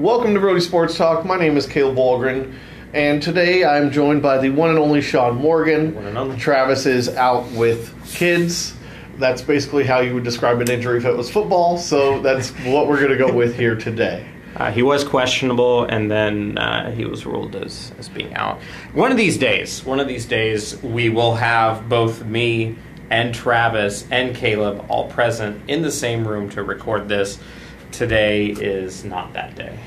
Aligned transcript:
Welcome 0.00 0.32
to 0.32 0.40
Brody 0.40 0.60
Sports 0.60 0.96
Talk. 0.96 1.26
My 1.26 1.36
name 1.36 1.58
is 1.58 1.66
Caleb 1.66 1.96
Walgren, 1.98 2.54
and 2.94 3.22
today 3.22 3.66
I'm 3.66 3.90
joined 3.90 4.22
by 4.22 4.38
the 4.38 4.48
one 4.48 4.70
and 4.70 4.78
only 4.78 5.02
Sean 5.02 5.36
Morgan. 5.36 5.94
One 5.94 6.06
and 6.06 6.16
only. 6.16 6.38
Travis 6.38 6.86
is 6.86 7.10
out 7.10 7.46
with 7.50 7.94
kids. 8.10 8.74
That's 9.18 9.42
basically 9.42 9.84
how 9.84 10.00
you 10.00 10.14
would 10.14 10.24
describe 10.24 10.58
an 10.62 10.70
injury 10.70 10.96
if 10.96 11.04
it 11.04 11.14
was 11.14 11.30
football, 11.30 11.76
so 11.76 12.18
that's 12.22 12.48
what 12.64 12.88
we're 12.88 12.96
going 12.96 13.10
to 13.10 13.18
go 13.18 13.30
with 13.36 13.54
here 13.58 13.76
today. 13.76 14.26
Uh, 14.56 14.70
he 14.70 14.82
was 14.82 15.04
questionable, 15.04 15.84
and 15.84 16.10
then 16.10 16.56
uh, 16.56 16.90
he 16.92 17.04
was 17.04 17.26
ruled 17.26 17.54
as, 17.54 17.92
as 17.98 18.08
being 18.08 18.32
out. 18.36 18.58
One 18.94 19.10
of 19.10 19.18
these 19.18 19.36
days, 19.36 19.84
one 19.84 20.00
of 20.00 20.08
these 20.08 20.24
days, 20.24 20.82
we 20.82 21.10
will 21.10 21.34
have 21.34 21.90
both 21.90 22.24
me 22.24 22.74
and 23.10 23.34
Travis 23.34 24.08
and 24.10 24.34
Caleb 24.34 24.82
all 24.88 25.10
present 25.10 25.60
in 25.68 25.82
the 25.82 25.92
same 25.92 26.26
room 26.26 26.48
to 26.52 26.62
record 26.62 27.06
this. 27.06 27.38
Today 27.92 28.46
is 28.46 29.04
not 29.04 29.34
that 29.34 29.56
day. 29.56 29.78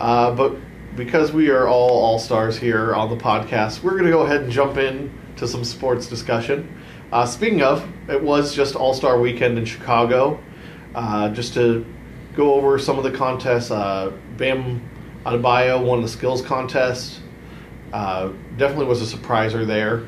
Uh, 0.00 0.34
but 0.34 0.56
because 0.96 1.32
we 1.32 1.50
are 1.50 1.68
all 1.68 1.90
all 1.90 2.18
stars 2.18 2.56
here 2.56 2.94
on 2.94 3.10
the 3.10 3.16
podcast, 3.16 3.82
we're 3.82 3.92
going 3.92 4.04
to 4.04 4.10
go 4.10 4.22
ahead 4.22 4.42
and 4.42 4.50
jump 4.50 4.76
in 4.76 5.12
to 5.36 5.46
some 5.46 5.62
sports 5.62 6.06
discussion. 6.06 6.74
Uh, 7.12 7.26
speaking 7.26 7.62
of, 7.62 7.86
it 8.08 8.22
was 8.22 8.54
just 8.54 8.74
All 8.76 8.94
Star 8.94 9.20
Weekend 9.20 9.58
in 9.58 9.64
Chicago. 9.64 10.40
Uh, 10.94 11.28
just 11.30 11.54
to 11.54 11.84
go 12.34 12.54
over 12.54 12.78
some 12.78 12.98
of 12.98 13.04
the 13.04 13.10
contests, 13.10 13.70
uh, 13.70 14.12
Bam 14.36 14.80
Adebayo 15.26 15.84
won 15.84 16.02
the 16.02 16.08
skills 16.08 16.40
contest. 16.40 17.20
Uh, 17.92 18.32
definitely 18.56 18.86
was 18.86 19.02
a 19.02 19.16
surpriser 19.16 19.66
there. 19.66 20.06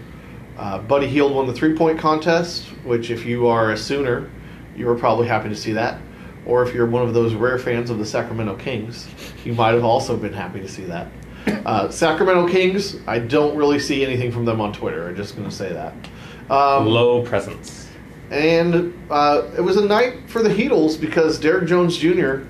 Uh, 0.57 0.79
Buddy 0.79 1.09
Hield 1.09 1.35
won 1.35 1.47
the 1.47 1.53
three 1.53 1.75
point 1.75 1.99
contest, 1.99 2.65
which, 2.85 3.11
if 3.11 3.27
you 3.27 3.47
are 3.47 3.73
a 3.73 3.77
Sooner, 3.77 4.31
you 4.77 4.87
were 4.87 4.95
probably 4.95 5.29
happy 5.29 5.49
to 5.49 5.57
see 5.57 5.73
that. 5.73 6.01
Or 6.47 6.63
if 6.67 6.75
you're 6.75 6.87
one 6.87 7.03
of 7.03 7.15
those 7.15 7.35
rare 7.35 7.59
fans 7.59 7.89
of 7.91 7.99
the 7.99 8.07
Sacramento 8.07 8.57
Kings, 8.57 9.09
you 9.45 9.53
might 9.53 9.75
have 9.75 9.85
also 9.85 10.17
been 10.17 10.33
happy 10.33 10.61
to 10.61 10.69
see 10.69 10.85
that. 10.85 11.09
Uh, 11.67 11.89
Sacramento 11.91 12.47
Kings, 12.49 12.97
I 13.07 13.19
don't 13.19 13.57
really 13.57 13.79
see 13.81 14.05
anything 14.05 14.31
from 14.33 14.45
them 14.45 14.61
on 14.61 14.73
Twitter. 14.73 15.09
I'm 15.09 15.17
just 15.17 15.37
going 15.37 15.49
to 15.49 15.55
say 15.55 15.73
that. 15.73 15.93
Um, 16.51 16.87
Low 16.87 17.23
presence. 17.25 17.89
and 18.31 18.93
uh, 19.11 19.43
it 19.57 19.61
was 19.61 19.77
a 19.77 19.85
night 19.85 20.29
for 20.29 20.41
the 20.43 20.49
Heatles 20.49 21.01
because 21.01 21.39
Derrick 21.41 21.67
Jones 21.69 21.97
Jr. 21.97 22.43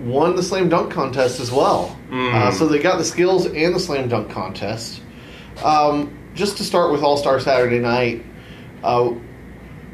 won 0.00 0.36
the 0.36 0.42
slam 0.42 0.68
dunk 0.70 0.90
contest 0.92 1.38
as 1.40 1.50
well. 1.50 1.98
Mm. 2.10 2.32
Uh, 2.34 2.50
so 2.50 2.66
they 2.66 2.78
got 2.78 2.96
the 2.98 3.04
skills 3.04 3.46
and 3.46 3.74
the 3.74 3.80
slam 3.80 4.08
dunk 4.08 4.30
contest. 4.30 5.02
Um, 5.62 6.16
just 6.34 6.56
to 6.58 6.64
start 6.64 6.92
with 6.92 7.02
All 7.02 7.16
Star 7.16 7.40
Saturday 7.40 7.78
Night, 7.78 8.24
uh, 8.82 9.10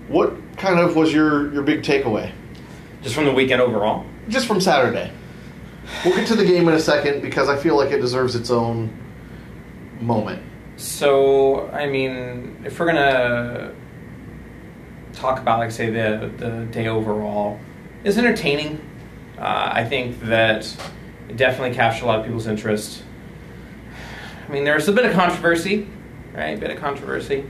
what 0.08 0.34
kind 0.56 0.78
of 0.78 0.94
was 0.96 1.12
your, 1.12 1.52
your 1.52 1.62
big 1.62 1.82
takeaway? 1.82 2.30
Just 3.04 3.14
from 3.14 3.26
the 3.26 3.32
weekend 3.32 3.60
overall. 3.60 4.06
Just 4.30 4.46
from 4.46 4.62
Saturday. 4.62 5.12
We'll 6.04 6.16
get 6.16 6.26
to 6.28 6.34
the 6.34 6.44
game 6.46 6.66
in 6.68 6.74
a 6.74 6.80
second 6.80 7.20
because 7.20 7.50
I 7.50 7.56
feel 7.56 7.76
like 7.76 7.90
it 7.90 8.00
deserves 8.00 8.34
its 8.34 8.50
own 8.50 8.90
moment. 10.00 10.42
So, 10.76 11.68
I 11.68 11.86
mean, 11.86 12.64
if 12.64 12.80
we're 12.80 12.86
gonna 12.86 13.74
talk 15.12 15.38
about, 15.38 15.58
like, 15.58 15.70
say, 15.70 15.90
the 15.90 16.32
the 16.38 16.66
day 16.70 16.88
overall, 16.88 17.60
is 18.04 18.16
entertaining. 18.16 18.80
Uh, 19.38 19.70
I 19.72 19.84
think 19.84 20.20
that 20.22 20.64
it 21.28 21.36
definitely 21.36 21.76
captured 21.76 22.04
a 22.04 22.06
lot 22.06 22.20
of 22.20 22.24
people's 22.24 22.46
interest. 22.46 23.02
I 24.48 24.50
mean, 24.50 24.64
there's 24.64 24.88
a 24.88 24.92
bit 24.92 25.04
of 25.04 25.12
controversy, 25.12 25.88
right? 26.32 26.56
A 26.56 26.60
bit 26.60 26.70
of 26.70 26.78
controversy, 26.78 27.44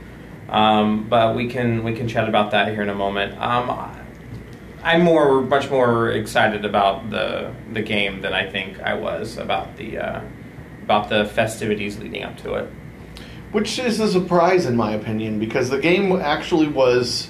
um, 0.49 1.07
but 1.07 1.33
we 1.33 1.47
can 1.47 1.85
we 1.85 1.93
can 1.93 2.09
chat 2.09 2.27
about 2.27 2.51
that 2.51 2.73
here 2.73 2.81
in 2.81 2.89
a 2.89 2.95
moment. 2.95 3.39
Um, 3.41 4.04
I'm 4.85 5.01
more, 5.01 5.41
much 5.41 5.71
more 5.71 6.11
excited 6.11 6.63
about 6.63 7.09
the 7.09 7.51
the 7.73 7.81
game 7.81 8.21
than 8.21 8.33
I 8.33 8.47
think 8.47 8.79
I 8.79 8.93
was 8.93 9.35
about 9.37 9.77
the 9.77 9.97
uh, 9.97 10.21
about 10.83 11.09
the 11.09 11.25
festivities 11.25 11.97
leading 11.97 12.21
up 12.21 12.37
to 12.43 12.53
it. 12.53 12.69
Which 13.51 13.79
is 13.79 13.99
a 13.99 14.07
surprise, 14.07 14.67
in 14.67 14.75
my 14.75 14.93
opinion, 14.93 15.39
because 15.39 15.71
the 15.71 15.79
game 15.79 16.11
actually 16.11 16.67
was 16.67 17.29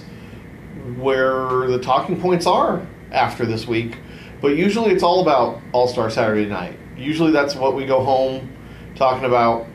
where 0.98 1.66
the 1.68 1.80
talking 1.80 2.20
points 2.20 2.46
are 2.46 2.86
after 3.14 3.46
this 3.46 3.66
week. 3.66 4.00
But 4.42 4.58
usually 4.58 4.92
it's 4.92 5.04
all 5.04 5.22
about 5.22 5.62
All 5.72 5.88
Star 5.88 6.10
Saturday 6.10 6.50
night. 6.50 6.78
Usually 6.98 7.32
that's 7.32 7.56
what 7.56 7.74
we 7.74 7.86
go 7.86 8.04
home 8.04 8.54
talking 8.96 9.24
about. 9.24 9.66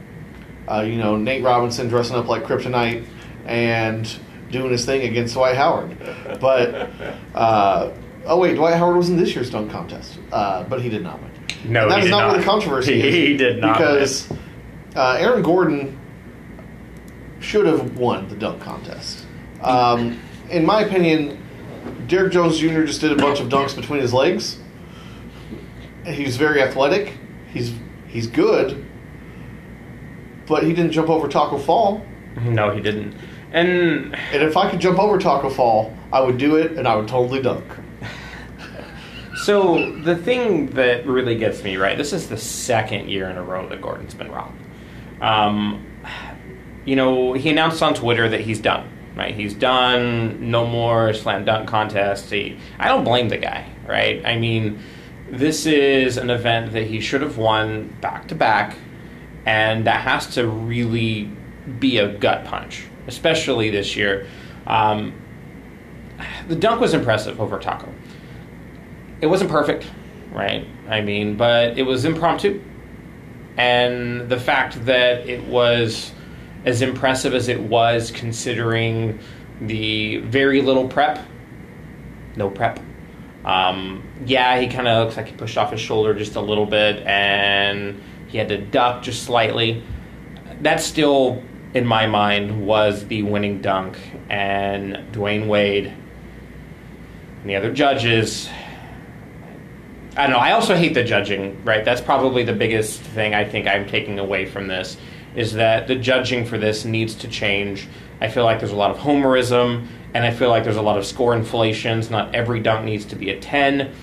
Uh, 0.71 0.83
you 0.83 0.99
know, 0.99 1.17
Nate 1.17 1.43
Robinson 1.43 1.89
dressing 1.89 2.17
up 2.17 2.29
like 2.29 2.43
Kryptonite 2.45 3.07
and 3.47 4.07
doing 4.51 4.71
his 4.71 4.85
thing 4.85 5.03
against 5.03 5.35
Dwight 5.35 5.57
Howard. 5.57 5.97
But, 6.41 6.91
uh, 7.35 7.93
oh, 8.27 8.39
wait, 8.39 8.55
Dwight 8.57 8.75
Howard 8.77 8.97
was 8.97 9.09
in 9.09 9.17
this 9.17 9.35
year's 9.35 9.51
dunk 9.51 9.71
contest, 9.71 10.19
uh, 10.33 10.65
but 10.65 10.81
he 10.83 10.89
did 10.89 11.03
not 11.03 11.21
win. 11.21 11.31
No, 11.65 11.83
And 11.83 11.93
that 11.93 12.03
he 12.05 12.11
not, 12.11 12.27
where 12.29 12.33
not. 12.33 12.39
the 12.39 12.45
controversy 12.45 13.01
is. 13.01 13.15
He 13.15 13.37
did 13.37 13.61
not 13.61 13.77
Because 13.77 14.31
uh, 14.97 15.17
Aaron 15.19 15.43
Gordon 15.43 15.99
should 17.41 17.67
have 17.67 17.97
won 17.99 18.29
the 18.29 18.37
dunk 18.37 18.63
contest. 18.63 19.27
Um, 19.63 20.21
in 20.51 20.65
my 20.65 20.83
opinion, 20.83 21.39
Derrick 22.07 22.33
Jones 22.33 22.59
Jr. 22.59 22.85
just 22.85 23.01
did 23.01 23.13
a 23.13 23.17
bunch 23.17 23.41
of 23.41 23.49
dunks 23.49 23.77
between 23.77 24.01
his 24.01 24.13
legs. 24.13 24.59
He's 26.05 26.37
very 26.37 26.63
athletic. 26.63 27.13
He's 27.53 27.75
he's 28.09 28.27
good, 28.27 28.85
but 30.47 30.63
he 30.65 30.73
didn't 30.73 30.93
jump 30.93 31.09
over 31.11 31.29
Taco 31.29 31.59
Fall. 31.59 32.05
No, 32.43 32.71
he 32.71 32.81
didn't. 32.81 33.15
And 33.53 34.15
And 34.33 34.43
if 34.43 34.57
I 34.57 34.71
could 34.71 34.81
jump 34.81 34.99
over 34.99 35.19
Taco 35.19 35.51
Fall, 35.51 35.97
I 36.13 36.21
would 36.21 36.39
do 36.39 36.57
it, 36.57 36.73
and 36.73 36.87
I 36.87 36.97
would 36.97 37.09
totally 37.09 37.43
dunk. 37.43 37.65
so 39.45 39.93
the 40.03 40.17
thing 40.17 40.67
that 40.71 41.07
really 41.07 41.37
gets 41.37 41.63
me 41.63 41.77
right. 41.77 41.97
This 41.97 42.13
is 42.13 42.29
the 42.29 42.37
second 42.37 43.09
year 43.09 43.29
in 43.29 43.37
a 43.37 43.43
row 43.43 43.69
that 43.69 43.81
Gordon's 43.81 44.15
been 44.15 44.31
robbed. 44.31 44.61
Um, 45.21 45.87
you 46.85 46.97
know, 46.97 47.35
he 47.35 47.51
announced 47.51 47.83
on 47.83 47.95
Twitter 47.95 48.29
that 48.29 48.41
he's 48.41 48.61
done. 48.61 48.89
Right, 49.17 49.35
he's 49.35 49.55
done. 49.55 50.51
No 50.51 50.67
more 50.67 51.13
slam 51.13 51.45
dunk 51.45 51.69
contests. 51.69 52.31
He, 52.31 52.59
I 52.79 52.89
don't 52.89 53.05
blame 53.05 53.29
the 53.29 53.37
guy. 53.37 53.67
Right, 53.87 54.25
I 54.25 54.37
mean, 54.37 54.79
this 55.29 55.67
is 55.67 56.17
an 56.17 56.31
event 56.31 56.73
that 56.73 56.87
he 56.87 57.01
should 57.01 57.21
have 57.21 57.37
won 57.37 57.89
back 58.01 58.29
to 58.29 58.35
back, 58.35 58.77
and 59.45 59.87
that 59.87 60.03
has 60.03 60.35
to 60.35 60.47
really 60.47 61.31
be 61.79 61.99
a 61.99 62.09
gut 62.09 62.45
punch, 62.45 62.85
especially 63.07 63.71
this 63.71 63.97
year. 63.97 64.27
Um, 64.67 65.15
the 66.49 66.57
dunk 66.57 66.81
was 66.81 66.95
impressive 66.95 67.41
over 67.41 67.59
Taco. 67.59 67.93
It 69.21 69.27
wasn't 69.27 69.51
perfect, 69.51 69.87
right? 70.33 70.67
I 70.89 71.01
mean, 71.01 71.37
but 71.37 71.79
it 71.79 71.83
was 71.83 72.05
impromptu. 72.05 72.63
And 73.57 74.29
the 74.29 74.39
fact 74.39 74.85
that 74.87 75.29
it 75.29 75.45
was 75.45 76.13
as 76.65 76.83
impressive 76.83 77.35
as 77.35 77.49
it 77.49 77.61
was, 77.61 78.11
considering 78.11 79.19
the 79.61 80.19
very 80.19 80.63
little 80.63 80.89
prep, 80.89 81.19
no 82.37 82.51
prep. 82.51 82.81
Um, 83.45 84.03
yeah, 84.27 84.61
he 84.61 84.69
kind 84.69 84.87
of 84.87 85.05
looks 85.05 85.17
like 85.17 85.27
he 85.27 85.33
pushed 85.35 85.57
off 85.57 85.71
his 85.71 85.81
shoulder 85.81 86.15
just 86.15 86.37
a 86.37 86.41
little 86.41 86.67
bit 86.67 87.03
and 87.07 88.01
he 88.29 88.39
had 88.39 88.49
to 88.49 88.59
duck 88.59 89.03
just 89.03 89.25
slightly. 89.25 89.83
That's 90.61 90.85
still, 90.85 91.43
in 91.75 91.87
my 91.87 92.07
mind, 92.07 92.67
was 92.67 93.07
the 93.07 93.23
winning 93.23 93.61
dunk. 93.61 93.99
And 94.29 95.13
Dwyane 95.13 95.47
Wade 95.47 95.87
and 95.87 97.51
the 97.51 97.57
other 97.57 97.73
judges 97.73 98.49
I 100.17 100.25
don't 100.25 100.33
know. 100.33 100.39
I 100.39 100.53
also 100.53 100.75
hate 100.75 100.95
the 100.95 101.05
judging, 101.05 101.63
right? 101.65 101.85
That's 101.85 102.01
probably 102.01 102.43
the 102.43 102.53
biggest 102.53 103.01
thing 103.01 103.35
I 103.35 103.45
think 103.45 103.67
I'm 103.69 103.87
taking 103.87 104.19
away 104.19 104.45
from 104.45 104.67
this 104.67 104.97
is 105.37 105.55
that 105.55 105.87
the 105.87 105.95
judging 105.95 106.45
for 106.45 106.59
this 106.59 106.85
needs 106.85 107.15
to 107.15 107.29
change. 107.29 107.87
I 108.21 108.29
feel 108.29 108.45
like 108.45 108.59
there's 108.59 108.73
a 108.73 108.77
lot 108.77 108.91
of 108.91 108.99
homerism, 108.99 109.87
and 110.13 110.25
I 110.25 110.33
feel 110.33 110.49
like 110.49 110.65
there's 110.65 110.77
a 110.77 110.83
lot 110.83 110.99
of 110.99 111.07
score 111.07 111.35
inflations. 111.35 112.11
Not 112.11 112.35
every 112.35 112.61
dunk 112.61 112.85
needs 112.85 113.05
to 113.07 113.17
be 113.17 113.31
a 113.31 113.39
10. 113.39 113.95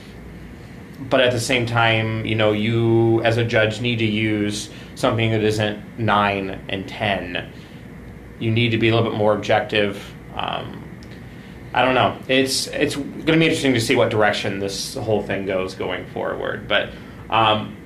But 1.09 1.19
at 1.19 1.33
the 1.33 1.39
same 1.39 1.65
time, 1.65 2.25
you 2.25 2.35
know, 2.35 2.53
you 2.53 3.21
as 3.23 3.37
a 3.37 3.43
judge 3.43 3.81
need 3.81 3.99
to 3.99 4.05
use 4.05 4.69
something 4.97 5.29
that 5.29 5.43
isn't 5.43 5.99
9 5.99 6.59
and 6.69 6.87
10. 6.87 7.53
You 8.39 8.49
need 8.49 8.71
to 8.71 8.79
be 8.79 8.89
a 8.89 8.95
little 8.95 9.07
bit 9.07 9.15
more 9.15 9.35
objective. 9.35 10.03
Um, 10.35 10.83
I 11.71 11.85
don't 11.85 11.93
know. 11.93 12.17
It's 12.27 12.65
it's 12.67 12.95
going 12.95 13.25
to 13.25 13.37
be 13.37 13.45
interesting 13.45 13.75
to 13.75 13.81
see 13.81 13.95
what 13.95 14.09
direction 14.09 14.59
this 14.59 14.95
whole 14.95 15.21
thing 15.21 15.45
goes 15.45 15.75
going 15.75 16.07
forward. 16.07 16.67
But 16.67 16.89
um, 17.29 17.77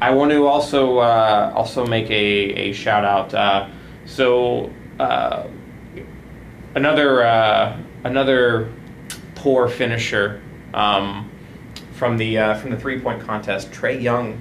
I 0.00 0.10
want 0.10 0.32
to 0.32 0.46
also 0.46 0.98
uh, 0.98 1.52
also 1.54 1.86
make 1.86 2.10
a, 2.10 2.14
a 2.14 2.72
shout 2.72 3.04
out. 3.04 3.32
Uh, 3.32 3.68
so 4.04 4.72
uh, 4.98 5.46
another 6.74 7.22
uh, 7.22 7.80
another 8.02 8.72
poor 9.36 9.68
finisher 9.68 10.42
um, 10.74 11.30
from 11.92 12.16
the 12.16 12.38
uh, 12.38 12.54
from 12.54 12.70
the 12.70 12.78
three 12.78 12.98
point 12.98 13.22
contest, 13.22 13.70
Trae 13.70 14.02
Young. 14.02 14.40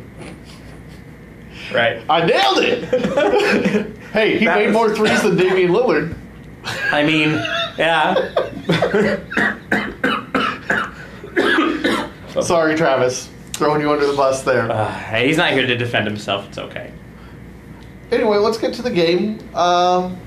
Right. 1.74 2.04
I 2.10 2.26
nailed 2.26 2.58
it. 2.60 3.98
hey, 4.14 4.38
he 4.38 4.46
That 4.46 4.58
made 4.58 4.68
was- 4.68 4.74
more 4.74 4.96
threes 4.96 5.22
than 5.24 5.38
Damian 5.38 5.72
Lillard. 5.72 6.16
I 6.92 7.04
mean, 7.04 7.32
yeah. 7.78 8.14
Sorry, 12.42 12.76
Travis. 12.76 13.30
throwing 13.54 13.82
you 13.82 13.92
under 13.92 14.06
the 14.08 14.14
bus 14.16 14.44
there. 14.44 14.72
Uh, 14.72 14.92
he's 15.22 15.38
not 15.38 15.52
here 15.52 15.66
to 15.68 15.76
defend 15.78 16.08
himself. 16.08 16.48
It's 16.48 16.58
okay. 16.58 16.92
Anyway, 18.12 18.38
let's 18.38 18.58
get 18.58 18.74
to 18.76 18.82
the 18.82 18.90
game. 18.92 19.40
Um, 19.56 20.18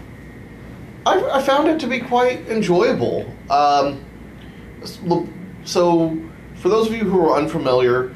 I, 1.06 1.20
I 1.32 1.43
found 1.43 1.69
it 1.69 1.79
to 1.81 1.87
be 1.87 2.00
quite 2.00 2.49
enjoyable. 2.49 3.31
Um, 3.50 4.05
so, 5.64 6.17
for 6.56 6.69
those 6.69 6.87
of 6.87 6.94
you 6.94 7.05
who 7.05 7.20
are 7.29 7.37
unfamiliar, 7.37 8.14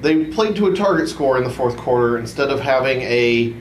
they 0.00 0.26
played 0.26 0.56
to 0.56 0.66
a 0.66 0.74
target 0.74 1.08
score 1.08 1.38
in 1.38 1.44
the 1.44 1.50
fourth 1.50 1.76
quarter 1.76 2.18
instead 2.18 2.50
of 2.50 2.60
having 2.60 3.02
a 3.02 3.54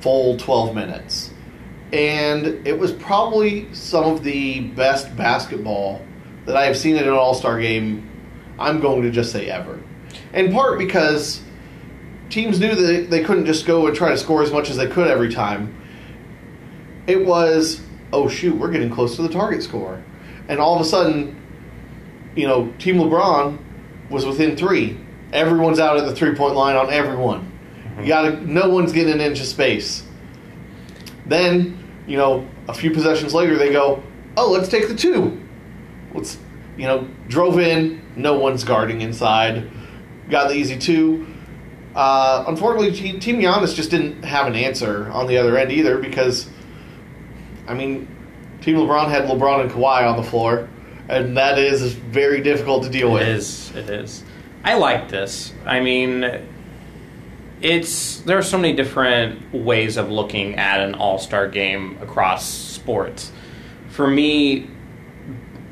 full 0.00 0.36
12 0.36 0.74
minutes. 0.74 1.32
And 1.92 2.66
it 2.66 2.78
was 2.78 2.92
probably 2.92 3.72
some 3.72 4.04
of 4.04 4.22
the 4.22 4.60
best 4.60 5.16
basketball 5.16 6.04
that 6.44 6.56
I 6.56 6.66
have 6.66 6.76
seen 6.76 6.96
in 6.96 7.04
an 7.04 7.10
All 7.10 7.34
Star 7.34 7.60
game, 7.60 8.08
I'm 8.58 8.80
going 8.80 9.02
to 9.02 9.10
just 9.10 9.32
say 9.32 9.48
ever. 9.48 9.80
In 10.32 10.52
part 10.52 10.78
because 10.78 11.42
teams 12.30 12.60
knew 12.60 12.74
that 12.74 13.10
they 13.10 13.22
couldn't 13.22 13.46
just 13.46 13.66
go 13.66 13.86
and 13.86 13.96
try 13.96 14.10
to 14.10 14.18
score 14.18 14.42
as 14.42 14.52
much 14.52 14.70
as 14.70 14.76
they 14.76 14.86
could 14.86 15.08
every 15.08 15.32
time. 15.32 15.74
It 17.06 17.24
was, 17.24 17.80
oh 18.12 18.28
shoot, 18.28 18.56
we're 18.56 18.70
getting 18.70 18.90
close 18.90 19.16
to 19.16 19.22
the 19.22 19.28
target 19.28 19.62
score. 19.62 20.02
And 20.48 20.60
all 20.60 20.74
of 20.74 20.80
a 20.80 20.84
sudden, 20.84 21.40
you 22.34 22.46
know, 22.46 22.72
Team 22.78 22.96
LeBron 22.96 23.58
was 24.10 24.26
within 24.26 24.56
three. 24.56 24.98
Everyone's 25.32 25.78
out 25.78 25.96
at 25.96 26.06
the 26.06 26.14
three 26.14 26.34
point 26.34 26.54
line 26.54 26.76
on 26.76 26.90
everyone. 26.90 27.52
You 28.00 28.06
gotta 28.06 28.40
no 28.40 28.70
one's 28.70 28.92
getting 28.92 29.14
an 29.14 29.20
inch 29.20 29.40
of 29.40 29.46
space. 29.46 30.04
Then, 31.26 31.82
you 32.06 32.16
know, 32.16 32.46
a 32.68 32.74
few 32.74 32.90
possessions 32.90 33.34
later 33.34 33.56
they 33.56 33.72
go, 33.72 34.02
Oh, 34.36 34.50
let's 34.50 34.68
take 34.68 34.88
the 34.88 34.94
two. 34.94 35.42
Let's 36.14 36.38
you 36.76 36.86
know, 36.86 37.08
drove 37.28 37.58
in, 37.58 38.02
no 38.16 38.38
one's 38.38 38.62
guarding 38.62 39.00
inside. 39.00 39.70
Got 40.28 40.48
the 40.48 40.54
easy 40.54 40.78
two 40.78 41.26
uh, 41.96 42.44
unfortunately, 42.46 42.92
Team 43.18 43.40
Giannis 43.40 43.74
just 43.74 43.90
didn't 43.90 44.22
have 44.22 44.46
an 44.46 44.54
answer 44.54 45.10
on 45.12 45.26
the 45.26 45.38
other 45.38 45.56
end 45.56 45.72
either 45.72 45.96
because, 45.96 46.46
I 47.66 47.72
mean, 47.72 48.06
Team 48.60 48.76
LeBron 48.76 49.08
had 49.08 49.24
LeBron 49.24 49.62
and 49.62 49.70
Kawhi 49.70 50.06
on 50.06 50.18
the 50.18 50.22
floor, 50.22 50.68
and 51.08 51.38
that 51.38 51.58
is 51.58 51.94
very 51.94 52.42
difficult 52.42 52.84
to 52.84 52.90
deal 52.90 53.08
it 53.08 53.12
with. 53.14 53.22
It 53.22 53.28
is. 53.28 53.76
It 53.76 53.90
is. 53.90 54.24
I 54.66 54.74
like 54.74 55.08
this. 55.08 55.54
I 55.64 55.78
mean, 55.78 56.40
it's 57.62 58.18
there 58.22 58.36
are 58.36 58.42
so 58.42 58.58
many 58.58 58.74
different 58.74 59.54
ways 59.54 59.96
of 59.96 60.10
looking 60.10 60.56
at 60.56 60.80
an 60.80 60.94
All 60.96 61.18
Star 61.20 61.48
game 61.48 61.96
across 62.02 62.44
sports. 62.44 63.30
For 63.88 64.08
me, 64.08 64.68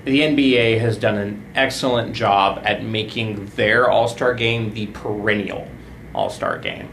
the 0.04 0.20
NBA 0.20 0.78
has 0.78 0.96
done 0.96 1.16
an 1.18 1.44
excellent 1.56 2.14
job 2.14 2.62
at 2.64 2.84
making 2.84 3.46
their 3.56 3.90
All 3.90 4.06
Star 4.06 4.32
game 4.32 4.72
the 4.72 4.86
perennial 4.86 5.68
all 6.14 6.30
Star 6.30 6.56
game. 6.58 6.88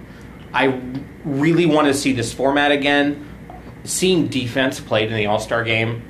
I 0.53 0.81
really 1.23 1.67
want 1.67 1.87
to 1.87 1.93
see 1.93 2.13
this 2.13 2.33
format 2.33 2.71
again. 2.71 3.27
Seeing 3.83 4.27
defense 4.27 4.79
played 4.79 5.11
in 5.11 5.15
the 5.15 5.27
All 5.27 5.39
Star 5.39 5.63
game, 5.63 6.01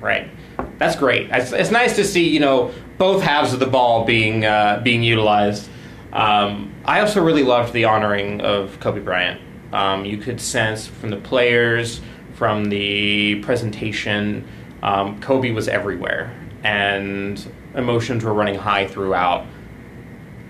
right? 0.00 0.30
That's 0.78 0.94
great. 0.94 1.30
It's, 1.30 1.52
it's, 1.52 1.70
nice 1.70 1.96
to 1.96 2.04
see 2.04 2.28
you 2.28 2.40
know 2.40 2.72
both 3.02 3.20
halves 3.20 3.52
of 3.52 3.58
the 3.58 3.66
ball 3.66 4.04
being 4.04 4.44
uh, 4.44 4.80
being 4.84 5.02
utilized. 5.02 5.68
Um, 6.12 6.72
I 6.84 7.00
also 7.00 7.20
really 7.20 7.42
loved 7.42 7.72
the 7.72 7.86
honoring 7.86 8.40
of 8.42 8.78
Kobe 8.78 9.00
Bryant. 9.00 9.40
Um, 9.72 10.04
you 10.04 10.18
could 10.18 10.40
sense 10.40 10.86
from 10.86 11.10
the 11.10 11.16
players, 11.16 12.00
from 12.34 12.66
the 12.66 13.40
presentation, 13.40 14.46
um, 14.84 15.20
Kobe 15.20 15.50
was 15.50 15.66
everywhere, 15.66 16.32
and 16.62 17.44
emotions 17.74 18.22
were 18.22 18.32
running 18.32 18.54
high 18.54 18.86
throughout 18.86 19.46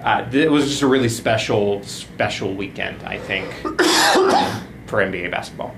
uh, 0.03 0.29
it 0.31 0.51
was 0.51 0.69
just 0.69 0.83
a 0.83 0.87
really 0.87 1.09
special, 1.09 1.83
special 1.85 2.53
weekend, 2.55 3.03
I 3.05 3.17
think, 3.17 3.51
for 4.87 4.99
NBA 4.99 5.31
basketball. 5.31 5.75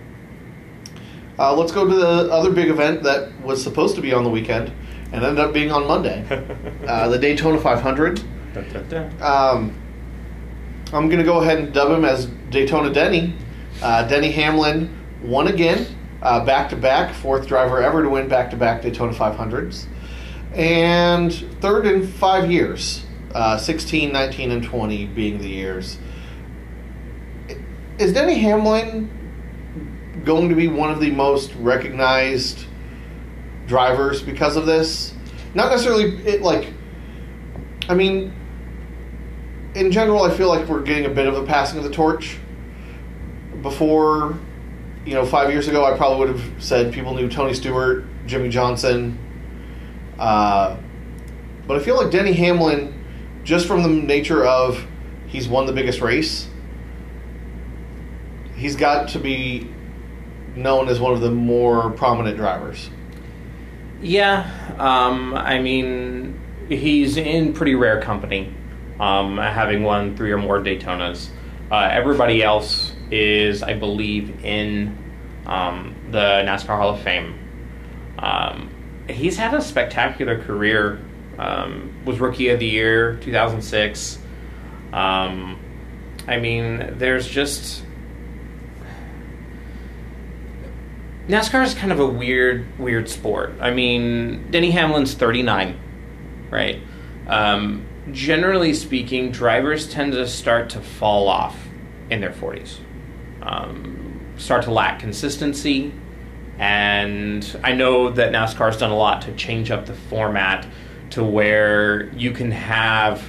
Uh, 1.38 1.54
let's 1.54 1.70
go 1.70 1.86
to 1.86 1.94
the 1.94 2.32
other 2.32 2.50
big 2.50 2.68
event 2.68 3.04
that 3.04 3.30
was 3.42 3.62
supposed 3.62 3.94
to 3.94 4.00
be 4.00 4.12
on 4.12 4.24
the 4.24 4.30
weekend 4.30 4.72
and 5.14 5.24
ended 5.24 5.44
up 5.44 5.52
being 5.52 5.70
on 5.70 5.86
Monday 5.86 6.26
uh, 6.88 7.08
the 7.08 7.18
Daytona 7.18 7.60
500. 7.60 8.22
Um, 9.22 9.80
I'm 10.92 11.08
going 11.08 11.18
to 11.18 11.24
go 11.24 11.40
ahead 11.40 11.58
and 11.58 11.72
dub 11.72 11.90
him 11.90 12.04
as 12.04 12.26
Daytona 12.50 12.92
Denny. 12.92 13.34
Uh, 13.80 14.06
Denny 14.06 14.32
Hamlin 14.32 14.96
won 15.22 15.48
again, 15.48 15.86
back 16.20 16.68
to 16.70 16.76
back, 16.76 17.14
fourth 17.14 17.46
driver 17.46 17.80
ever 17.80 18.02
to 18.02 18.08
win 18.08 18.28
back 18.28 18.50
to 18.50 18.56
back 18.56 18.82
Daytona 18.82 19.12
500s, 19.12 19.86
and 20.52 21.32
third 21.60 21.86
in 21.86 22.06
five 22.06 22.50
years 22.50 23.04
uh, 23.34 23.58
16, 23.58 24.12
19, 24.12 24.50
and 24.50 24.62
20 24.62 25.06
being 25.06 25.38
the 25.38 25.48
years. 25.48 25.98
Is 27.98 28.12
Denny 28.12 28.38
Hamlin 28.38 29.10
going 30.24 30.48
to 30.48 30.54
be 30.54 30.68
one 30.68 30.90
of 30.90 31.00
the 31.00 31.10
most 31.10 31.52
recognized 31.54 32.66
drivers 33.66 34.22
because 34.22 34.56
of 34.56 34.66
this? 34.66 35.14
Not 35.54 35.70
necessarily 35.70 36.16
it 36.26 36.42
like 36.42 36.72
I 37.88 37.94
mean 37.94 38.32
in 39.74 39.90
general 39.90 40.22
I 40.22 40.30
feel 40.30 40.48
like 40.48 40.68
we're 40.68 40.82
getting 40.82 41.06
a 41.06 41.14
bit 41.14 41.26
of 41.26 41.34
a 41.34 41.44
passing 41.44 41.78
of 41.78 41.84
the 41.84 41.90
torch. 41.90 42.38
Before 43.62 44.38
you 45.06 45.14
know, 45.14 45.24
five 45.26 45.50
years 45.50 45.68
ago 45.68 45.84
I 45.84 45.96
probably 45.96 46.18
would 46.18 46.36
have 46.36 46.62
said 46.62 46.92
people 46.92 47.14
knew 47.14 47.28
Tony 47.28 47.54
Stewart, 47.54 48.04
Jimmie 48.26 48.48
Johnson. 48.48 49.18
Uh, 50.18 50.76
but 51.66 51.80
I 51.80 51.84
feel 51.84 51.96
like 51.96 52.10
Denny 52.10 52.32
Hamlin 52.32 53.04
just 53.44 53.66
from 53.66 53.82
the 53.82 53.88
nature 53.88 54.44
of 54.44 54.86
he's 55.26 55.46
won 55.46 55.66
the 55.66 55.72
biggest 55.72 56.00
race, 56.00 56.48
he's 58.56 58.74
got 58.74 59.10
to 59.10 59.18
be 59.18 59.68
known 60.56 60.88
as 60.88 60.98
one 60.98 61.12
of 61.12 61.20
the 61.20 61.30
more 61.30 61.90
prominent 61.90 62.36
drivers. 62.36 62.90
Yeah, 64.04 64.76
um, 64.78 65.34
I 65.34 65.58
mean, 65.60 66.38
he's 66.68 67.16
in 67.16 67.54
pretty 67.54 67.74
rare 67.74 68.02
company, 68.02 68.52
um, 69.00 69.38
having 69.38 69.82
won 69.82 70.14
three 70.14 70.30
or 70.30 70.36
more 70.36 70.58
Daytonas. 70.60 71.30
Uh, 71.70 71.88
everybody 71.90 72.42
else 72.42 72.92
is, 73.10 73.62
I 73.62 73.72
believe, 73.72 74.44
in 74.44 74.98
um, 75.46 75.94
the 76.10 76.18
NASCAR 76.18 76.76
Hall 76.76 76.90
of 76.90 77.00
Fame. 77.00 77.38
Um, 78.18 78.68
he's 79.08 79.38
had 79.38 79.54
a 79.54 79.62
spectacular 79.62 80.38
career 80.38 81.00
um, 81.38 81.94
was 82.04 82.20
Rookie 82.20 82.50
of 82.50 82.60
the 82.60 82.66
Year 82.66 83.16
2006. 83.22 84.18
Um, 84.92 85.58
I 86.28 86.38
mean, 86.38 86.98
there's 86.98 87.26
just 87.26 87.83
NASCAR 91.28 91.64
is 91.64 91.72
kind 91.72 91.90
of 91.90 92.00
a 92.00 92.06
weird, 92.06 92.78
weird 92.78 93.08
sport. 93.08 93.54
I 93.58 93.70
mean, 93.70 94.50
Denny 94.50 94.70
Hamlin's 94.72 95.14
39, 95.14 95.78
right? 96.50 96.82
Um, 97.26 97.86
generally 98.12 98.74
speaking, 98.74 99.30
drivers 99.30 99.88
tend 99.88 100.12
to 100.12 100.26
start 100.28 100.68
to 100.70 100.82
fall 100.82 101.28
off 101.28 101.56
in 102.10 102.20
their 102.20 102.30
40s, 102.30 102.76
um, 103.40 104.34
start 104.36 104.64
to 104.64 104.70
lack 104.70 104.98
consistency. 104.98 105.94
And 106.58 107.58
I 107.64 107.72
know 107.72 108.10
that 108.10 108.30
NASCAR's 108.30 108.76
done 108.76 108.90
a 108.90 108.96
lot 108.96 109.22
to 109.22 109.32
change 109.32 109.70
up 109.70 109.86
the 109.86 109.94
format 109.94 110.66
to 111.10 111.24
where 111.24 112.10
you 112.10 112.32
can 112.32 112.50
have 112.50 113.24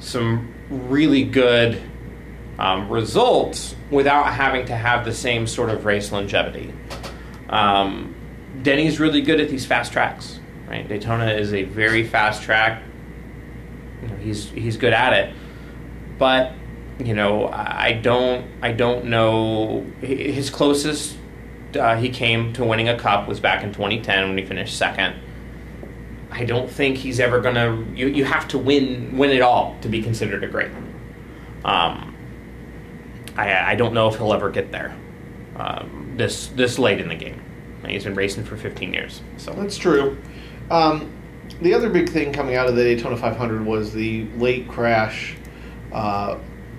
some 0.00 0.52
really 0.68 1.24
good 1.24 1.80
um, 2.58 2.90
results 2.90 3.74
without 3.90 4.34
having 4.34 4.66
to 4.66 4.76
have 4.76 5.06
the 5.06 5.14
same 5.14 5.46
sort 5.46 5.70
of 5.70 5.86
race 5.86 6.12
longevity. 6.12 6.74
Um, 7.48 8.14
Denny's 8.62 9.00
really 9.00 9.20
good 9.20 9.40
at 9.40 9.48
these 9.48 9.66
fast 9.66 9.92
tracks. 9.92 10.40
Right, 10.68 10.86
Daytona 10.86 11.32
is 11.32 11.54
a 11.54 11.64
very 11.64 12.04
fast 12.06 12.42
track. 12.42 12.82
You 14.02 14.08
know, 14.08 14.16
he's 14.16 14.50
he's 14.50 14.76
good 14.76 14.92
at 14.92 15.12
it, 15.14 15.34
but 16.18 16.52
you 16.98 17.14
know 17.14 17.48
I 17.48 17.92
don't 17.92 18.46
I 18.62 18.72
don't 18.72 19.06
know 19.06 19.86
his 20.00 20.50
closest 20.50 21.16
uh, 21.76 21.96
he 21.96 22.08
came 22.08 22.52
to 22.54 22.64
winning 22.64 22.88
a 22.88 22.98
cup 22.98 23.28
was 23.28 23.40
back 23.40 23.62
in 23.62 23.72
2010 23.72 24.28
when 24.28 24.38
he 24.38 24.44
finished 24.44 24.76
second. 24.76 25.16
I 26.30 26.44
don't 26.44 26.70
think 26.70 26.98
he's 26.98 27.20
ever 27.20 27.40
gonna. 27.40 27.84
You, 27.94 28.08
you 28.08 28.24
have 28.24 28.46
to 28.48 28.58
win 28.58 29.16
win 29.16 29.30
it 29.30 29.40
all 29.40 29.76
to 29.80 29.88
be 29.88 30.02
considered 30.02 30.44
a 30.44 30.46
great. 30.46 30.70
Um, 31.64 32.14
I 33.36 33.72
I 33.72 33.74
don't 33.74 33.94
know 33.94 34.08
if 34.08 34.16
he'll 34.16 34.32
ever 34.32 34.50
get 34.50 34.70
there. 34.70 34.94
Um, 35.56 36.07
this 36.18 36.48
this 36.48 36.78
late 36.78 37.00
in 37.00 37.08
the 37.08 37.14
game, 37.14 37.42
he's 37.86 38.04
been 38.04 38.14
racing 38.14 38.44
for 38.44 38.56
15 38.56 38.92
years. 38.92 39.22
So 39.36 39.52
that's 39.52 39.78
true. 39.78 40.18
Um, 40.70 41.12
the 41.62 41.72
other 41.74 41.88
big 41.88 42.08
thing 42.08 42.32
coming 42.32 42.56
out 42.56 42.68
of 42.68 42.76
the 42.76 42.84
Daytona 42.84 43.16
500 43.16 43.64
was 43.64 43.92
the 43.92 44.26
late 44.36 44.68
crash 44.68 45.36
uh, 45.92 46.38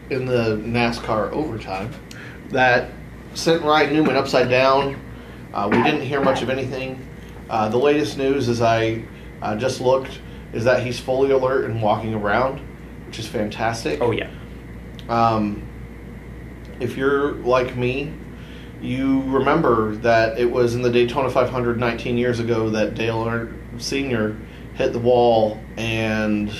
in 0.09 0.25
the 0.25 0.57
NASCAR 0.57 1.31
overtime 1.31 1.91
that 2.49 2.91
sent 3.33 3.63
Ryan 3.63 3.93
Newman 3.93 4.15
upside 4.15 4.49
down. 4.49 4.99
Uh, 5.53 5.67
we 5.71 5.81
didn't 5.83 6.01
hear 6.01 6.21
much 6.21 6.41
of 6.41 6.49
anything. 6.49 7.05
Uh, 7.49 7.69
the 7.69 7.77
latest 7.77 8.17
news 8.17 8.47
is 8.47 8.61
I 8.61 9.03
uh, 9.41 9.55
just 9.55 9.81
looked, 9.81 10.19
is 10.53 10.63
that 10.65 10.83
he's 10.83 10.99
fully 10.99 11.31
alert 11.31 11.65
and 11.65 11.81
walking 11.81 12.13
around. 12.13 12.61
which 13.07 13.17
is 13.17 13.27
fantastic. 13.27 14.01
Oh 14.01 14.11
yeah. 14.11 14.29
Um, 15.09 15.67
if 16.79 16.95
you're 16.95 17.33
like 17.33 17.75
me, 17.75 18.13
you 18.81 19.21
remember 19.23 19.95
that 19.97 20.39
it 20.39 20.49
was 20.49 20.75
in 20.75 20.81
the 20.81 20.89
Daytona 20.89 21.29
500 21.29 21.79
19 21.79 22.17
years 22.17 22.39
ago 22.39 22.69
that 22.69 22.95
Dale 22.95 23.23
Earnhardt 23.25 23.81
Sr. 23.81 24.37
hit 24.75 24.93
the 24.93 24.99
wall, 24.99 25.59
and 25.77 26.51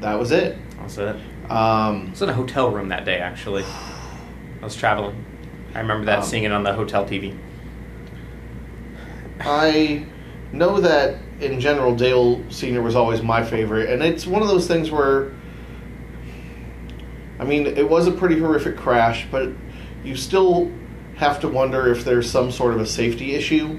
that 0.00 0.18
was 0.18 0.30
it. 0.30 0.56
That's 0.78 0.98
it. 0.98 1.16
Um, 1.50 2.06
I 2.06 2.10
was 2.10 2.22
in 2.22 2.28
a 2.28 2.32
hotel 2.34 2.70
room 2.70 2.88
that 2.88 3.04
day, 3.04 3.18
actually. 3.18 3.64
I 4.60 4.64
was 4.64 4.76
traveling. 4.76 5.24
I 5.74 5.80
remember 5.80 6.06
that 6.06 6.18
Um, 6.18 6.24
seeing 6.24 6.44
it 6.44 6.52
on 6.52 6.62
the 6.62 6.72
hotel 6.72 7.04
TV. 7.04 7.36
I 9.40 10.04
know 10.52 10.80
that 10.80 11.16
in 11.40 11.58
general, 11.60 11.94
Dale 11.94 12.40
Sr. 12.50 12.82
was 12.82 12.94
always 12.94 13.22
my 13.22 13.42
favorite, 13.42 13.90
and 13.90 14.02
it's 14.02 14.26
one 14.26 14.42
of 14.42 14.48
those 14.48 14.68
things 14.68 14.90
where, 14.90 15.32
I 17.40 17.44
mean, 17.44 17.66
it 17.66 17.88
was 17.88 18.06
a 18.06 18.12
pretty 18.12 18.38
horrific 18.38 18.76
crash, 18.76 19.26
but 19.30 19.48
you 20.04 20.14
still 20.14 20.70
have 21.16 21.40
to 21.40 21.48
wonder 21.48 21.90
if 21.90 22.04
there's 22.04 22.30
some 22.30 22.50
sort 22.50 22.74
of 22.74 22.80
a 22.80 22.86
safety 22.86 23.34
issue 23.34 23.78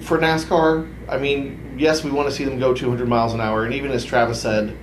for 0.00 0.18
NASCAR. 0.18 0.92
I 1.08 1.18
mean, 1.18 1.76
yes, 1.78 2.02
we 2.02 2.10
want 2.10 2.28
to 2.28 2.34
see 2.34 2.44
them 2.44 2.58
go 2.58 2.74
200 2.74 3.08
miles 3.08 3.34
an 3.34 3.40
hour, 3.40 3.64
and 3.64 3.74
even 3.74 3.90
as 3.90 4.04
Travis 4.04 4.40
said 4.40 4.76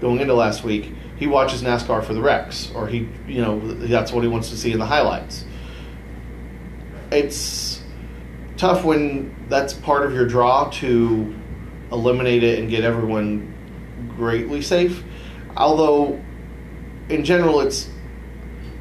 going 0.00 0.20
into 0.20 0.34
last 0.34 0.64
week, 0.64 0.92
he 1.16 1.26
watches 1.26 1.62
NASCAR 1.62 2.04
for 2.04 2.14
the 2.14 2.20
wrecks, 2.20 2.72
or 2.74 2.88
he, 2.88 3.08
you 3.28 3.40
know, 3.40 3.60
that's 3.60 4.12
what 4.12 4.22
he 4.22 4.28
wants 4.28 4.50
to 4.50 4.56
see 4.56 4.72
in 4.72 4.78
the 4.78 4.86
highlights. 4.86 5.44
It's 7.10 7.82
tough 8.56 8.84
when 8.84 9.34
that's 9.48 9.74
part 9.74 10.04
of 10.04 10.12
your 10.14 10.26
draw 10.26 10.70
to 10.70 11.34
eliminate 11.92 12.42
it 12.42 12.58
and 12.58 12.70
get 12.70 12.84
everyone 12.84 13.54
greatly 14.16 14.62
safe. 14.62 15.04
Although, 15.56 16.20
in 17.08 17.24
general, 17.24 17.60
it's 17.60 17.88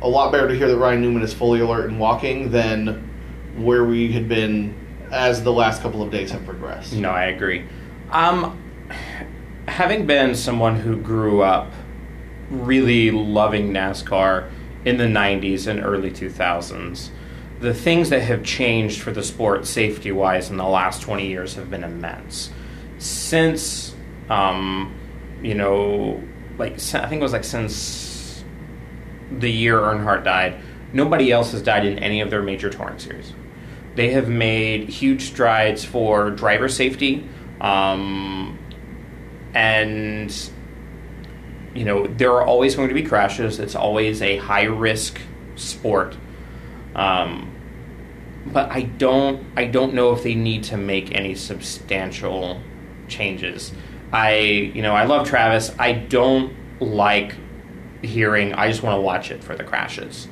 a 0.02 0.08
lot 0.08 0.32
better 0.32 0.48
to 0.48 0.56
hear 0.56 0.68
that 0.68 0.78
Ryan 0.78 1.02
Newman 1.02 1.24
is 1.24 1.34
fully 1.34 1.60
alert 1.60 1.90
and 1.90 2.00
walking 2.00 2.52
than 2.52 3.10
where 3.56 3.84
we 3.84 4.12
had 4.12 4.28
been 4.28 4.76
as 5.12 5.44
the 5.44 5.52
last 5.52 5.82
couple 5.82 6.02
of 6.02 6.12
days 6.12 6.32
have 6.32 6.46
progressed. 6.46 6.94
No, 6.94 7.10
I 7.10 7.26
agree. 7.26 7.66
Um, 8.10 8.62
having 9.68 10.06
been 10.06 10.36
someone 10.36 10.78
who 10.78 10.98
grew 10.98 11.42
up 11.42 11.72
really 12.50 13.12
loving 13.12 13.72
NASCAR 13.72 14.50
in 14.86 14.98
the 14.98 15.06
90s 15.06 15.68
and 15.68 15.84
early 15.84 16.12
2000s, 16.12 17.10
the 17.60 17.74
things 17.74 18.10
that 18.10 18.22
have 18.22 18.44
changed 18.44 19.02
for 19.02 19.12
the 19.12 19.22
sport 19.22 19.68
safety 19.68 20.12
wise 20.12 20.50
in 20.50 20.58
the 20.58 20.66
last 20.66 21.02
20 21.04 21.28
years 21.28 21.56
have 21.56 21.70
been 21.70 21.84
immense. 21.84 22.50
Since, 22.98 23.96
um, 24.30 24.96
you 25.44 25.54
know, 25.54 26.22
like, 26.58 26.74
I 26.74 27.08
think 27.08 27.20
it 27.20 27.22
was 27.22 27.34
like 27.34 27.44
since 27.44 28.11
the 29.40 29.52
year 29.52 29.80
Earnhardt 29.80 30.24
died, 30.24 30.60
nobody 30.94 31.32
else 31.32 31.52
has 31.52 31.62
died 31.62 31.86
in 31.86 32.00
any 32.00 32.22
of 32.22 32.30
their 32.30 32.42
major 32.42 32.70
touring 32.70 33.00
series. 33.00 33.34
They 33.96 34.12
have 34.12 34.30
made 34.30 34.90
huge 34.90 35.24
strides 35.24 35.84
for 35.84 36.32
driver 36.32 36.70
safety, 36.70 37.28
um, 37.60 38.58
and 39.54 40.34
you 41.74 41.84
know 41.84 42.08
there 42.08 42.32
are 42.32 42.44
always 42.44 42.76
going 42.76 42.88
to 42.88 42.94
be 42.94 43.04
crashes. 43.04 43.60
It's 43.60 43.76
always 43.76 44.22
a 44.22 44.38
high 44.38 44.64
risk 44.64 45.20
sport, 45.56 46.16
um, 46.96 47.54
but 48.46 48.72
I 48.72 48.84
don't 48.84 49.46
I 49.58 49.66
don't 49.66 49.94
know 49.94 50.14
if 50.14 50.24
they 50.24 50.36
need 50.36 50.64
to 50.66 50.78
make 50.78 51.14
any 51.14 51.36
substantial 51.36 52.62
changes. 53.10 53.74
I 54.14 54.36
you 54.36 54.82
know 54.82 54.96
I 54.96 55.04
love 55.04 55.28
Travis. 55.28 55.76
I 55.78 55.92
don't 55.92 56.54
like 56.80 57.36
hearing. 58.02 58.54
I 58.54 58.68
just 58.68 58.84
want 58.84 58.98
to 58.98 59.02
watch 59.02 59.32
it 59.32 59.44
for 59.44 59.56
the 59.56 59.64
crashes 59.64 60.28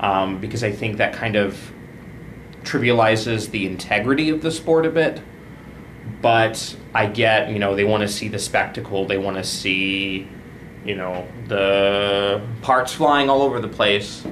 um, 0.00 0.40
because 0.40 0.62
I 0.64 0.72
think 0.72 0.98
that 0.98 1.12
kind 1.12 1.36
of 1.36 1.72
trivializes 2.62 3.50
the 3.50 3.66
integrity 3.66 4.30
of 4.30 4.42
the 4.42 4.50
sport 4.50 4.86
a 4.86 4.90
bit. 4.90 5.20
But 6.20 6.76
I 6.94 7.06
get, 7.06 7.50
you 7.50 7.58
know, 7.58 7.76
they 7.76 7.84
want 7.84 8.02
to 8.02 8.08
see 8.08 8.28
the 8.28 8.38
spectacle. 8.38 9.06
They 9.06 9.18
want 9.18 9.36
to 9.36 9.44
see, 9.44 10.26
you 10.84 10.96
know, 10.96 11.28
the 11.46 12.42
parts 12.62 12.92
flying 12.92 13.30
all 13.30 13.42
over 13.42 13.60
the 13.60 13.68
place. 13.68 14.24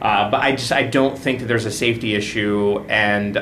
Uh, 0.00 0.28
but 0.30 0.40
I 0.40 0.52
just 0.52 0.72
I 0.72 0.82
don't 0.82 1.16
think 1.16 1.38
that 1.40 1.46
there's 1.46 1.64
a 1.64 1.70
safety 1.70 2.14
issue, 2.16 2.84
and 2.88 3.38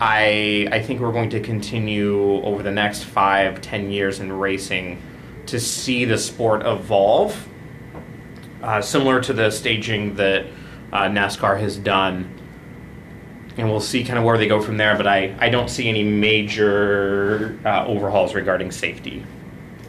I 0.00 0.66
I 0.72 0.80
think 0.80 1.00
we're 1.00 1.12
going 1.12 1.28
to 1.30 1.40
continue 1.40 2.42
over 2.44 2.62
the 2.62 2.70
next 2.70 3.04
five 3.04 3.60
ten 3.60 3.90
years 3.90 4.18
in 4.18 4.32
racing 4.32 5.02
to 5.46 5.60
see 5.60 6.06
the 6.06 6.16
sport 6.16 6.64
evolve, 6.64 7.46
uh, 8.62 8.80
similar 8.80 9.20
to 9.22 9.32
the 9.32 9.50
staging 9.50 10.14
that 10.16 10.46
uh, 10.92 11.02
NASCAR 11.02 11.60
has 11.60 11.76
done 11.76 12.38
and 13.58 13.68
we'll 13.68 13.80
see 13.80 14.04
kind 14.04 14.18
of 14.18 14.24
where 14.24 14.38
they 14.38 14.46
go 14.46 14.62
from 14.62 14.76
there. 14.76 14.96
But 14.96 15.06
I, 15.06 15.34
I 15.40 15.48
don't 15.50 15.68
see 15.68 15.88
any 15.88 16.04
major 16.04 17.58
uh, 17.64 17.84
overhauls 17.86 18.34
regarding 18.34 18.70
safety. 18.70 19.26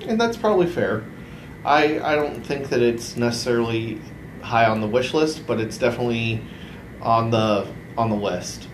And 0.08 0.20
that's 0.20 0.36
probably 0.36 0.68
fair. 0.68 1.06
I 1.64 2.00
I 2.00 2.16
don't 2.16 2.44
think 2.46 2.70
that 2.70 2.82
it's 2.82 3.16
necessarily 3.16 4.02
high 4.42 4.66
on 4.66 4.82
the 4.82 4.88
wish 4.88 5.14
list, 5.14 5.46
but 5.46 5.60
it's 5.60 5.78
definitely 5.78 6.42
on 7.02 7.30
the 7.30 7.72
on 7.98 8.10
the 8.10 8.16
list. 8.16 8.68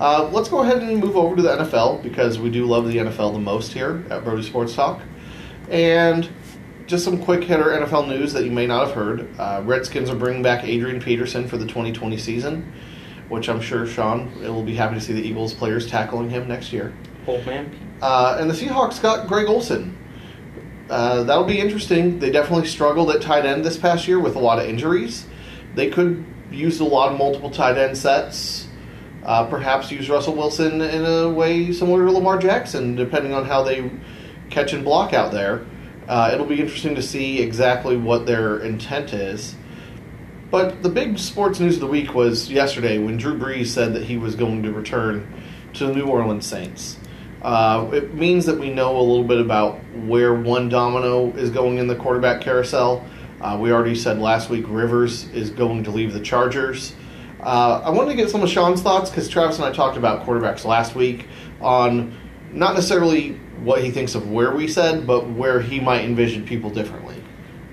Uh, 0.00 0.30
let's 0.32 0.48
go 0.48 0.62
ahead 0.62 0.82
and 0.82 0.98
move 0.98 1.16
over 1.16 1.36
to 1.36 1.42
the 1.42 1.58
NFL 1.58 2.02
because 2.02 2.38
we 2.38 2.48
do 2.48 2.64
love 2.64 2.88
the 2.88 2.96
NFL 2.96 3.34
the 3.34 3.38
most 3.38 3.72
here 3.74 4.02
at 4.08 4.24
Brody 4.24 4.42
Sports 4.42 4.74
Talk. 4.74 5.02
And 5.68 6.30
just 6.90 7.04
some 7.04 7.22
quick 7.22 7.44
hitter 7.44 7.66
NFL 7.66 8.08
news 8.08 8.32
that 8.32 8.44
you 8.44 8.50
may 8.50 8.66
not 8.66 8.88
have 8.88 8.96
heard. 8.96 9.28
Uh, 9.38 9.62
Redskins 9.64 10.10
are 10.10 10.16
bringing 10.16 10.42
back 10.42 10.64
Adrian 10.64 11.00
Peterson 11.00 11.46
for 11.46 11.56
the 11.56 11.64
2020 11.64 12.18
season, 12.18 12.72
which 13.28 13.48
I'm 13.48 13.60
sure 13.60 13.86
Sean 13.86 14.34
will 14.42 14.64
be 14.64 14.74
happy 14.74 14.96
to 14.96 15.00
see 15.00 15.12
the 15.12 15.22
Eagles 15.22 15.54
players 15.54 15.86
tackling 15.86 16.28
him 16.28 16.48
next 16.48 16.72
year. 16.72 16.92
Old 17.28 17.46
man. 17.46 17.70
Uh, 18.02 18.38
and 18.40 18.50
the 18.50 18.54
Seahawks 18.54 19.00
got 19.00 19.28
Greg 19.28 19.46
Olsen. 19.46 19.96
Uh, 20.90 21.22
that'll 21.22 21.44
be 21.44 21.60
interesting. 21.60 22.18
They 22.18 22.30
definitely 22.32 22.66
struggled 22.66 23.10
at 23.10 23.22
tight 23.22 23.46
end 23.46 23.64
this 23.64 23.76
past 23.76 24.08
year 24.08 24.18
with 24.18 24.34
a 24.34 24.40
lot 24.40 24.58
of 24.58 24.68
injuries. 24.68 25.26
They 25.76 25.90
could 25.90 26.24
use 26.50 26.80
a 26.80 26.84
lot 26.84 27.12
of 27.12 27.18
multiple 27.18 27.50
tight 27.50 27.78
end 27.78 27.96
sets. 27.96 28.66
Uh, 29.24 29.46
perhaps 29.46 29.92
use 29.92 30.10
Russell 30.10 30.34
Wilson 30.34 30.80
in 30.80 31.04
a 31.04 31.30
way 31.30 31.72
similar 31.72 32.04
to 32.06 32.10
Lamar 32.10 32.38
Jackson, 32.38 32.96
depending 32.96 33.32
on 33.32 33.44
how 33.44 33.62
they 33.62 33.92
catch 34.48 34.72
and 34.72 34.84
block 34.84 35.12
out 35.12 35.30
there. 35.30 35.64
Uh, 36.10 36.28
it'll 36.34 36.44
be 36.44 36.60
interesting 36.60 36.96
to 36.96 37.02
see 37.02 37.40
exactly 37.40 37.96
what 37.96 38.26
their 38.26 38.58
intent 38.58 39.12
is. 39.12 39.54
But 40.50 40.82
the 40.82 40.88
big 40.88 41.20
sports 41.20 41.60
news 41.60 41.74
of 41.74 41.82
the 41.82 41.86
week 41.86 42.14
was 42.14 42.50
yesterday 42.50 42.98
when 42.98 43.16
Drew 43.16 43.38
Brees 43.38 43.68
said 43.68 43.94
that 43.94 44.02
he 44.02 44.16
was 44.16 44.34
going 44.34 44.64
to 44.64 44.72
return 44.72 45.32
to 45.74 45.86
the 45.86 45.94
New 45.94 46.06
Orleans 46.06 46.44
Saints. 46.44 46.96
Uh, 47.42 47.88
it 47.92 48.12
means 48.12 48.44
that 48.46 48.58
we 48.58 48.74
know 48.74 48.98
a 48.98 49.00
little 49.00 49.22
bit 49.22 49.40
about 49.40 49.78
where 49.98 50.34
one 50.34 50.68
domino 50.68 51.30
is 51.36 51.48
going 51.48 51.78
in 51.78 51.86
the 51.86 51.94
quarterback 51.94 52.40
carousel. 52.40 53.06
Uh, 53.40 53.56
we 53.60 53.70
already 53.70 53.94
said 53.94 54.18
last 54.18 54.50
week 54.50 54.64
Rivers 54.66 55.28
is 55.28 55.50
going 55.50 55.84
to 55.84 55.92
leave 55.92 56.12
the 56.12 56.20
Chargers. 56.20 56.92
Uh, 57.38 57.82
I 57.84 57.90
wanted 57.90 58.10
to 58.10 58.16
get 58.16 58.30
some 58.30 58.42
of 58.42 58.50
Sean's 58.50 58.82
thoughts 58.82 59.10
because 59.10 59.28
Travis 59.28 59.58
and 59.58 59.64
I 59.64 59.70
talked 59.70 59.96
about 59.96 60.26
quarterbacks 60.26 60.64
last 60.64 60.96
week 60.96 61.28
on 61.60 62.18
not 62.52 62.74
necessarily 62.74 63.38
what 63.62 63.82
he 63.82 63.90
thinks 63.90 64.14
of 64.14 64.30
where 64.30 64.54
we 64.54 64.66
said, 64.66 65.06
but 65.06 65.28
where 65.28 65.60
he 65.60 65.80
might 65.80 66.04
envision 66.04 66.44
people 66.44 66.70
differently. 66.70 67.16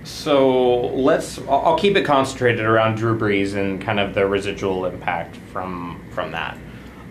So 0.04 0.88
let's. 0.88 1.40
I'll 1.48 1.78
keep 1.78 1.98
it 1.98 2.04
concentrated 2.04 2.66
around 2.66 2.96
Drew 2.96 3.18
Brees 3.18 3.56
and 3.56 3.82
kind 3.82 4.00
of 4.00 4.14
the 4.14 4.26
residual 4.26 4.86
impact 4.86 5.36
from 5.52 6.04
from 6.12 6.32
that. 6.32 6.58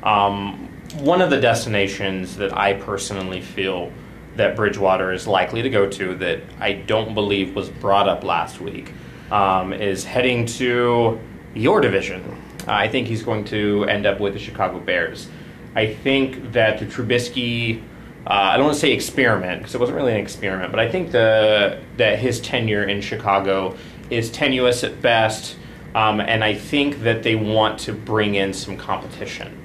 Um, 0.03 0.69
one 0.99 1.21
of 1.21 1.31
the 1.31 1.41
destinations 1.41 2.37
that 2.37 2.57
I 2.57 2.75
personally 2.75 3.43
feel 3.43 3.93
that 4.37 4.57
Bridgewater 4.57 5.13
is 5.13 5.27
likely 5.27 5.63
to 5.63 5.71
go 5.71 5.89
to 5.89 6.15
that 6.17 6.41
I 6.61 6.73
don't 6.73 7.15
believe 7.15 7.55
was 7.55 7.69
brought 7.69 8.09
up 8.09 8.23
last 8.25 8.61
week 8.61 8.93
um, 9.31 9.73
is 9.73 10.05
heading 10.05 10.47
to 10.47 11.19
your 11.55 11.81
division. 11.81 12.43
I 12.67 12.89
think 12.89 13.07
he's 13.07 13.23
going 13.23 13.45
to 13.47 13.85
end 13.85 14.07
up 14.07 14.21
with 14.21 14.35
the 14.35 14.39
Chicago 14.39 14.79
Bears. 14.79 15.29
I 15.75 15.95
think 15.95 16.53
that 16.53 16.79
the 16.79 16.87
Trubisky, 16.87 17.83
uh, 18.27 18.51
I 18.53 18.57
don't 18.57 18.67
want 18.67 18.75
to 18.75 18.81
say 18.81 18.93
experiment 18.93 19.61
because 19.61 19.75
it 19.75 19.79
wasn't 19.79 19.97
really 19.97 20.13
an 20.13 20.19
experiment, 20.19 20.73
but 20.73 20.81
I 20.81 20.91
think 20.91 21.13
the 21.13 21.81
that 21.97 22.19
his 22.19 22.41
tenure 22.41 22.85
in 22.85 23.01
Chicago 23.01 23.77
is 24.11 24.31
tenuous 24.31 24.83
at 24.83 25.01
best, 25.01 25.57
um, 25.95 26.21
and 26.21 26.43
I 26.43 26.55
think 26.55 27.03
that 27.03 27.23
they 27.23 27.37
want 27.37 27.79
to 27.81 27.93
bring 27.93 28.35
in 28.35 28.53
some 28.53 28.77
competition. 28.77 29.57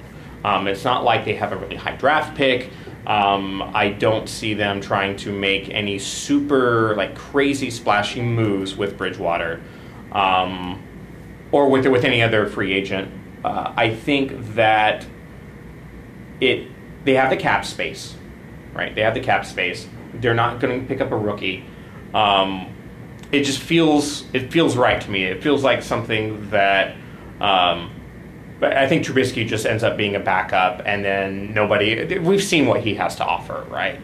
Um, 0.44 0.68
it's 0.68 0.84
not 0.84 1.02
like 1.02 1.24
they 1.24 1.34
have 1.34 1.52
a 1.52 1.56
really 1.56 1.76
high 1.76 1.96
draft 1.96 2.36
pick. 2.36 2.70
Um, 3.06 3.62
I 3.74 3.88
don't 3.88 4.28
see 4.28 4.54
them 4.54 4.80
trying 4.80 5.16
to 5.18 5.32
make 5.32 5.68
any 5.70 5.98
super 5.98 6.94
like 6.94 7.16
crazy 7.16 7.68
splashy 7.68 8.22
moves 8.22 8.76
with 8.76 8.96
Bridgewater, 8.96 9.60
um, 10.12 10.80
or 11.50 11.68
with 11.68 11.84
with 11.86 12.04
any 12.04 12.22
other 12.22 12.46
free 12.46 12.72
agent. 12.72 13.12
Uh, 13.44 13.72
I 13.76 13.92
think 13.92 14.54
that 14.54 15.04
it 16.40 16.68
they 17.04 17.14
have 17.14 17.30
the 17.30 17.36
cap 17.36 17.64
space, 17.64 18.14
right? 18.72 18.94
They 18.94 19.02
have 19.02 19.14
the 19.14 19.20
cap 19.20 19.44
space. 19.46 19.88
They're 20.14 20.34
not 20.34 20.60
going 20.60 20.80
to 20.80 20.86
pick 20.86 21.00
up 21.00 21.10
a 21.10 21.16
rookie. 21.16 21.64
Um, 22.14 22.68
it 23.30 23.44
just 23.44 23.60
feels 23.60 24.24
it 24.34 24.52
feels 24.52 24.76
right 24.76 25.00
to 25.00 25.10
me. 25.10 25.24
It 25.24 25.42
feels 25.42 25.62
like 25.64 25.82
something 25.82 26.50
that. 26.50 26.96
Um, 27.40 27.90
but 28.60 28.76
I 28.76 28.86
think 28.86 29.04
Trubisky 29.04 29.46
just 29.46 29.66
ends 29.66 29.82
up 29.82 29.96
being 29.96 30.14
a 30.14 30.20
backup, 30.20 30.82
and 30.84 31.04
then 31.04 31.52
nobody. 31.52 32.18
We've 32.18 32.42
seen 32.42 32.66
what 32.66 32.80
he 32.82 32.94
has 32.94 33.16
to 33.16 33.24
offer, 33.24 33.66
right? 33.68 33.98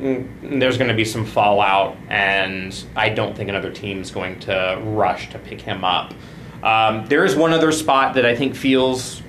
Mm, 0.00 0.58
There's 0.58 0.76
going 0.76 0.88
to 0.88 0.96
be 0.96 1.04
some 1.04 1.24
fallout, 1.24 1.96
and 2.08 2.84
I 2.96 3.10
don't 3.10 3.36
think 3.36 3.48
another 3.48 3.70
team 3.70 4.00
is 4.00 4.10
going 4.10 4.40
to 4.40 4.80
rush 4.84 5.30
to 5.30 5.38
pick 5.38 5.60
him 5.60 5.84
up. 5.84 6.14
Um, 6.64 7.06
there 7.06 7.24
is 7.24 7.36
one 7.36 7.52
other 7.52 7.70
spot 7.70 8.14
that 8.14 8.24
I 8.26 8.34
think 8.34 8.56
feels 8.56 9.21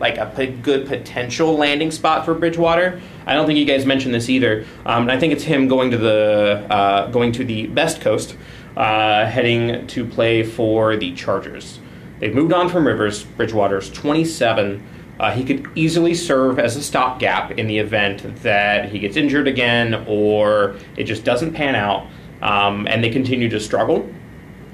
like 0.00 0.16
a 0.16 0.32
p- 0.34 0.46
good 0.46 0.86
potential 0.86 1.56
landing 1.56 1.90
spot 1.90 2.24
for 2.24 2.34
Bridgewater. 2.34 3.00
I 3.26 3.34
don't 3.34 3.46
think 3.46 3.58
you 3.58 3.66
guys 3.66 3.86
mentioned 3.86 4.14
this 4.14 4.28
either, 4.28 4.64
um, 4.86 5.02
and 5.02 5.12
I 5.12 5.20
think 5.20 5.32
it's 5.32 5.44
him 5.44 5.68
going 5.68 5.90
to 5.90 5.98
the 5.98 6.66
uh, 6.70 7.10
going 7.10 7.32
to 7.32 7.44
the 7.44 7.66
Best 7.66 8.00
Coast, 8.00 8.36
uh, 8.76 9.26
heading 9.26 9.86
to 9.88 10.04
play 10.04 10.42
for 10.42 10.96
the 10.96 11.14
Chargers. 11.14 11.78
They've 12.18 12.34
moved 12.34 12.52
on 12.52 12.68
from 12.68 12.86
Rivers. 12.86 13.24
Bridgewater's 13.24 13.90
27. 13.90 14.86
Uh, 15.18 15.30
he 15.32 15.44
could 15.44 15.68
easily 15.74 16.14
serve 16.14 16.58
as 16.58 16.76
a 16.76 16.82
stopgap 16.82 17.52
in 17.52 17.66
the 17.66 17.78
event 17.78 18.42
that 18.42 18.88
he 18.88 18.98
gets 18.98 19.18
injured 19.18 19.46
again 19.46 20.06
or 20.08 20.76
it 20.96 21.04
just 21.04 21.24
doesn't 21.24 21.52
pan 21.52 21.74
out, 21.74 22.06
um, 22.40 22.86
and 22.88 23.04
they 23.04 23.10
continue 23.10 23.48
to 23.50 23.60
struggle. 23.60 24.08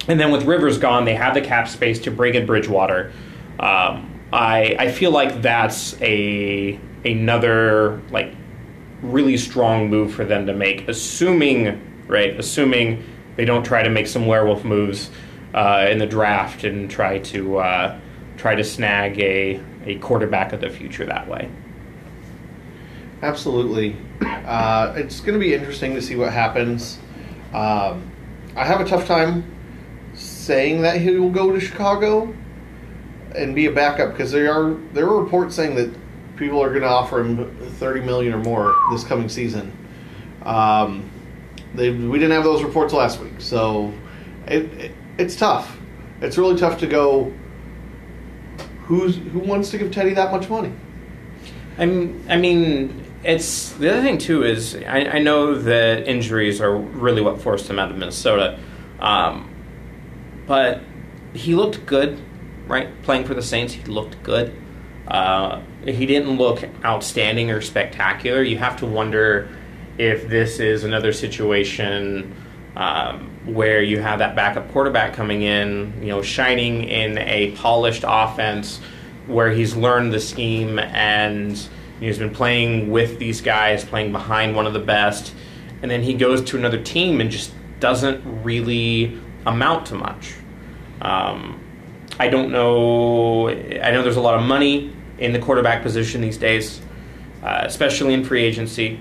And 0.07 0.17
then 0.17 0.31
with 0.31 0.45
Rivers 0.45 0.77
gone, 0.77 1.03
they 1.03 1.15
have 1.15 1.33
the 1.33 1.41
cap 1.41 1.67
space 1.67 1.99
to 1.99 2.11
bring 2.11 2.33
in 2.33 2.45
Bridgewater. 2.45 3.11
Um, 3.59 4.16
I 4.33 4.75
I 4.79 4.91
feel 4.91 5.11
like 5.11 5.41
that's 5.41 5.99
a 6.01 6.79
another 7.05 8.01
like 8.11 8.33
really 9.01 9.37
strong 9.37 9.89
move 9.89 10.13
for 10.13 10.25
them 10.25 10.45
to 10.47 10.53
make, 10.53 10.87
assuming 10.87 11.81
right, 12.07 12.37
assuming 12.39 13.03
they 13.35 13.45
don't 13.45 13.63
try 13.63 13.83
to 13.83 13.89
make 13.89 14.07
some 14.07 14.25
werewolf 14.25 14.63
moves 14.63 15.09
uh, 15.53 15.87
in 15.89 15.99
the 15.99 16.05
draft 16.05 16.63
and 16.63 16.89
try 16.89 17.19
to 17.19 17.57
uh, 17.57 17.99
try 18.37 18.55
to 18.55 18.63
snag 18.63 19.19
a 19.19 19.61
a 19.85 19.95
quarterback 19.99 20.53
of 20.53 20.61
the 20.61 20.69
future 20.69 21.05
that 21.05 21.27
way. 21.27 21.49
Absolutely. 23.21 23.95
Uh, 24.21 24.93
it's 24.95 25.19
going 25.21 25.33
to 25.33 25.39
be 25.39 25.53
interesting 25.53 25.95
to 25.95 26.01
see 26.01 26.15
what 26.15 26.31
happens. 26.31 26.99
Um, 27.53 28.11
I 28.55 28.65
have 28.65 28.79
a 28.79 28.85
tough 28.85 29.07
time 29.07 29.43
saying 30.13 30.81
that 30.81 30.99
he 30.99 31.11
will 31.11 31.31
go 31.31 31.51
to 31.51 31.59
Chicago 31.59 32.33
and 33.37 33.55
be 33.55 33.67
a 33.67 33.71
backup 33.71 34.11
because 34.11 34.31
there 34.31 34.51
are 34.51 34.75
there 34.93 35.05
are 35.05 35.21
reports 35.21 35.55
saying 35.55 35.75
that 35.75 35.95
people 36.35 36.61
are 36.61 36.69
going 36.69 36.81
to 36.81 36.87
offer 36.87 37.21
him 37.21 37.55
thirty 37.73 38.01
million 38.01 38.33
or 38.33 38.39
more 38.39 38.75
this 38.91 39.03
coming 39.03 39.29
season. 39.29 39.71
Um, 40.43 41.09
they, 41.73 41.91
we 41.91 42.17
didn't 42.19 42.31
have 42.31 42.43
those 42.43 42.63
reports 42.63 42.93
last 42.93 43.19
week, 43.19 43.39
so 43.39 43.93
it, 44.47 44.63
it 44.73 44.91
it's 45.17 45.35
tough. 45.35 45.77
It's 46.21 46.37
really 46.37 46.57
tough 46.57 46.79
to 46.79 46.87
go. 46.87 47.31
Who's 48.85 49.17
who 49.17 49.39
wants 49.39 49.69
to 49.71 49.77
give 49.77 49.91
Teddy 49.91 50.13
that 50.13 50.31
much 50.31 50.49
money? 50.49 50.71
I'm, 51.77 52.23
I 52.27 52.37
mean, 52.37 53.03
it's 53.23 53.71
the 53.73 53.91
other 53.91 54.01
thing 54.01 54.17
too 54.17 54.43
is 54.43 54.75
I, 54.75 54.99
I 55.05 55.19
know 55.19 55.55
that 55.55 56.07
injuries 56.07 56.61
are 56.61 56.75
really 56.75 57.21
what 57.21 57.41
forced 57.41 57.69
him 57.69 57.77
out 57.77 57.91
of 57.91 57.97
Minnesota, 57.97 58.59
um, 58.99 59.53
but 60.47 60.81
he 61.33 61.53
looked 61.53 61.85
good, 61.85 62.19
right? 62.67 63.01
Playing 63.03 63.25
for 63.25 63.33
the 63.33 63.41
Saints, 63.41 63.73
he 63.73 63.83
looked 63.83 64.21
good. 64.23 64.55
Uh, 65.07 65.61
he 65.85 66.05
didn't 66.05 66.37
look 66.37 66.63
outstanding 66.83 67.49
or 67.49 67.61
spectacular. 67.61 68.43
You 68.43 68.57
have 68.57 68.77
to 68.77 68.85
wonder 68.85 69.49
if 69.97 70.27
this 70.27 70.59
is 70.59 70.83
another 70.83 71.13
situation 71.13 72.35
um, 72.75 73.31
where 73.45 73.81
you 73.81 73.99
have 73.99 74.19
that 74.19 74.35
backup 74.35 74.71
quarterback 74.71 75.13
coming 75.13 75.41
in, 75.41 75.93
you 76.01 76.09
know, 76.09 76.21
shining 76.21 76.83
in 76.83 77.17
a 77.17 77.51
polished 77.51 78.03
offense 78.07 78.79
where 79.25 79.49
he's 79.49 79.75
learned 79.75 80.13
the 80.13 80.19
scheme 80.19 80.77
and 80.77 81.67
he's 81.99 82.19
been 82.19 82.33
playing 82.33 82.91
with 82.91 83.17
these 83.17 83.41
guys, 83.41 83.83
playing 83.83 84.11
behind 84.11 84.55
one 84.55 84.67
of 84.67 84.73
the 84.73 84.79
best, 84.79 85.33
and 85.81 85.89
then 85.89 86.03
he 86.03 86.13
goes 86.13 86.43
to 86.43 86.57
another 86.57 86.81
team 86.81 87.19
and 87.21 87.31
just 87.31 87.51
doesn't 87.79 88.43
really 88.43 89.19
amount 89.45 89.87
to 89.87 89.95
much. 89.95 90.35
Um, 91.01 91.59
I 92.19 92.29
don't 92.29 92.51
know. 92.51 93.49
I 93.49 93.91
know 93.91 94.01
there's 94.03 94.17
a 94.17 94.21
lot 94.21 94.35
of 94.35 94.45
money 94.45 94.93
in 95.19 95.33
the 95.33 95.39
quarterback 95.39 95.83
position 95.83 96.21
these 96.21 96.37
days, 96.37 96.81
uh, 97.43 97.61
especially 97.63 98.13
in 98.13 98.23
free 98.23 98.43
agency. 98.43 98.99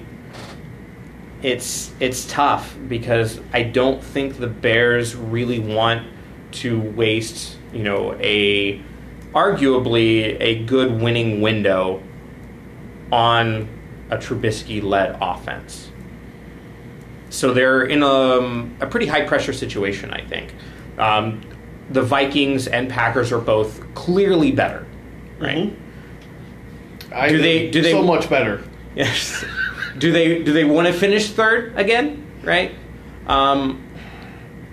It's 1.42 1.92
it's 2.00 2.26
tough 2.26 2.76
because 2.88 3.40
I 3.52 3.62
don't 3.62 4.02
think 4.02 4.38
the 4.38 4.46
Bears 4.46 5.14
really 5.14 5.58
want 5.58 6.06
to 6.52 6.80
waste, 6.80 7.56
you 7.72 7.82
know, 7.82 8.16
a 8.20 8.82
arguably 9.34 10.36
a 10.40 10.64
good 10.64 11.00
winning 11.00 11.40
window 11.40 12.02
on 13.12 13.68
a 14.10 14.16
Trubisky-led 14.16 15.18
offense. 15.20 15.90
So 17.28 17.52
they're 17.52 17.82
in 17.82 18.02
a, 18.02 18.84
a 18.84 18.86
pretty 18.88 19.06
high 19.06 19.26
pressure 19.26 19.52
situation, 19.52 20.10
I 20.10 20.22
think. 20.22 20.54
Um, 20.96 21.42
the 21.90 22.02
Vikings 22.02 22.66
and 22.66 22.88
Packers 22.88 23.32
are 23.32 23.38
both 23.40 23.82
clearly 23.94 24.52
better, 24.52 24.86
right? 25.38 25.76
I 27.14 27.28
Do 27.28 27.38
they- 27.38 27.70
do 27.70 27.80
they- 27.82 27.92
so 27.92 28.02
much 28.02 28.28
better? 28.28 28.62
Yes. 28.94 29.44
do 29.98 30.10
they 30.12 30.42
do 30.42 30.52
they 30.52 30.64
want 30.64 30.86
to 30.86 30.92
finish 30.92 31.28
third 31.30 31.72
again? 31.76 32.26
Right. 32.42 32.72
Um, 33.26 33.82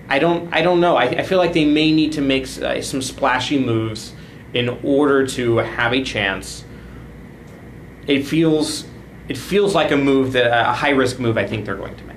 I 0.09 0.19
don't. 0.19 0.53
I 0.53 0.61
don't 0.61 0.79
know. 0.79 0.95
I, 0.95 1.05
I 1.05 1.23
feel 1.23 1.37
like 1.37 1.53
they 1.53 1.65
may 1.65 1.91
need 1.91 2.11
to 2.13 2.21
make 2.21 2.43
uh, 2.61 2.81
some 2.81 3.01
splashy 3.01 3.57
moves 3.57 4.13
in 4.53 4.69
order 4.83 5.25
to 5.27 5.57
have 5.57 5.93
a 5.93 6.03
chance. 6.03 6.63
It 8.07 8.23
feels. 8.23 8.85
It 9.29 9.37
feels 9.37 9.73
like 9.73 9.91
a 9.91 9.97
move 9.97 10.33
that 10.33 10.47
a 10.47 10.73
high 10.73 10.89
risk 10.91 11.19
move. 11.19 11.37
I 11.37 11.47
think 11.47 11.65
they're 11.65 11.75
going 11.77 11.95
to 11.95 12.03
make. 12.03 12.12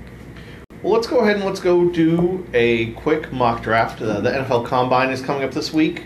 Well, 0.83 0.93
let's 0.93 1.07
go 1.07 1.21
ahead 1.21 1.37
and 1.37 1.45
let's 1.45 1.61
go 1.61 1.89
do 1.89 2.47
a 2.53 2.93
quick 2.93 3.33
mock 3.33 3.63
draft. 3.63 4.03
Uh, 4.03 4.21
the 4.21 4.31
NFL 4.31 4.67
Combine 4.67 5.11
is 5.11 5.23
coming 5.23 5.43
up 5.43 5.53
this 5.53 5.73
week. 5.73 6.05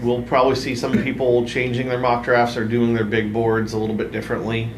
We'll 0.00 0.22
probably 0.22 0.56
see 0.56 0.74
some 0.74 1.02
people 1.02 1.46
changing 1.46 1.88
their 1.88 2.00
mock 2.00 2.24
drafts 2.24 2.56
or 2.56 2.64
doing 2.64 2.92
their 2.92 3.04
big 3.04 3.32
boards 3.32 3.72
a 3.72 3.78
little 3.78 3.94
bit 3.94 4.10
differently. 4.10 4.70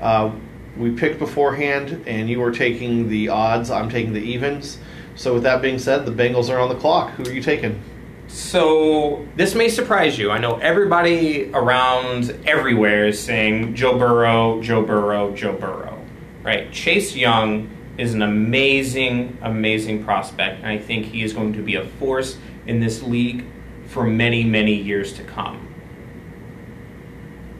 Uh, 0.00 0.32
we 0.78 0.90
picked 0.90 1.18
beforehand, 1.18 2.02
and 2.06 2.28
you 2.28 2.40
were 2.40 2.50
taking 2.50 3.08
the 3.08 3.28
odds. 3.28 3.70
I'm 3.70 3.90
taking 3.90 4.14
the 4.14 4.22
evens. 4.22 4.78
So, 5.14 5.34
with 5.34 5.44
that 5.44 5.62
being 5.62 5.78
said, 5.78 6.06
the 6.06 6.10
Bengals 6.10 6.48
are 6.48 6.58
on 6.58 6.68
the 6.68 6.74
clock. 6.74 7.10
Who 7.12 7.24
are 7.24 7.32
you 7.32 7.42
taking? 7.42 7.80
So 8.26 9.28
this 9.36 9.54
may 9.54 9.68
surprise 9.68 10.18
you. 10.18 10.30
I 10.30 10.38
know 10.38 10.56
everybody 10.56 11.50
around 11.52 12.36
everywhere 12.46 13.06
is 13.06 13.22
saying 13.22 13.74
Joe 13.74 13.98
Burrow, 13.98 14.60
Joe 14.62 14.82
Burrow, 14.82 15.34
Joe 15.34 15.52
Burrow. 15.52 16.02
Right? 16.42 16.72
Chase 16.72 17.14
Young 17.14 17.70
is 17.98 18.14
an 18.14 18.22
amazing, 18.22 19.38
amazing 19.42 20.04
prospect, 20.04 20.58
and 20.58 20.66
I 20.66 20.78
think 20.78 21.06
he 21.06 21.22
is 21.22 21.32
going 21.32 21.52
to 21.54 21.62
be 21.62 21.76
a 21.76 21.84
force 21.84 22.38
in 22.66 22.80
this 22.80 23.02
league 23.02 23.44
for 23.86 24.04
many, 24.04 24.44
many 24.44 24.74
years 24.74 25.12
to 25.14 25.24
come. 25.24 25.68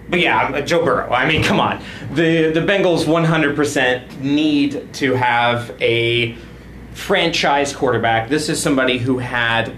But 0.08 0.20
yeah, 0.20 0.60
Joe 0.60 0.84
Burrow. 0.84 1.10
I 1.10 1.26
mean, 1.26 1.42
come 1.42 1.60
on. 1.60 1.82
The 2.12 2.50
the 2.50 2.60
Bengals 2.60 3.04
100% 3.04 4.20
need 4.20 4.92
to 4.94 5.14
have 5.14 5.74
a 5.80 6.36
franchise 6.92 7.74
quarterback. 7.74 8.28
This 8.28 8.48
is 8.48 8.62
somebody 8.62 8.98
who 8.98 9.18
had 9.18 9.74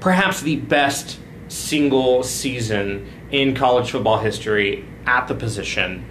perhaps 0.00 0.42
the 0.42 0.56
best 0.56 1.18
single 1.48 2.22
season 2.22 3.08
in 3.30 3.54
college 3.54 3.90
football 3.90 4.18
history 4.18 4.84
at 5.06 5.26
the 5.26 5.34
position. 5.34 6.04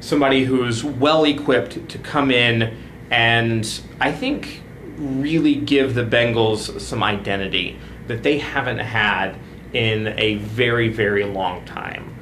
Somebody 0.00 0.44
who's 0.44 0.82
well 0.82 1.24
equipped 1.24 1.88
to 1.88 1.98
come 1.98 2.30
in 2.30 2.76
and 3.10 3.80
I 4.00 4.12
think 4.12 4.62
really 4.96 5.54
give 5.54 5.94
the 5.94 6.04
Bengals 6.04 6.80
some 6.80 7.02
identity 7.02 7.78
that 8.06 8.22
they 8.22 8.38
haven't 8.38 8.78
had 8.78 9.36
in 9.72 10.08
a 10.18 10.36
very, 10.36 10.88
very 10.88 11.24
long 11.24 11.64
time. 11.64 12.16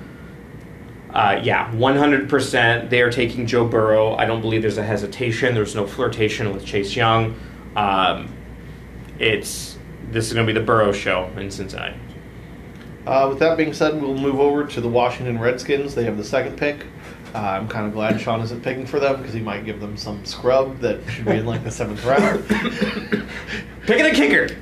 Uh, 1.10 1.40
yeah, 1.42 1.70
100%. 1.72 2.90
They 2.90 3.00
are 3.00 3.10
taking 3.10 3.46
Joe 3.46 3.66
Burrow. 3.66 4.14
I 4.14 4.26
don't 4.26 4.40
believe 4.40 4.62
there's 4.62 4.78
a 4.78 4.84
hesitation. 4.84 5.54
There's 5.54 5.74
no 5.74 5.86
flirtation 5.86 6.52
with 6.52 6.64
Chase 6.64 6.94
Young. 6.94 7.38
Um, 7.74 8.32
it's 9.18 9.78
this 10.10 10.26
is 10.26 10.32
going 10.32 10.46
to 10.46 10.52
be 10.52 10.58
the 10.58 10.64
Burrow 10.64 10.92
show 10.92 11.30
in 11.36 11.50
Cincinnati. 11.50 11.98
Uh, 13.06 13.26
with 13.28 13.38
that 13.38 13.56
being 13.56 13.72
said, 13.72 14.00
we'll 14.00 14.14
move 14.14 14.38
over 14.38 14.66
to 14.66 14.80
the 14.80 14.88
Washington 14.88 15.38
Redskins. 15.38 15.94
They 15.94 16.04
have 16.04 16.16
the 16.16 16.24
second 16.24 16.56
pick. 16.56 16.86
Uh, 17.34 17.38
I'm 17.38 17.68
kind 17.68 17.86
of 17.86 17.92
glad 17.92 18.20
Sean 18.20 18.40
isn't 18.40 18.62
picking 18.62 18.86
for 18.86 18.98
them 18.98 19.18
because 19.18 19.34
he 19.34 19.40
might 19.40 19.64
give 19.64 19.80
them 19.80 19.96
some 19.96 20.24
scrub 20.24 20.78
that 20.80 21.06
should 21.10 21.26
be 21.26 21.32
in 21.32 21.46
like 21.46 21.62
the 21.62 21.70
seventh 21.70 22.04
round. 22.04 22.42
Picking 23.86 24.06
a 24.06 24.10
kicker. 24.10 24.48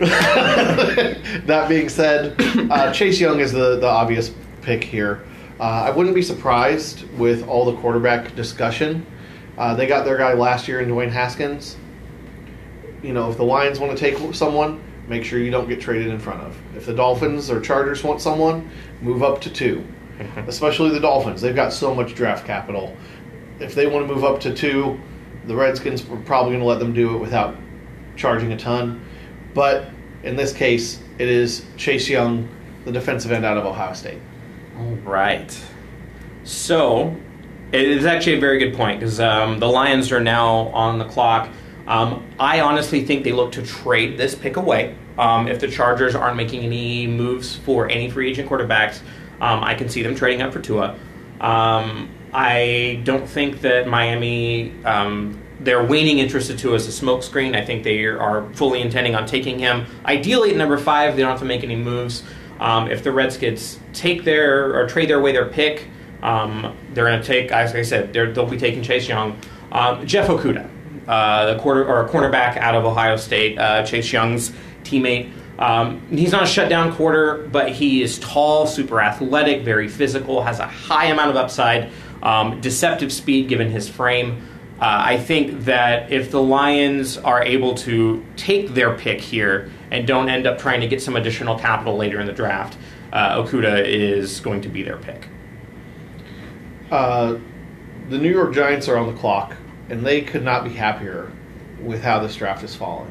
that 1.47 1.69
being 1.69 1.89
said, 1.89 2.35
uh, 2.71 2.93
Chase 2.93 3.21
Young 3.21 3.41
is 3.41 3.53
the, 3.53 3.79
the 3.79 3.87
obvious 3.87 4.33
pick 4.63 4.83
here. 4.83 5.25
Uh, 5.59 5.63
I 5.63 5.91
wouldn't 5.91 6.15
be 6.15 6.23
surprised 6.23 7.09
with 7.13 7.47
all 7.49 7.65
the 7.65 7.77
quarterback 7.81 8.35
discussion. 8.35 9.07
Uh, 9.57 9.75
they 9.75 9.87
got 9.87 10.05
their 10.05 10.19
guy 10.19 10.35
last 10.35 10.69
year 10.69 10.81
in 10.81 10.89
Dwayne 10.89 11.11
Haskins. 11.11 11.77
you 13.03 13.13
know, 13.13 13.31
if 13.31 13.37
the 13.37 13.45
Lions 13.45 13.81
want 13.81 13.97
to 13.97 13.99
take 13.99 14.35
someone, 14.35 14.83
make 15.09 15.25
sure 15.25 15.39
you 15.39 15.51
don't 15.51 15.69
get 15.69 15.81
traded 15.81 16.09
in 16.09 16.19
front 16.19 16.43
of. 16.43 16.57
If 16.77 16.87
the 16.87 16.95
Dolphins 16.95 17.51
or 17.51 17.61
Chargers 17.61 18.03
want 18.05 18.21
someone, 18.21 18.71
move 19.01 19.23
up 19.23 19.41
to 19.43 19.51
2 19.51 19.85
Especially 20.47 20.91
the 20.91 21.01
Dolphins, 21.01 21.41
they've 21.41 21.55
got 21.55 21.73
so 21.73 21.95
much 21.95 22.15
draft 22.15 22.47
capital. 22.47 22.97
If 23.61 23.75
they 23.75 23.87
want 23.87 24.07
to 24.07 24.15
move 24.15 24.25
up 24.25 24.41
to 24.41 24.55
two, 24.55 25.01
the 25.47 25.55
Redskins 25.55 26.09
are 26.09 26.17
probably 26.19 26.53
going 26.53 26.61
to 26.61 26.67
let 26.67 26.79
them 26.79 26.93
do 26.93 27.15
it 27.15 27.19
without 27.19 27.57
charging 28.17 28.53
a 28.53 28.57
ton. 28.57 29.05
But 29.55 29.89
in 30.23 30.37
this 30.37 30.53
case, 30.53 31.01
it 31.19 31.29
is 31.29 31.65
Chase 31.77 32.09
Young, 32.09 32.49
the 32.85 32.93
defensive 32.93 33.33
end 33.33 33.45
out 33.45 33.57
of 33.57 33.65
Ohio 33.65 33.95
State. 33.95 34.19
All 34.79 34.97
right. 34.97 35.59
So, 36.45 37.17
it 37.73 37.89
is 37.89 38.05
actually 38.05 38.37
a 38.37 38.41
very 38.41 38.59
good 38.59 38.75
point 38.75 39.01
because 39.01 39.21
um, 39.21 39.59
the 39.59 39.69
Lions 39.69 40.13
are 40.13 40.21
now 40.21 40.69
on 40.69 40.99
the 40.99 41.05
clock. 41.05 41.49
Um, 41.87 42.27
I 42.39 42.61
honestly 42.61 43.05
think 43.05 43.25
they 43.25 43.33
look 43.33 43.53
to 43.53 43.63
trade 43.63 44.19
this 44.19 44.35
pick 44.35 44.57
away. 44.57 44.95
Um, 45.19 45.49
if 45.49 45.61
the 45.61 45.69
Chargers 45.69 46.15
aren't 46.15 46.37
making 46.37 46.63
any 46.63 47.07
moves 47.07 47.57
for 47.57 47.89
any 47.89 48.11
free 48.11 48.31
agent 48.31 48.49
quarterbacks, 48.49 49.01
um, 49.41 49.63
I 49.63 49.75
can 49.75 49.89
see 49.89 50.03
them 50.03 50.15
trading 50.15 50.43
up 50.43 50.53
for 50.53 50.61
Tua. 50.61 50.99
Um, 51.41 52.11
I 52.33 53.01
don't 53.05 53.27
think 53.27 53.61
that 53.61 53.89
Miami, 53.89 54.73
um, 54.85 55.43
their 55.61 55.83
waning 55.83 56.19
interest 56.19 56.51
in 56.51 56.57
Tua 56.57 56.75
as 56.75 56.87
a 56.87 57.05
smokescreen. 57.05 57.57
I 57.57 57.65
think 57.65 57.83
they 57.83 58.05
are 58.05 58.53
fully 58.55 58.81
intending 58.81 59.15
on 59.15 59.27
taking 59.27 59.59
him. 59.59 59.87
Ideally 60.05 60.51
at 60.51 60.57
number 60.57 60.77
five, 60.77 61.17
they 61.17 61.23
don't 61.23 61.31
have 61.31 61.41
to 61.41 61.47
make 61.47 61.65
any 61.65 61.77
moves. 61.77 62.23
Um, 62.61 62.91
if 62.91 63.03
the 63.03 63.13
Redskins 63.13 63.79
take 63.93 64.25
their 64.25 64.75
or 64.75 64.89
trade 64.89 65.11
their 65.11 65.21
way 65.21 65.33
their 65.33 65.47
pick, 65.47 65.89
um, 66.23 66.77
they're 66.93 67.07
going 67.07 67.21
to 67.21 67.27
take, 67.27 67.53
as 67.53 67.75
I 67.75 67.83
said, 67.83 68.13
they'll 68.13 68.47
be 68.47 68.57
taking 68.57 68.83
Chase 68.83 69.09
Young. 69.09 69.39
Um, 69.73 70.07
Jeff 70.07 70.29
Okudah, 70.29 70.69
uh, 71.07 71.55
the 71.55 71.59
quarter 71.61 71.87
or 71.87 72.07
a 72.07 72.09
cornerback 72.09 72.57
out 72.57 72.75
of 72.75 72.85
Ohio 72.85 73.17
State, 73.17 73.59
uh, 73.59 73.85
Chase 73.85 74.13
Young's 74.13 74.53
teammate. 74.83 75.31
Um, 75.59 76.07
he's 76.11 76.33
not 76.33 76.43
a 76.43 76.47
shutdown 76.47 76.95
quarter, 76.95 77.49
but 77.51 77.71
he 77.71 78.03
is 78.03 78.19
tall, 78.19 78.67
super 78.67 79.01
athletic, 79.01 79.65
very 79.65 79.89
physical, 79.89 80.43
has 80.43 80.59
a 80.59 80.67
high 80.67 81.07
amount 81.07 81.31
of 81.31 81.37
upside, 81.37 81.91
um, 82.23 82.61
deceptive 82.61 83.13
speed 83.13 83.49
given 83.49 83.71
his 83.71 83.89
frame. 83.89 84.47
Uh, 84.79 85.03
I 85.07 85.19
think 85.19 85.65
that 85.65 86.13
if 86.13 86.31
the 86.31 86.43
Lions 86.43 87.17
are 87.17 87.43
able 87.43 87.75
to 87.77 88.25
take 88.37 88.75
their 88.75 88.95
pick 88.95 89.23
here 89.23 89.71
and 89.91 90.07
don't 90.07 90.29
end 90.29 90.47
up 90.47 90.59
trying 90.59 90.81
to 90.83 90.87
get 90.87 91.01
some 91.01 91.17
additional 91.17 91.59
capital 91.59 91.97
later 91.97 92.21
in 92.21 92.27
the 92.27 92.33
draft, 92.33 92.77
uh, 93.13 93.43
Okudah 93.43 93.83
is 93.87 94.41
going 94.41 94.61
to 94.61 94.69
be 94.69 94.83
their 94.83 94.99
pick. 94.99 95.29
Uh, 96.91 97.39
the 98.11 98.19
New 98.19 98.31
York 98.31 98.55
Giants 98.55 98.87
are 98.89 98.99
on 98.99 99.07
the 99.07 99.19
clock, 99.19 99.57
and 99.89 100.05
they 100.05 100.21
could 100.21 100.45
not 100.45 100.65
be 100.65 100.71
happier 100.71 101.33
with 101.81 102.03
how 102.03 102.19
this 102.19 102.37
draft 102.37 102.63
is 102.63 102.75
falling 102.75 103.11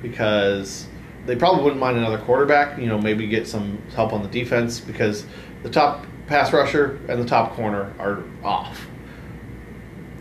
because 0.00 0.86
they 1.26 1.36
probably 1.36 1.62
wouldn't 1.62 1.80
mind 1.80 1.96
another 1.96 2.18
quarterback. 2.18 2.78
You 2.78 2.86
know, 2.86 2.98
maybe 3.00 3.26
get 3.26 3.46
some 3.46 3.80
help 3.94 4.12
on 4.12 4.22
the 4.22 4.28
defense 4.28 4.80
because 4.80 5.26
the 5.62 5.70
top 5.70 6.06
pass 6.26 6.52
rusher 6.52 6.98
and 7.08 7.20
the 7.20 7.26
top 7.26 7.52
corner 7.54 7.92
are 7.98 8.22
off. 8.42 8.86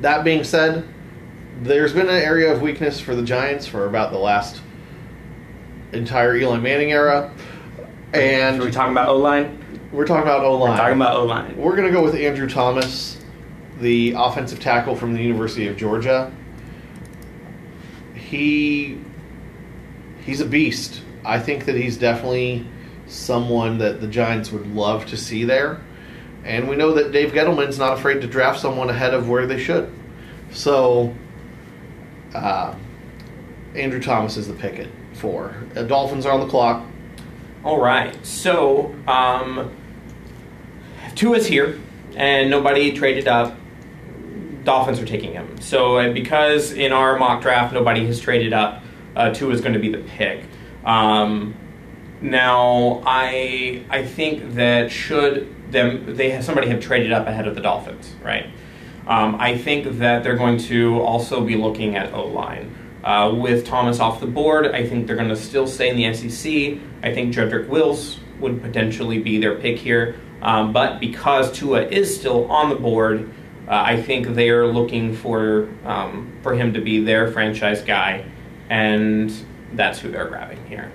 That 0.02 0.24
being 0.24 0.44
said, 0.44 0.88
there's 1.62 1.94
been 1.94 2.10
an 2.10 2.22
area 2.22 2.52
of 2.52 2.62
weakness 2.62 3.00
for 3.00 3.16
the 3.16 3.24
Giants 3.24 3.68
for 3.68 3.86
about 3.86 4.12
the 4.12 4.18
last 4.18 4.62
entire 5.94 6.36
Eli 6.36 6.58
Manning 6.58 6.92
era. 6.92 7.34
And 8.14 8.62
Are 8.62 8.66
we 8.66 8.72
talking 8.72 8.92
about 8.92 9.10
O 9.10 9.18
line? 9.18 9.60
we're 9.92 10.06
talking 10.06 10.24
about 10.24 10.44
O 10.44 10.58
line. 10.58 10.72
We're 10.72 10.78
talking 10.78 10.96
about 10.96 11.16
O 11.16 11.26
line. 11.26 11.58
We're 11.58 11.76
going 11.76 11.88
to 11.88 11.94
go 11.94 12.04
with 12.04 12.16
Andrew 12.16 12.50
Thomas, 12.50 13.18
the 13.80 14.14
offensive 14.18 14.60
tackle 14.60 14.96
from 14.96 15.14
the 15.14 15.22
University 15.22 15.68
of 15.68 15.78
Georgia. 15.78 16.32
He 18.16 19.00
he's 20.26 20.42
a 20.42 20.46
beast. 20.46 21.02
I 21.26 21.40
think 21.40 21.66
that 21.66 21.76
he's 21.76 21.98
definitely 21.98 22.66
someone 23.08 23.78
that 23.80 24.02
the 24.02 24.08
Giants 24.08 24.52
would 24.52 24.68
love 24.68 25.06
to 25.08 25.18
see 25.18 25.44
there. 25.44 25.82
And 26.44 26.68
we 26.68 26.76
know 26.76 26.94
that 26.94 27.12
Dave 27.12 27.32
Gettleman's 27.32 27.78
not 27.78 27.98
afraid 27.98 28.22
to 28.22 28.28
draft 28.28 28.60
someone 28.60 28.90
ahead 28.90 29.14
of 29.14 29.30
where 29.30 29.48
they 29.48 29.60
should. 29.60 29.92
So, 30.52 31.14
uh, 32.34 32.76
Andrew 33.76 34.02
Thomas 34.02 34.36
is 34.38 34.48
the 34.48 34.54
pick 34.54 34.88
for. 35.14 35.56
The 35.74 35.84
Dolphins 35.84 36.26
are 36.26 36.34
on 36.34 36.42
the 36.42 36.48
clock. 36.48 36.86
All 37.64 37.80
right. 37.80 38.14
So, 38.26 38.94
um, 39.08 39.72
Tua's 41.16 41.48
here, 41.48 41.80
and 42.16 42.50
nobody 42.50 42.92
traded 42.92 43.28
up. 43.28 43.56
Dolphins 44.66 45.00
are 45.00 45.06
taking 45.06 45.32
him. 45.32 45.62
So, 45.62 45.98
uh, 45.98 46.14
because 46.14 46.74
in 46.74 46.92
our 46.92 47.18
mock 47.18 47.42
draft 47.42 47.74
nobody 47.74 48.06
has 48.06 48.20
traded 48.20 48.54
up, 48.54 48.83
uh, 49.16 49.34
Tua 49.34 49.52
is 49.54 49.62
going 49.62 49.74
to 49.74 49.80
be 49.80 49.90
the 49.90 50.00
pick. 50.00 50.46
Um, 50.86 51.56
now, 52.22 53.04
I 53.06 53.84
I 53.90 54.06
think 54.06 54.56
that 54.56 54.92
should 54.92 55.72
them 55.72 56.16
they 56.16 56.32
have, 56.32 56.44
somebody 56.44 56.70
have 56.70 56.82
traded 56.82 57.12
up 57.12 57.28
ahead 57.28 57.48
of 57.48 57.56
the 57.56 57.62
Dolphins, 57.62 58.16
right? 58.24 58.48
Um, 59.06 59.36
I 59.40 59.58
think 59.58 60.00
that 60.00 60.24
they're 60.24 60.38
going 60.38 60.58
to 60.60 61.02
also 61.02 61.44
be 61.44 61.56
looking 61.56 61.96
at 61.96 62.14
O 62.14 62.28
line. 62.28 62.76
Uh, 63.04 63.34
with 63.36 63.66
Thomas 63.66 64.00
off 64.00 64.22
the 64.22 64.28
board, 64.28 64.68
I 64.68 64.88
think 64.88 65.08
they're 65.08 65.18
going 65.18 65.28
to 65.28 65.36
still 65.36 65.68
stay 65.68 65.90
in 65.90 65.98
the 65.98 66.14
SEC. 66.14 66.80
I 67.04 67.14
think 67.14 67.36
Jedrick 67.36 67.68
Wills 67.68 68.22
would 68.40 68.62
potentially 68.62 69.20
be 69.20 69.40
their 69.40 69.56
pick 69.56 69.78
here. 69.78 70.16
Um, 70.42 70.72
but 70.72 71.02
because 71.02 71.52
Tua 71.52 71.82
is 71.82 72.18
still 72.18 72.50
on 72.50 72.70
the 72.70 72.76
board, 72.76 73.30
uh, 73.68 73.84
I 73.86 74.02
think 74.02 74.28
they 74.28 74.50
are 74.50 74.68
looking 74.68 75.16
for 75.16 75.70
um, 75.86 76.38
for 76.42 76.54
him 76.54 76.74
to 76.74 76.82
be 76.82 77.04
their 77.04 77.32
franchise 77.32 77.82
guy, 77.82 78.26
and 78.70 79.34
that's 79.74 80.00
who 80.00 80.12
they're 80.12 80.28
grabbing 80.28 80.66
here. 80.68 80.92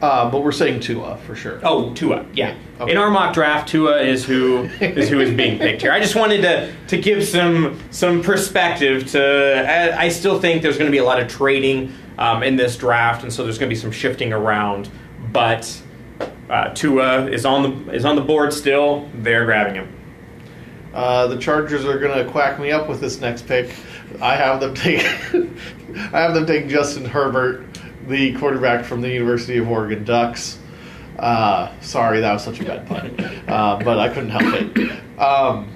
Uh, 0.00 0.30
but 0.30 0.44
we're 0.44 0.52
saying 0.52 0.80
Tua 0.80 1.16
for 1.18 1.34
sure. 1.34 1.58
Oh, 1.62 1.92
Tua, 1.94 2.26
yeah. 2.34 2.54
Okay. 2.80 2.92
In 2.92 2.98
our 2.98 3.10
mock 3.10 3.32
draft, 3.32 3.68
Tua 3.68 4.02
is 4.02 4.26
who 4.26 4.64
is 4.80 5.08
who 5.08 5.20
is 5.20 5.34
being 5.34 5.58
picked 5.58 5.80
here. 5.80 5.90
I 5.90 6.00
just 6.00 6.14
wanted 6.14 6.42
to 6.42 6.72
to 6.88 6.98
give 7.00 7.24
some 7.24 7.80
some 7.90 8.22
perspective 8.22 9.10
to. 9.12 9.64
I, 9.66 10.04
I 10.04 10.08
still 10.10 10.38
think 10.38 10.62
there's 10.62 10.76
going 10.76 10.88
to 10.88 10.92
be 10.92 10.98
a 10.98 11.04
lot 11.04 11.20
of 11.20 11.28
trading 11.28 11.94
um, 12.18 12.42
in 12.42 12.56
this 12.56 12.76
draft, 12.76 13.22
and 13.22 13.32
so 13.32 13.42
there's 13.42 13.58
going 13.58 13.70
to 13.70 13.74
be 13.74 13.80
some 13.80 13.90
shifting 13.90 14.34
around. 14.34 14.90
But 15.32 15.82
uh, 16.50 16.74
Tua 16.74 17.26
is 17.30 17.46
on 17.46 17.62
the 17.86 17.92
is 17.94 18.04
on 18.04 18.16
the 18.16 18.22
board 18.22 18.52
still. 18.52 19.08
They're 19.14 19.46
grabbing 19.46 19.76
him. 19.76 19.92
Uh, 20.92 21.26
the 21.26 21.36
Chargers 21.36 21.84
are 21.84 21.98
going 21.98 22.16
to 22.24 22.30
quack 22.30 22.58
me 22.58 22.70
up 22.70 22.88
with 22.88 23.00
this 23.00 23.20
next 23.20 23.46
pick. 23.46 23.74
I 24.20 24.36
have 24.36 24.60
them 24.60 24.74
take. 24.74 25.00
I 26.12 26.20
have 26.20 26.34
them 26.34 26.46
take 26.46 26.68
Justin 26.68 27.04
Herbert, 27.04 27.64
the 28.08 28.34
quarterback 28.38 28.84
from 28.84 29.00
the 29.00 29.08
University 29.10 29.58
of 29.58 29.68
Oregon 29.68 30.04
Ducks. 30.04 30.58
Uh, 31.18 31.72
sorry, 31.80 32.20
that 32.20 32.32
was 32.32 32.44
such 32.44 32.60
a 32.60 32.64
bad 32.64 32.86
pun, 32.86 33.18
uh, 33.48 33.78
but 33.82 33.98
I 33.98 34.08
couldn't 34.08 34.28
help 34.30 34.44
it. 34.76 35.18
Um, 35.18 35.70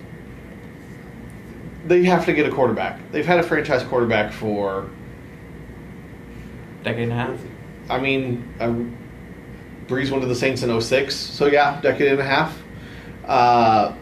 they 1.87 2.05
have 2.05 2.27
to 2.27 2.35
get 2.35 2.47
a 2.47 2.51
quarterback. 2.51 3.01
They've 3.11 3.25
had 3.25 3.39
a 3.39 3.43
franchise 3.43 3.83
quarterback 3.85 4.33
for. 4.33 4.91
Decade 6.85 7.05
and 7.05 7.13
a 7.13 7.15
half. 7.15 7.41
I 7.89 7.99
mean, 7.99 8.47
uh, 8.61 8.75
Brees 9.87 10.11
went 10.11 10.23
to 10.23 10.29
the 10.29 10.35
Saints 10.35 10.63
in 10.63 10.81
06, 10.81 11.15
so 11.15 11.47
yeah, 11.47 11.81
decade 11.81 12.13
and 12.13 12.21
a 12.21 12.25
half. 12.25 12.63
Uh, 13.27 13.95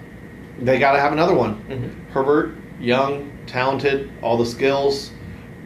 they 0.59 0.79
got 0.79 0.92
to 0.92 1.01
have 1.01 1.12
another 1.12 1.35
one. 1.35 1.62
Mhm. 1.68 2.11
Herbert, 2.12 2.57
young, 2.81 3.31
talented, 3.49 4.11
all 4.23 4.37
the 4.37 4.47
skills. 4.47 5.11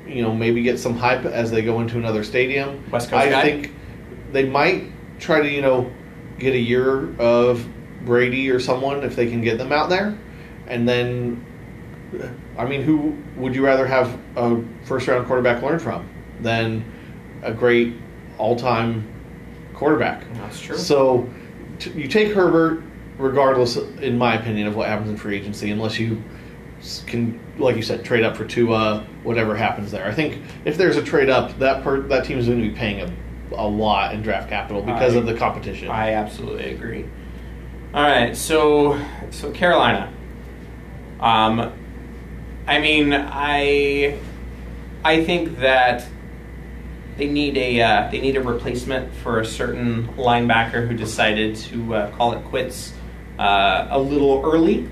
You 0.06 0.22
know, 0.22 0.34
maybe 0.34 0.62
get 0.62 0.78
some 0.78 0.96
hype 0.96 1.24
as 1.24 1.50
they 1.50 1.62
go 1.62 1.80
into 1.80 1.96
another 1.96 2.24
stadium. 2.24 2.84
West 2.90 3.10
Coast 3.10 3.26
I 3.26 3.30
guy? 3.30 3.42
think 3.42 3.74
they 4.32 4.44
might 4.44 4.90
try 5.20 5.40
to, 5.40 5.48
you 5.48 5.62
know, 5.62 5.90
get 6.38 6.54
a 6.54 6.58
year 6.58 7.14
of 7.18 7.66
Brady 8.04 8.50
or 8.50 8.58
someone 8.58 9.04
if 9.04 9.14
they 9.14 9.28
can 9.28 9.40
get 9.42 9.58
them 9.58 9.72
out 9.72 9.88
there, 9.88 10.18
and 10.66 10.88
then. 10.88 11.44
I 12.58 12.66
mean, 12.66 12.82
who 12.82 13.16
would 13.36 13.54
you 13.54 13.64
rather 13.64 13.86
have 13.86 14.18
a 14.36 14.62
first 14.84 15.08
round 15.08 15.26
quarterback 15.26 15.62
learn 15.62 15.78
from 15.78 16.06
than 16.40 16.84
a 17.42 17.52
great 17.52 17.94
all 18.36 18.54
time 18.56 19.10
quarterback? 19.72 20.24
That's 20.34 20.60
true. 20.60 20.76
So 20.76 21.30
t- 21.78 21.90
you 21.92 22.08
take 22.08 22.32
Herbert, 22.34 22.82
regardless, 23.16 23.76
in 23.76 24.18
my 24.18 24.34
opinion, 24.34 24.66
of 24.66 24.76
what 24.76 24.88
happens 24.88 25.08
in 25.08 25.16
free 25.16 25.36
agency, 25.36 25.70
unless 25.70 25.98
you 25.98 26.22
can, 27.06 27.38
like 27.58 27.76
you 27.76 27.82
said, 27.82 28.04
trade 28.04 28.24
up 28.24 28.36
for 28.36 28.44
Tua, 28.44 29.06
whatever 29.22 29.54
happens 29.56 29.90
there. 29.92 30.04
I 30.06 30.12
think 30.12 30.40
if 30.64 30.76
there's 30.76 30.96
a 30.96 31.02
trade 31.02 31.30
up, 31.30 31.58
that 31.58 31.82
per- 31.82 32.00
that 32.02 32.24
team 32.24 32.38
is 32.38 32.46
going 32.46 32.60
to 32.62 32.68
be 32.68 32.74
paying 32.74 33.00
a, 33.00 33.12
a 33.54 33.66
lot 33.68 34.14
in 34.14 34.22
draft 34.22 34.48
capital 34.48 34.82
because 34.82 35.14
I- 35.14 35.18
of 35.18 35.26
the 35.26 35.34
competition. 35.34 35.88
I 35.88 36.12
absolutely 36.12 36.70
agree. 36.74 37.08
All 37.94 38.02
right, 38.02 38.36
so 38.36 38.98
so 39.30 39.50
Carolina. 39.52 40.12
Um, 41.20 41.72
I 42.66 42.80
mean, 42.80 43.12
I 43.12 44.18
I 45.04 45.24
think 45.24 45.58
that 45.58 46.06
they 47.16 47.28
need 47.28 47.56
a 47.58 47.80
uh, 47.82 48.10
they 48.10 48.20
need 48.20 48.36
a 48.36 48.42
replacement 48.42 49.14
for 49.16 49.40
a 49.40 49.44
certain 49.44 50.08
linebacker 50.14 50.88
who 50.88 50.96
decided 50.96 51.54
to 51.56 51.94
uh, 51.94 52.10
call 52.16 52.32
it 52.32 52.42
quits 52.46 52.94
uh, 53.38 53.88
a 53.90 53.98
little 54.00 54.42
early. 54.44 54.88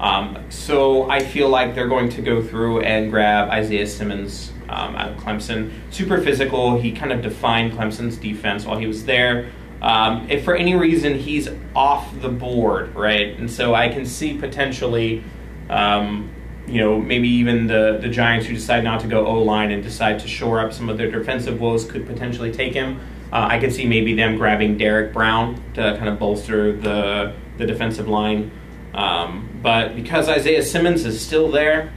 Um, 0.00 0.44
so 0.48 1.10
I 1.10 1.20
feel 1.20 1.48
like 1.48 1.74
they're 1.74 1.88
going 1.88 2.08
to 2.10 2.22
go 2.22 2.42
through 2.42 2.80
and 2.82 3.10
grab 3.10 3.50
Isaiah 3.50 3.86
Simmons 3.86 4.52
um, 4.68 4.94
out 4.94 5.10
of 5.12 5.16
Clemson. 5.18 5.72
Super 5.90 6.20
physical. 6.20 6.80
He 6.80 6.92
kind 6.92 7.12
of 7.12 7.22
defined 7.22 7.72
Clemson's 7.72 8.16
defense 8.16 8.64
while 8.64 8.78
he 8.78 8.86
was 8.86 9.04
there. 9.04 9.50
Um, 9.80 10.28
if 10.28 10.44
for 10.44 10.56
any 10.56 10.74
reason 10.74 11.14
he's 11.14 11.48
off 11.74 12.20
the 12.20 12.28
board, 12.28 12.94
right, 12.94 13.38
and 13.38 13.50
so 13.50 13.74
I 13.74 13.88
can 13.88 14.04
see 14.04 14.36
potentially, 14.36 15.22
um, 15.70 16.30
you 16.66 16.80
know, 16.80 16.98
maybe 17.00 17.28
even 17.28 17.68
the 17.68 17.98
the 18.00 18.08
Giants 18.08 18.46
who 18.46 18.54
decide 18.54 18.82
not 18.82 19.00
to 19.00 19.06
go 19.06 19.24
O 19.24 19.40
line 19.42 19.70
and 19.70 19.82
decide 19.82 20.18
to 20.20 20.28
shore 20.28 20.60
up 20.60 20.72
some 20.72 20.88
of 20.88 20.98
their 20.98 21.10
defensive 21.10 21.60
woes 21.60 21.84
could 21.84 22.06
potentially 22.06 22.52
take 22.52 22.74
him. 22.74 22.98
Uh, 23.32 23.46
I 23.50 23.60
could 23.60 23.72
see 23.72 23.86
maybe 23.86 24.14
them 24.14 24.36
grabbing 24.36 24.78
Derrick 24.78 25.12
Brown 25.12 25.62
to 25.74 25.96
kind 25.96 26.08
of 26.08 26.18
bolster 26.18 26.72
the 26.72 27.34
the 27.56 27.66
defensive 27.66 28.08
line. 28.08 28.50
Um, 28.98 29.48
but 29.62 29.94
because 29.94 30.28
Isaiah 30.28 30.62
Simmons 30.62 31.04
is 31.04 31.24
still 31.24 31.52
there, 31.52 31.92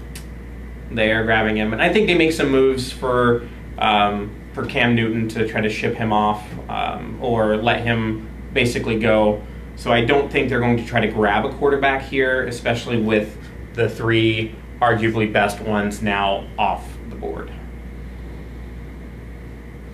they 0.91 1.11
are 1.11 1.23
grabbing 1.23 1.57
him, 1.57 1.73
and 1.73 1.81
I 1.81 1.91
think 1.91 2.05
they 2.05 2.13
make 2.13 2.31
some 2.31 2.51
moves 2.51 2.91
for 2.91 3.47
um, 3.79 4.35
for 4.53 4.65
Cam 4.67 4.93
Newton 4.93 5.27
to 5.29 5.47
try 5.47 5.61
to 5.61 5.69
ship 5.69 5.95
him 5.95 6.13
off 6.13 6.47
um, 6.69 7.17
or 7.19 7.57
let 7.57 7.81
him 7.81 8.29
basically 8.53 8.99
go. 8.99 9.41
So 9.77 9.91
I 9.91 10.05
don't 10.05 10.31
think 10.31 10.49
they're 10.49 10.59
going 10.59 10.77
to 10.77 10.85
try 10.85 10.99
to 10.99 11.07
grab 11.07 11.43
a 11.43 11.51
quarterback 11.53 12.03
here, 12.03 12.45
especially 12.45 13.01
with 13.01 13.35
the 13.73 13.89
three 13.89 14.53
arguably 14.79 15.31
best 15.31 15.59
ones 15.61 16.03
now 16.03 16.45
off 16.59 16.87
the 17.09 17.15
board. 17.15 17.51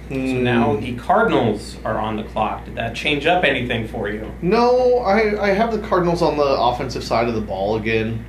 So 0.09 0.15
now 0.15 0.75
Hmm. 0.75 0.81
the 0.83 0.93
Cardinals 0.95 1.77
are 1.83 1.99
on 1.99 2.15
the 2.15 2.23
clock. 2.23 2.63
Did 2.65 2.75
that 2.75 2.95
change 2.95 3.25
up 3.25 3.43
anything 3.43 3.87
for 3.87 4.07
you? 4.09 4.31
No, 4.41 4.99
I, 4.99 5.47
I 5.47 5.49
have 5.49 5.71
the 5.71 5.85
Cardinals 5.85 6.21
on 6.21 6.37
the 6.37 6.43
offensive 6.43 7.03
side 7.03 7.27
of 7.27 7.35
the 7.35 7.41
ball 7.41 7.75
again. 7.75 8.25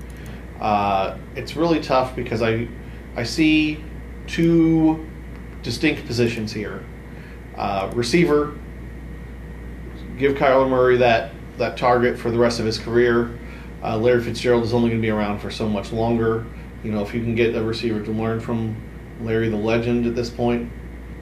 Uh, 0.61 1.17
it's 1.37 1.55
really 1.55 1.79
tough 1.81 2.17
because 2.17 2.43
I 2.43 2.67
I 3.17 3.23
see 3.23 3.83
two 4.27 5.07
distinct 5.63 6.05
positions 6.07 6.53
here. 6.53 6.83
Uh, 7.57 7.91
receiver, 7.95 8.55
give 10.19 10.35
Kyler 10.37 10.69
Murray 10.69 10.97
that, 10.99 11.33
that 11.59 11.77
target 11.77 12.19
for 12.19 12.31
the 12.31 12.39
rest 12.39 12.61
of 12.61 12.67
his 12.67 12.79
career. 12.79 13.37
Uh, 13.83 13.97
Larry 13.97 14.23
Fitzgerald 14.23 14.65
is 14.65 14.73
only 14.73 14.91
going 14.91 15.01
to 15.01 15.07
be 15.07 15.11
around 15.11 15.39
for 15.41 15.51
so 15.51 15.69
much 15.69 15.93
longer. 15.93 16.45
You 16.85 16.93
know, 16.93 17.03
if 17.03 17.15
you 17.15 17.21
can 17.21 17.35
get 17.35 17.55
a 17.55 17.63
receiver 17.63 18.01
to 18.03 18.11
learn 18.11 18.41
from 18.41 18.77
Larry 19.21 19.49
the 19.49 19.57
Legend 19.57 20.07
at 20.07 20.15
this 20.15 20.31
point, 20.31 20.71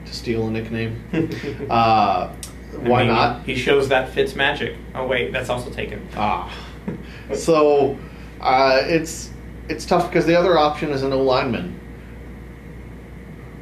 to 0.07 0.13
steal 0.13 0.47
a 0.47 0.51
nickname, 0.51 1.03
uh, 1.69 1.73
I 1.73 2.33
why 2.77 3.03
mean, 3.03 3.07
not? 3.07 3.43
He 3.43 3.55
shows 3.55 3.89
that 3.89 4.09
Fitz 4.09 4.35
magic. 4.35 4.75
Oh 4.95 5.07
wait, 5.07 5.31
that's 5.31 5.49
also 5.49 5.69
taken. 5.69 6.07
Ah, 6.15 6.53
so 7.33 7.97
uh, 8.41 8.81
it's 8.83 9.31
it's 9.69 9.85
tough 9.85 10.09
because 10.09 10.25
the 10.25 10.35
other 10.35 10.57
option 10.57 10.89
is 10.89 11.03
an 11.03 11.13
O 11.13 11.21
lineman. 11.21 11.79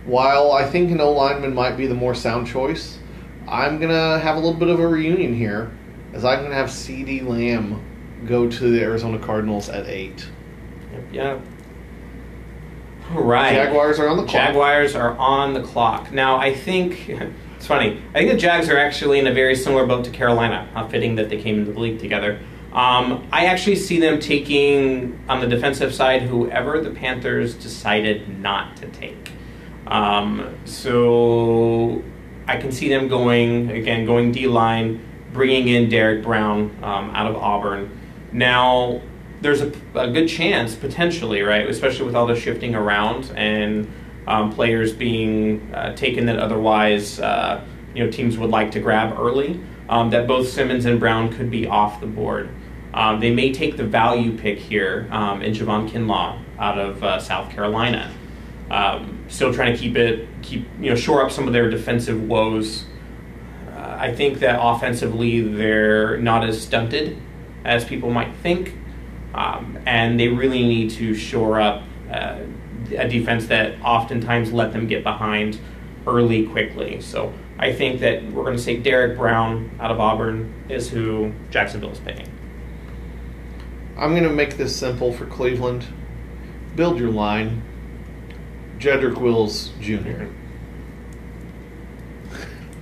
While 0.06 0.52
I 0.52 0.66
think 0.66 0.92
an 0.92 1.02
O 1.02 1.12
lineman 1.12 1.54
might 1.54 1.76
be 1.78 1.88
the 1.88 1.96
more 1.96 2.14
sound 2.14 2.48
choice, 2.48 3.00
I'm 3.48 3.80
gonna 3.80 4.20
have 4.20 4.36
a 4.36 4.40
little 4.40 4.54
bit 4.54 4.70
of 4.70 4.80
a 4.80 4.88
reunion 4.88 5.34
here, 5.34 5.72
as 6.14 6.24
I'm 6.24 6.44
gonna 6.44 6.56
have 6.56 6.70
CeeDee 6.70 7.26
Lamb 7.26 7.84
go 8.26 8.50
to 8.50 8.72
the 8.72 8.82
Arizona 8.82 9.20
Cardinals 9.20 9.70
at 9.70 9.88
eight. 9.88 10.28
Yeah. 11.12 11.40
Right. 13.12 13.54
Jaguars 13.54 14.00
are 14.00 14.08
on 14.08 14.18
the 14.18 14.24
clock. 14.24 14.34
Jaguars 14.34 14.96
are 14.96 15.18
on 15.18 15.54
the 15.54 15.62
clock. 15.62 16.12
Now, 16.12 16.38
I 16.38 16.54
think 16.54 17.10
it's 17.56 17.68
funny. 17.68 18.02
I 18.14 18.20
think 18.20 18.32
the 18.32 18.38
Jags 18.38 18.70
are 18.70 18.78
actually 18.78 19.20
in 19.20 19.28
a 19.28 19.34
very 19.34 19.56
similar 19.56 19.86
boat 19.86 20.06
to 20.06 20.12
Carolina. 20.12 20.70
How 20.74 20.88
fitting 20.88 21.16
that 21.16 21.30
they 21.30 21.42
came 21.42 21.60
into 21.60 21.72
the 21.72 21.80
league 21.80 22.00
together. 22.00 22.40
Um, 22.74 23.26
I 23.32 23.46
actually 23.46 23.78
see 23.78 24.00
them 24.02 24.20
taking 24.20 25.18
on 25.30 25.40
the 25.40 25.48
defensive 25.48 25.94
side 25.94 26.24
whoever 26.24 26.82
the 26.82 26.92
Panthers 26.92 27.54
decided 27.54 28.40
not 28.40 28.76
to 28.78 28.88
take. 28.88 29.32
Um, 29.88 30.58
so 30.66 32.04
I 32.48 32.58
can 32.58 32.74
see 32.74 32.90
them 32.90 33.08
going 33.08 33.72
again, 33.72 34.06
going 34.06 34.34
D 34.34 34.48
line, 34.48 35.06
bringing 35.32 35.70
in 35.70 35.90
Derrick 35.90 36.24
Brown 36.24 36.78
um, 36.84 37.12
out 37.12 37.28
of 37.28 37.38
Auburn. 37.38 37.98
Now 38.34 39.02
there's 39.46 39.62
a, 39.62 39.72
a 39.94 40.10
good 40.10 40.28
chance 40.28 40.76
potentially, 40.76 41.44
right? 41.44 41.70
Especially 41.70 42.04
with 42.04 42.16
all 42.16 42.26
the 42.26 42.36
shifting 42.36 42.74
around 42.74 43.32
and 43.36 43.88
um, 44.26 44.52
players 44.52 44.92
being 44.92 45.72
uh, 45.72 45.96
taken 45.96 46.26
that 46.26 46.40
otherwise 46.40 47.20
uh, 47.20 47.64
you 47.94 48.04
know 48.04 48.10
teams 48.10 48.40
would 48.40 48.50
like 48.50 48.72
to 48.72 48.80
grab 48.80 49.18
early. 49.20 49.60
Um, 49.88 50.10
that 50.10 50.28
both 50.28 50.50
Simmons 50.50 50.86
and 50.86 51.00
Brown 51.00 51.32
could 51.32 51.52
be 51.52 51.68
off 51.68 52.02
the 52.02 52.08
board. 52.08 52.50
Um, 52.92 53.20
they 53.20 53.30
may 53.30 53.54
take 53.54 53.78
the 53.78 53.84
value 53.84 54.36
pick 54.36 54.58
here 54.58 55.08
um, 55.12 55.44
in 55.44 55.54
Javon 55.54 55.88
Kinlaw 55.88 56.42
out 56.58 56.80
of 56.80 57.04
uh, 57.04 57.20
South 57.20 57.52
Carolina. 57.52 58.12
Um, 58.72 59.26
still 59.28 59.54
trying 59.54 59.74
to 59.74 59.80
keep 59.80 59.96
it, 59.96 60.28
keep 60.42 60.66
you 60.80 60.90
know, 60.90 60.96
shore 60.96 61.24
up 61.24 61.32
some 61.32 61.46
of 61.46 61.54
their 61.54 61.70
defensive 61.70 62.20
woes. 62.24 62.86
Uh, 63.70 63.98
I 64.00 64.16
think 64.16 64.40
that 64.40 64.60
offensively 64.60 65.42
they're 65.42 66.18
not 66.18 66.44
as 66.44 66.60
stunted 66.60 67.22
as 67.64 67.86
people 67.86 68.10
might 68.10 68.34
think, 68.38 68.76
um, 69.36 69.78
and 69.86 70.20
they 70.20 70.30
really 70.30 70.64
need 70.64 70.90
to 70.92 71.14
shore 71.14 71.60
up 71.60 71.84
uh, 72.10 72.40
a 72.98 73.08
defense 73.08 73.48
that 73.48 73.80
oftentimes 73.82 74.54
let 74.54 74.72
them 74.72 74.88
get 74.88 75.04
behind 75.04 75.60
early 76.08 76.48
quickly. 76.48 77.02
So 77.02 77.34
I 77.60 77.74
think 77.74 78.00
that 78.00 78.24
we're 78.24 78.44
going 78.44 78.56
to 78.56 78.64
say 78.64 78.78
Derrick 78.78 79.18
Brown 79.18 79.78
out 79.80 79.92
of 79.92 80.00
Auburn 80.00 80.54
is 80.70 80.90
who 80.90 81.34
Jacksonville 81.52 81.92
is 81.92 82.00
picking. 82.00 82.32
I'm 83.98 84.14
gonna 84.14 84.30
make 84.30 84.58
this 84.58 84.76
simple 84.76 85.14
for 85.14 85.26
Cleveland. 85.26 85.86
Build 86.76 87.00
your 87.00 87.12
line. 87.12 87.62
Jedrick 88.78 89.18
Wills 89.18 89.70
Jr. 89.80 90.26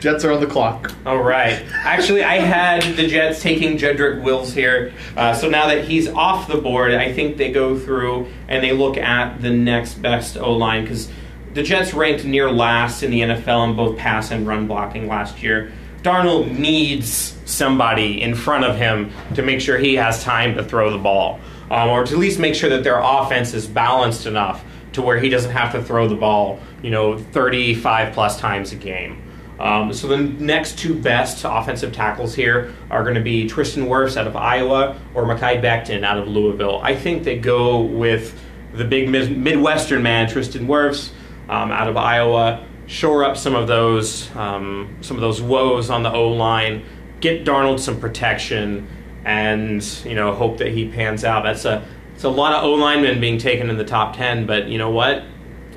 Jets 0.03 0.25
are 0.25 0.33
on 0.33 0.41
the 0.41 0.47
clock. 0.47 0.91
All 1.05 1.23
right. 1.23 1.63
Actually, 1.71 2.25
I 2.25 2.35
had 2.39 2.81
the 2.97 3.07
Jets 3.07 3.41
taking 3.41 3.77
Jedrick 3.77 4.21
Wills 4.21 4.53
here. 4.53 4.91
Uh, 5.15 5.33
so 5.33 5.47
now 5.47 5.67
that 5.67 5.85
he's 5.85 6.09
off 6.09 6.49
the 6.49 6.57
board, 6.57 6.93
I 6.93 7.13
think 7.13 7.37
they 7.37 7.53
go 7.53 7.79
through 7.79 8.27
and 8.49 8.61
they 8.61 8.73
look 8.73 8.97
at 8.97 9.41
the 9.41 9.49
next 9.49 9.93
best 9.93 10.35
O 10.35 10.51
line 10.51 10.81
because 10.81 11.09
the 11.53 11.63
Jets 11.63 11.93
ranked 11.93 12.25
near 12.25 12.51
last 12.51 13.01
in 13.01 13.11
the 13.11 13.21
NFL 13.21 13.69
in 13.69 13.77
both 13.77 13.97
pass 13.97 14.31
and 14.31 14.45
run 14.45 14.67
blocking 14.67 15.07
last 15.07 15.41
year. 15.41 15.71
Darnold 16.01 16.51
needs 16.51 17.37
somebody 17.45 18.21
in 18.21 18.35
front 18.35 18.65
of 18.65 18.75
him 18.75 19.09
to 19.35 19.41
make 19.41 19.61
sure 19.61 19.77
he 19.77 19.95
has 19.95 20.21
time 20.21 20.53
to 20.55 20.65
throw 20.65 20.91
the 20.91 20.97
ball, 20.97 21.39
um, 21.71 21.87
or 21.87 22.03
to 22.03 22.13
at 22.13 22.19
least 22.19 22.39
make 22.39 22.55
sure 22.55 22.69
that 22.71 22.83
their 22.83 22.99
offense 22.99 23.53
is 23.53 23.67
balanced 23.67 24.25
enough 24.25 24.65
to 24.91 25.01
where 25.01 25.17
he 25.17 25.29
doesn't 25.29 25.51
have 25.51 25.71
to 25.71 25.81
throw 25.81 26.09
the 26.09 26.15
ball, 26.15 26.59
you 26.81 26.91
know, 26.91 27.17
35 27.17 28.13
plus 28.13 28.37
times 28.37 28.73
a 28.73 28.75
game. 28.75 29.23
Um, 29.59 29.93
so 29.93 30.07
the 30.07 30.17
next 30.17 30.79
two 30.79 30.99
best 30.99 31.45
offensive 31.47 31.93
tackles 31.93 32.33
here 32.33 32.73
are 32.89 33.03
going 33.03 33.15
to 33.15 33.21
be 33.21 33.47
Tristan 33.47 33.85
Wirfs 33.85 34.17
out 34.17 34.27
of 34.27 34.35
Iowa 34.35 34.99
or 35.13 35.23
Mekhi 35.25 35.61
Becton 35.61 36.03
out 36.03 36.17
of 36.17 36.27
Louisville. 36.27 36.79
I 36.81 36.95
think 36.95 37.23
they 37.23 37.37
go 37.37 37.81
with 37.81 38.39
the 38.73 38.83
big 38.83 39.09
mid- 39.09 39.37
Midwestern 39.37 40.01
man, 40.01 40.27
Tristan 40.27 40.67
Wirfs 40.67 41.11
um, 41.49 41.71
out 41.71 41.87
of 41.87 41.97
Iowa. 41.97 42.65
Shore 42.87 43.23
up 43.23 43.37
some 43.37 43.55
of 43.55 43.67
those 43.67 44.33
um, 44.35 44.97
some 45.01 45.15
of 45.15 45.21
those 45.21 45.41
woes 45.41 45.89
on 45.89 46.03
the 46.03 46.11
O 46.11 46.29
line. 46.29 46.83
Get 47.21 47.45
Darnold 47.45 47.79
some 47.79 47.99
protection, 47.99 48.87
and 49.23 49.81
you 50.03 50.15
know 50.15 50.33
hope 50.33 50.57
that 50.57 50.69
he 50.69 50.89
pans 50.89 51.23
out. 51.23 51.43
That's 51.43 51.63
a 51.63 51.85
it's 52.13 52.25
a 52.25 52.29
lot 52.29 52.53
of 52.53 52.63
O 52.65 52.73
linemen 52.73 53.21
being 53.21 53.37
taken 53.37 53.69
in 53.69 53.77
the 53.77 53.85
top 53.85 54.17
ten, 54.17 54.45
but 54.45 54.67
you 54.67 54.77
know 54.77 54.89
what? 54.89 55.23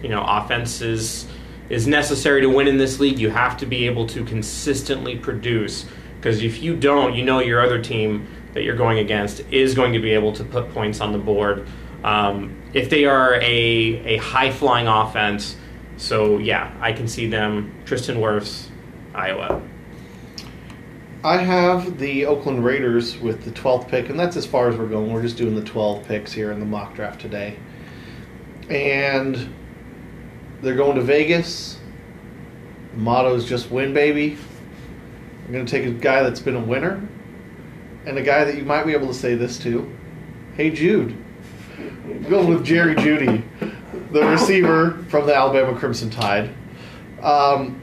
You 0.02 0.08
know 0.08 0.24
offense 0.26 0.80
is 0.80 1.28
is 1.68 1.86
necessary 1.86 2.40
to 2.40 2.48
win 2.48 2.68
in 2.68 2.76
this 2.76 3.00
league. 3.00 3.18
You 3.18 3.30
have 3.30 3.56
to 3.58 3.66
be 3.66 3.86
able 3.86 4.06
to 4.08 4.24
consistently 4.24 5.16
produce 5.16 5.86
because 6.16 6.42
if 6.42 6.62
you 6.62 6.76
don't, 6.76 7.14
you 7.14 7.24
know 7.24 7.40
your 7.40 7.60
other 7.60 7.80
team 7.80 8.26
that 8.52 8.62
you're 8.62 8.76
going 8.76 8.98
against 8.98 9.40
is 9.50 9.74
going 9.74 9.92
to 9.92 9.98
be 9.98 10.10
able 10.10 10.32
to 10.32 10.44
put 10.44 10.70
points 10.72 11.00
on 11.00 11.12
the 11.12 11.18
board. 11.18 11.66
Um, 12.02 12.60
if 12.72 12.88
they 12.88 13.04
are 13.04 13.34
a, 13.34 13.44
a 13.44 14.16
high 14.18 14.50
flying 14.50 14.88
offense, 14.88 15.56
so 15.96 16.38
yeah, 16.38 16.74
I 16.80 16.92
can 16.92 17.06
see 17.08 17.26
them. 17.26 17.74
Tristan 17.84 18.16
Wirfs, 18.16 18.68
Iowa. 19.14 19.62
I 21.24 21.38
have 21.38 21.98
the 21.98 22.26
Oakland 22.26 22.64
Raiders 22.64 23.18
with 23.18 23.44
the 23.44 23.50
12th 23.50 23.88
pick, 23.88 24.10
and 24.10 24.18
that's 24.18 24.36
as 24.36 24.46
far 24.46 24.68
as 24.68 24.76
we're 24.76 24.86
going. 24.86 25.12
We're 25.12 25.22
just 25.22 25.36
doing 25.36 25.54
the 25.54 25.64
12 25.64 26.06
picks 26.06 26.32
here 26.32 26.52
in 26.52 26.60
the 26.60 26.66
mock 26.66 26.94
draft 26.94 27.20
today. 27.20 27.56
And 28.70 29.52
they're 30.62 30.76
going 30.76 30.96
to 30.96 31.02
Vegas. 31.02 31.78
The 32.92 32.98
motto 32.98 33.34
is 33.34 33.44
just 33.44 33.70
win, 33.70 33.92
baby. 33.92 34.38
I'm 35.44 35.52
going 35.52 35.64
to 35.64 35.70
take 35.70 35.86
a 35.86 35.92
guy 35.92 36.22
that's 36.22 36.40
been 36.40 36.56
a 36.56 36.60
winner 36.60 37.06
and 38.06 38.18
a 38.18 38.22
guy 38.22 38.44
that 38.44 38.56
you 38.56 38.64
might 38.64 38.84
be 38.84 38.92
able 38.92 39.08
to 39.08 39.14
say 39.14 39.34
this 39.34 39.58
to. 39.60 39.90
Hey, 40.56 40.70
Jude. 40.70 41.16
Going 42.28 42.48
with 42.48 42.64
Jerry 42.64 42.94
Jeudy, 42.94 43.44
the 44.12 44.24
receiver 44.24 45.04
from 45.08 45.26
the 45.26 45.34
Alabama 45.34 45.78
Crimson 45.78 46.08
Tide. 46.08 46.50
Um, 47.20 47.80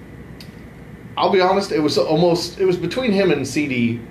I'll 1.16 1.32
be 1.32 1.42
honest, 1.42 1.72
it 1.72 1.80
was 1.80 1.98
almost 1.98 2.60
it 2.60 2.66
was 2.66 2.78
between 2.78 3.12
him 3.12 3.32
and 3.32 3.42
CeeDee 3.42 4.04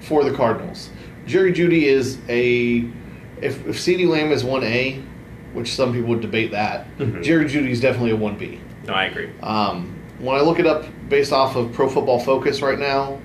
for 0.00 0.22
the 0.22 0.32
Cardinals. 0.32 0.90
Jerry 1.26 1.52
Jeudy 1.52 1.82
is 1.84 2.18
a 2.28 2.88
if, 3.42 3.66
if 3.66 3.76
CeeDee 3.76 4.08
Lamb 4.08 4.30
is 4.30 4.44
1A, 4.44 5.04
which 5.56 5.74
some 5.74 5.92
people 5.92 6.10
would 6.10 6.20
debate 6.20 6.50
that, 6.52 6.86
Mhm. 6.98 7.22
Jerry 7.22 7.46
Jeudy 7.46 7.70
is 7.70 7.80
definitely 7.80 8.10
a 8.10 8.16
1B. 8.16 8.58
No, 8.86 8.92
I 8.92 9.04
agree. 9.06 9.28
Um, 9.42 9.88
when 10.18 10.36
I 10.36 10.42
look 10.42 10.60
it 10.60 10.66
up 10.66 10.84
based 11.08 11.32
off 11.32 11.56
of 11.56 11.72
Pro 11.72 11.88
Football 11.88 12.20
Focus 12.20 12.60
right 12.60 12.78
now, 12.78 13.18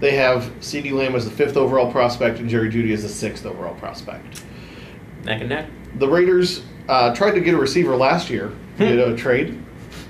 they 0.00 0.10
have 0.16 0.50
CeeDee 0.60 0.92
Lamb 0.92 1.14
as 1.14 1.24
the 1.24 1.30
fifth 1.30 1.56
overall 1.56 1.90
prospect 1.92 2.40
and 2.40 2.48
Jerry 2.50 2.68
Jeudy 2.70 2.92
as 2.92 3.02
the 3.04 3.08
sixth 3.08 3.46
overall 3.46 3.74
prospect. 3.74 4.42
Neck 5.24 5.40
and 5.40 5.48
neck. 5.50 5.66
The 5.98 6.08
Raiders 6.08 6.62
uh, 6.88 7.14
tried 7.14 7.32
to 7.32 7.40
get 7.40 7.54
a 7.54 7.58
receiver 7.58 7.94
last 7.96 8.30
year, 8.30 8.50
did 8.78 8.98
a 8.98 9.16
trade. 9.16 9.56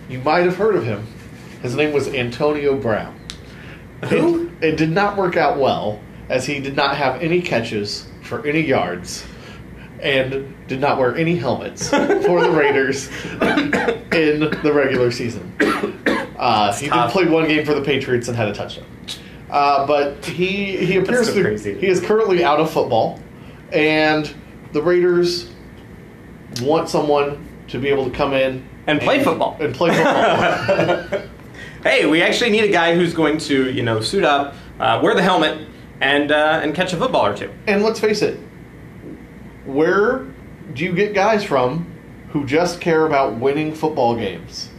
You 0.09 0.19
might 0.21 0.45
have 0.45 0.57
heard 0.57 0.75
of 0.77 0.85
him. 0.85 1.07
His 1.63 1.77
name 1.77 1.93
was 1.93 2.09
Antonio 2.09 2.75
Brown. 2.77 3.15
Who? 4.09 4.51
It 4.63 4.77
did 4.79 4.91
not 4.91 5.19
work 5.19 5.37
out 5.37 5.59
well, 5.59 6.01
as 6.31 6.47
he 6.47 6.59
did 6.59 6.75
not 6.75 6.97
have 6.97 7.21
any 7.21 7.43
catches 7.43 8.07
for 8.23 8.47
any 8.47 8.61
yards 8.61 9.27
and 10.03 10.55
did 10.67 10.81
not 10.81 10.99
wear 10.99 11.15
any 11.17 11.37
helmets 11.37 11.91
for 11.91 11.99
the 12.43 12.51
Raiders 12.53 13.09
in 14.13 14.41
the 14.63 14.73
regular 14.75 15.11
season. 15.11 15.53
Uh, 16.39 16.73
he 16.75 16.89
did 16.89 17.11
play 17.11 17.27
one 17.27 17.47
game 17.47 17.65
for 17.67 17.75
the 17.75 17.83
Patriots 17.83 18.29
and 18.29 18.37
had 18.37 18.49
a 18.49 18.55
touchdown. 18.55 18.87
Uh, 19.51 19.87
but 19.87 20.25
he 20.25 20.77
he 20.85 20.97
appears 20.97 21.27
so 21.29 21.35
to 21.35 21.43
crazy. 21.43 21.75
he 21.79 21.87
is 21.87 22.01
currently 22.01 22.43
out 22.45 22.61
of 22.61 22.71
football, 22.71 23.19
and 23.73 24.33
the 24.73 24.81
Raiders 24.81 25.51
want 26.63 26.89
someone 26.89 27.45
to 27.69 27.79
be 27.79 27.89
able 27.89 28.05
to 28.05 28.11
come 28.11 28.33
in 28.33 28.65
And 28.87 29.01
play 29.01 29.23
football. 29.23 29.57
and 29.61 29.75
play 29.75 29.91
football. 29.95 31.23
Hey, 31.83 32.05
we 32.05 32.21
actually 32.21 32.51
need 32.51 32.65
a 32.65 32.69
guy 32.71 32.95
who's 32.95 33.15
going 33.15 33.39
to, 33.39 33.71
you 33.73 33.83
know, 33.83 34.03
suit 34.03 34.23
up, 34.23 34.55
uh, 34.79 35.01
wear 35.03 35.15
the 35.15 35.23
helmet, 35.23 35.67
and 36.03 36.31
uh, 36.31 36.61
and 36.63 36.75
catch 36.75 36.93
a 36.93 36.97
football 36.99 37.25
or 37.27 37.35
two. 37.35 37.51
and 37.67 37.83
let's 37.83 37.99
face 37.99 38.21
it, 38.21 38.39
where 39.65 40.27
do 40.75 40.85
you 40.85 40.93
get 40.93 41.15
guys 41.15 41.45
from 41.45 41.87
who 42.31 42.47
just 42.47 42.81
care 42.81 43.07
about 43.07 43.37
winning 43.37 43.75
football 43.75 44.17
games? 44.17 44.71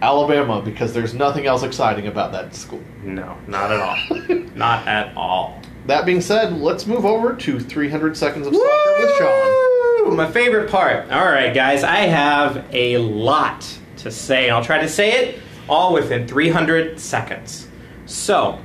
Alabama, 0.00 0.62
because 0.62 0.92
there's 0.92 1.14
nothing 1.14 1.46
else 1.46 1.62
exciting 1.62 2.06
about 2.06 2.32
that 2.32 2.54
school. 2.54 2.82
No, 3.02 3.36
not 3.46 3.72
at 3.72 3.80
all. 3.80 4.38
not 4.54 4.86
at 4.86 5.16
all. 5.16 5.60
That 5.86 6.06
being 6.06 6.20
said, 6.20 6.52
let's 6.52 6.86
move 6.86 7.04
over 7.04 7.34
to 7.34 7.58
300 7.58 8.16
seconds 8.16 8.46
of 8.46 8.54
soccer 8.54 8.94
with 9.00 9.16
Sean. 9.16 10.16
My 10.16 10.30
favorite 10.30 10.70
part. 10.70 11.10
All 11.10 11.26
right, 11.26 11.52
guys, 11.52 11.82
I 11.82 11.98
have 11.98 12.64
a 12.72 12.98
lot 12.98 13.66
to 13.98 14.10
say, 14.10 14.44
and 14.44 14.56
I'll 14.56 14.64
try 14.64 14.80
to 14.80 14.88
say 14.88 15.12
it 15.12 15.40
all 15.68 15.92
within 15.92 16.26
300 16.26 16.98
seconds. 17.00 17.68
So, 18.06 18.60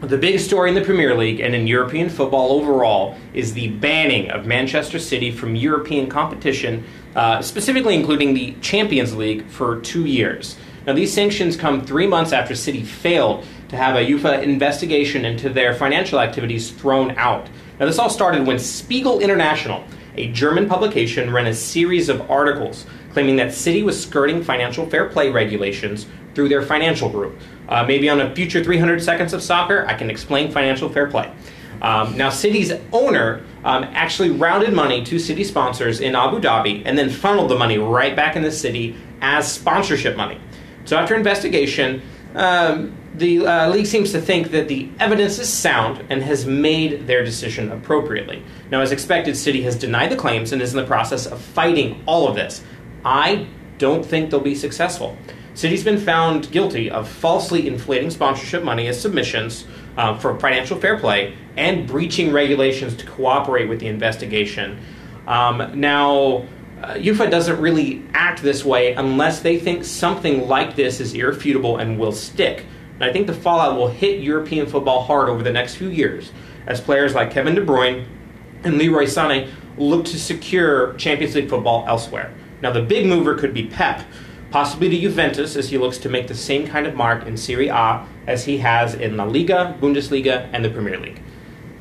the 0.00 0.16
big 0.16 0.38
story 0.38 0.68
in 0.68 0.76
the 0.76 0.84
Premier 0.84 1.16
League 1.16 1.40
and 1.40 1.54
in 1.54 1.66
European 1.66 2.08
football 2.08 2.52
overall 2.52 3.18
is 3.34 3.52
the 3.52 3.68
banning 3.68 4.30
of 4.30 4.46
Manchester 4.46 4.98
City 4.98 5.32
from 5.32 5.56
European 5.56 6.08
competition, 6.08 6.84
uh, 7.16 7.42
specifically 7.42 7.96
including 7.96 8.32
the 8.32 8.54
Champions 8.60 9.16
League, 9.16 9.44
for 9.48 9.80
two 9.80 10.04
years. 10.04 10.56
Now, 10.86 10.92
these 10.92 11.12
sanctions 11.12 11.56
come 11.56 11.84
three 11.84 12.06
months 12.06 12.32
after 12.32 12.54
City 12.54 12.84
failed 12.84 13.44
to 13.70 13.76
have 13.76 13.96
a 13.96 14.06
UEFA 14.06 14.42
investigation 14.42 15.24
into 15.24 15.50
their 15.50 15.74
financial 15.74 16.20
activities 16.20 16.70
thrown 16.70 17.10
out. 17.18 17.48
Now, 17.80 17.86
this 17.86 17.98
all 17.98 18.08
started 18.08 18.46
when 18.46 18.58
Spiegel 18.58 19.18
International, 19.20 19.84
a 20.18 20.32
German 20.32 20.68
publication, 20.68 21.32
ran 21.32 21.46
a 21.46 21.54
series 21.54 22.08
of 22.08 22.30
articles 22.30 22.86
claiming 23.12 23.36
that 23.36 23.54
City 23.54 23.82
was 23.82 24.00
skirting 24.00 24.42
financial 24.42 24.88
fair 24.88 25.08
play 25.08 25.30
regulations 25.30 26.06
through 26.34 26.48
their 26.48 26.62
financial 26.62 27.08
group. 27.08 27.38
Uh, 27.68 27.84
maybe 27.84 28.08
on 28.08 28.20
a 28.20 28.34
future 28.34 28.62
300 28.62 29.02
Seconds 29.02 29.32
of 29.32 29.42
Soccer, 29.42 29.86
I 29.86 29.94
can 29.94 30.10
explain 30.10 30.50
financial 30.50 30.88
fair 30.88 31.06
play. 31.06 31.32
Um, 31.80 32.16
now, 32.16 32.30
City's 32.30 32.72
owner 32.92 33.44
um, 33.64 33.84
actually 33.84 34.30
rounded 34.30 34.72
money 34.72 35.04
to 35.04 35.18
City 35.18 35.44
sponsors 35.44 36.00
in 36.00 36.14
Abu 36.14 36.40
Dhabi 36.40 36.82
and 36.84 36.98
then 36.98 37.08
funneled 37.08 37.50
the 37.50 37.58
money 37.58 37.78
right 37.78 38.16
back 38.16 38.36
in 38.36 38.42
the 38.42 38.50
city 38.50 38.96
as 39.20 39.50
sponsorship 39.50 40.16
money. 40.16 40.40
So, 40.84 40.96
after 40.96 41.14
investigation, 41.14 42.02
um, 42.34 42.96
the 43.18 43.46
uh, 43.46 43.68
league 43.68 43.86
seems 43.86 44.12
to 44.12 44.20
think 44.20 44.50
that 44.52 44.68
the 44.68 44.88
evidence 45.00 45.38
is 45.38 45.52
sound 45.52 46.04
and 46.08 46.22
has 46.22 46.46
made 46.46 47.06
their 47.06 47.24
decision 47.24 47.72
appropriately. 47.72 48.42
Now, 48.70 48.80
as 48.80 48.92
expected, 48.92 49.36
City 49.36 49.62
has 49.62 49.76
denied 49.76 50.10
the 50.10 50.16
claims 50.16 50.52
and 50.52 50.62
is 50.62 50.72
in 50.72 50.80
the 50.80 50.86
process 50.86 51.26
of 51.26 51.40
fighting 51.40 52.02
all 52.06 52.28
of 52.28 52.36
this. 52.36 52.62
I 53.04 53.46
don't 53.78 54.04
think 54.04 54.30
they'll 54.30 54.40
be 54.40 54.54
successful. 54.54 55.16
City's 55.54 55.82
been 55.82 55.98
found 55.98 56.50
guilty 56.52 56.88
of 56.90 57.08
falsely 57.08 57.66
inflating 57.66 58.10
sponsorship 58.10 58.62
money 58.62 58.86
as 58.86 59.00
submissions 59.00 59.66
uh, 59.96 60.16
for 60.16 60.38
financial 60.38 60.78
fair 60.78 60.98
play 60.98 61.34
and 61.56 61.86
breaching 61.86 62.32
regulations 62.32 62.94
to 62.96 63.06
cooperate 63.06 63.68
with 63.68 63.80
the 63.80 63.88
investigation. 63.88 64.78
Um, 65.26 65.80
now, 65.80 66.46
uh, 66.82 66.94
UEFA 66.94 67.28
doesn't 67.28 67.60
really 67.60 68.04
act 68.14 68.40
this 68.40 68.64
way 68.64 68.92
unless 68.94 69.40
they 69.40 69.58
think 69.58 69.84
something 69.84 70.46
like 70.46 70.76
this 70.76 71.00
is 71.00 71.12
irrefutable 71.12 71.78
and 71.78 71.98
will 71.98 72.12
stick. 72.12 72.64
And 73.00 73.08
I 73.08 73.12
think 73.12 73.26
the 73.26 73.34
fallout 73.34 73.76
will 73.76 73.88
hit 73.88 74.20
European 74.20 74.66
football 74.66 75.04
hard 75.04 75.28
over 75.28 75.42
the 75.42 75.52
next 75.52 75.76
few 75.76 75.88
years 75.88 76.32
as 76.66 76.80
players 76.80 77.14
like 77.14 77.30
Kevin 77.30 77.54
De 77.54 77.64
Bruyne 77.64 78.06
and 78.64 78.76
Leroy 78.76 79.04
Sané 79.04 79.50
look 79.76 80.04
to 80.06 80.18
secure 80.18 80.94
Champions 80.94 81.34
League 81.34 81.48
football 81.48 81.84
elsewhere. 81.86 82.32
Now, 82.60 82.72
the 82.72 82.82
big 82.82 83.06
mover 83.06 83.36
could 83.36 83.54
be 83.54 83.66
Pep, 83.66 84.04
possibly 84.50 84.88
to 84.88 84.98
Juventus 84.98 85.54
as 85.54 85.70
he 85.70 85.78
looks 85.78 85.98
to 85.98 86.08
make 86.08 86.26
the 86.26 86.34
same 86.34 86.66
kind 86.66 86.86
of 86.86 86.94
mark 86.94 87.24
in 87.26 87.36
Serie 87.36 87.68
A 87.68 88.06
as 88.26 88.44
he 88.44 88.58
has 88.58 88.94
in 88.94 89.16
La 89.16 89.24
Liga, 89.24 89.76
Bundesliga, 89.80 90.48
and 90.52 90.64
the 90.64 90.70
Premier 90.70 90.98
League. 90.98 91.22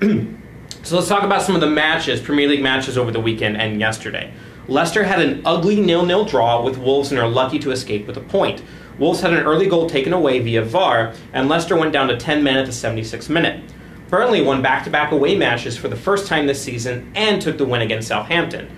So 0.84 0.96
let's 0.96 1.10
talk 1.10 1.24
about 1.24 1.42
some 1.42 1.54
of 1.54 1.60
the 1.60 1.70
matches, 1.70 2.22
Premier 2.22 2.48
League 2.48 2.64
matches 2.64 2.98
over 2.98 3.12
the 3.12 3.20
weekend 3.20 3.58
and 3.58 3.78
yesterday. 3.78 4.32
Leicester 4.70 5.04
had 5.04 5.20
an 5.20 5.42
ugly 5.44 5.82
nil-nil 5.82 6.24
draw 6.24 6.64
with 6.64 6.78
Wolves 6.78 7.12
and 7.12 7.20
are 7.20 7.28
lucky 7.28 7.60
to 7.60 7.72
escape 7.72 8.08
with 8.08 8.16
a 8.16 8.22
point. 8.22 8.64
Wolves 9.00 9.22
had 9.22 9.34
an 9.34 9.46
early 9.46 9.68
goal 9.68 9.88
taken 9.88 10.14
away 10.14 10.40
via 10.40 10.64
VAR, 10.64 11.14
and 11.34 11.48
Leicester 11.48 11.76
went 11.78 11.94
down 11.94 12.08
to 12.08 12.18
10 12.18 12.44
men 12.44 12.58
at 12.58 12.66
the 12.66 12.72
76th 12.72 13.30
minute. 13.30 13.64
Burnley 14.10 14.42
won 14.42 14.62
back-to-back 14.62 15.12
away 15.12 15.36
matches 15.36 15.78
for 15.78 15.88
the 15.88 15.96
first 15.96 16.28
time 16.28 16.48
this 16.48 16.62
season 16.62 17.12
and 17.14 17.42
took 17.42 17.58
the 17.58 17.66
win 17.66 17.82
against 17.82 18.08
Southampton. 18.08 18.70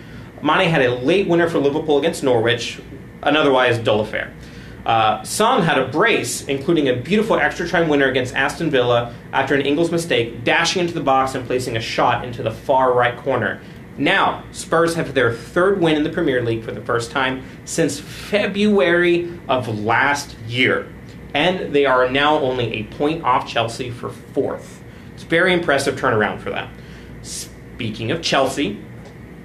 Mane 0.41 0.69
had 0.69 0.81
a 0.81 0.95
late 0.95 1.27
winner 1.27 1.49
for 1.49 1.59
Liverpool 1.59 1.99
against 1.99 2.23
Norwich, 2.23 2.81
an 3.23 3.37
otherwise 3.37 3.77
dull 3.77 4.01
affair. 4.01 4.33
Uh, 4.85 5.21
Son 5.23 5.61
had 5.61 5.77
a 5.77 5.87
brace, 5.87 6.45
including 6.47 6.87
a 6.87 6.95
beautiful 6.95 7.35
extra 7.37 7.67
time 7.67 7.89
winner 7.89 8.07
against 8.07 8.33
Aston 8.33 8.69
Villa 8.69 9.13
after 9.33 9.53
an 9.53 9.61
Engels 9.61 9.91
mistake, 9.91 10.43
dashing 10.43 10.81
into 10.81 10.93
the 10.93 11.01
box 11.01 11.35
and 11.35 11.45
placing 11.45 11.77
a 11.77 11.81
shot 11.81 12.25
into 12.25 12.41
the 12.41 12.51
far 12.51 12.93
right 12.93 13.15
corner. 13.17 13.61
Now, 13.99 14.45
Spurs 14.53 14.95
have 14.95 15.13
their 15.13 15.33
third 15.33 15.81
win 15.81 15.97
in 15.97 16.03
the 16.03 16.09
Premier 16.09 16.41
League 16.41 16.63
for 16.63 16.71
the 16.71 16.79
first 16.79 17.11
time 17.11 17.43
since 17.65 17.99
February 17.99 19.37
of 19.49 19.67
last 19.79 20.37
year. 20.47 20.87
And 21.33 21.75
they 21.75 21.85
are 21.85 22.09
now 22.09 22.39
only 22.39 22.75
a 22.75 22.83
point 22.85 23.25
off 23.25 23.45
Chelsea 23.45 23.91
for 23.91 24.09
fourth. 24.09 24.81
It's 25.13 25.23
very 25.23 25.51
impressive 25.51 25.99
turnaround 25.99 26.39
for 26.39 26.49
them. 26.49 26.73
Speaking 27.23 28.09
of 28.11 28.21
Chelsea, 28.21 28.81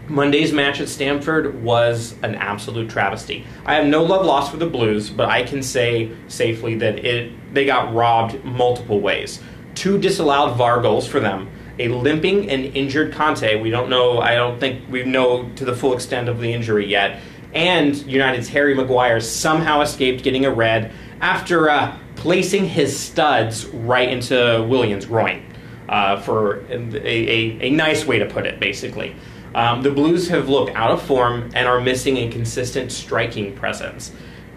Monday's 0.06 0.52
match 0.52 0.80
at 0.80 0.88
Stamford 0.88 1.60
was 1.64 2.14
an 2.22 2.36
absolute 2.36 2.88
travesty. 2.88 3.44
I 3.66 3.74
have 3.74 3.86
no 3.86 4.04
love 4.04 4.24
lost 4.24 4.52
for 4.52 4.56
the 4.58 4.66
Blues, 4.66 5.10
but 5.10 5.28
I 5.28 5.42
can 5.42 5.64
say 5.64 6.12
safely 6.28 6.76
that 6.76 7.04
it 7.04 7.32
they 7.52 7.64
got 7.64 7.92
robbed 7.92 8.44
multiple 8.44 9.00
ways. 9.00 9.40
Two 9.74 9.98
disallowed 9.98 10.56
VAR 10.56 10.80
goals 10.80 11.08
for 11.08 11.18
them, 11.18 11.50
a 11.78 11.88
limping 11.88 12.50
and 12.50 12.64
injured 12.76 13.12
Kanté. 13.12 13.60
We 13.60 13.70
don't 13.70 13.88
know. 13.88 14.20
I 14.20 14.34
don't 14.34 14.60
think 14.60 14.88
we 14.90 15.04
know 15.04 15.48
to 15.56 15.64
the 15.64 15.74
full 15.74 15.92
extent 15.94 16.28
of 16.28 16.40
the 16.40 16.52
injury 16.52 16.86
yet. 16.86 17.20
And 17.52 17.96
United's 18.06 18.48
Harry 18.48 18.74
Maguire 18.74 19.20
somehow 19.20 19.80
escaped 19.80 20.22
getting 20.24 20.44
a 20.44 20.50
red 20.50 20.92
after 21.20 21.70
uh, 21.70 21.96
placing 22.16 22.66
his 22.66 22.98
studs 22.98 23.66
right 23.66 24.08
into 24.08 24.66
Williams' 24.68 25.06
groin. 25.06 25.44
Uh, 25.86 26.18
for 26.18 26.60
a, 26.70 26.76
a, 26.76 27.66
a 27.66 27.70
nice 27.70 28.06
way 28.06 28.18
to 28.18 28.24
put 28.24 28.46
it, 28.46 28.58
basically. 28.58 29.14
Um, 29.54 29.82
the 29.82 29.90
Blues 29.90 30.28
have 30.28 30.48
looked 30.48 30.74
out 30.74 30.90
of 30.90 31.02
form 31.02 31.50
and 31.54 31.68
are 31.68 31.78
missing 31.78 32.16
a 32.16 32.30
consistent 32.30 32.90
striking 32.90 33.54
presence. 33.54 34.10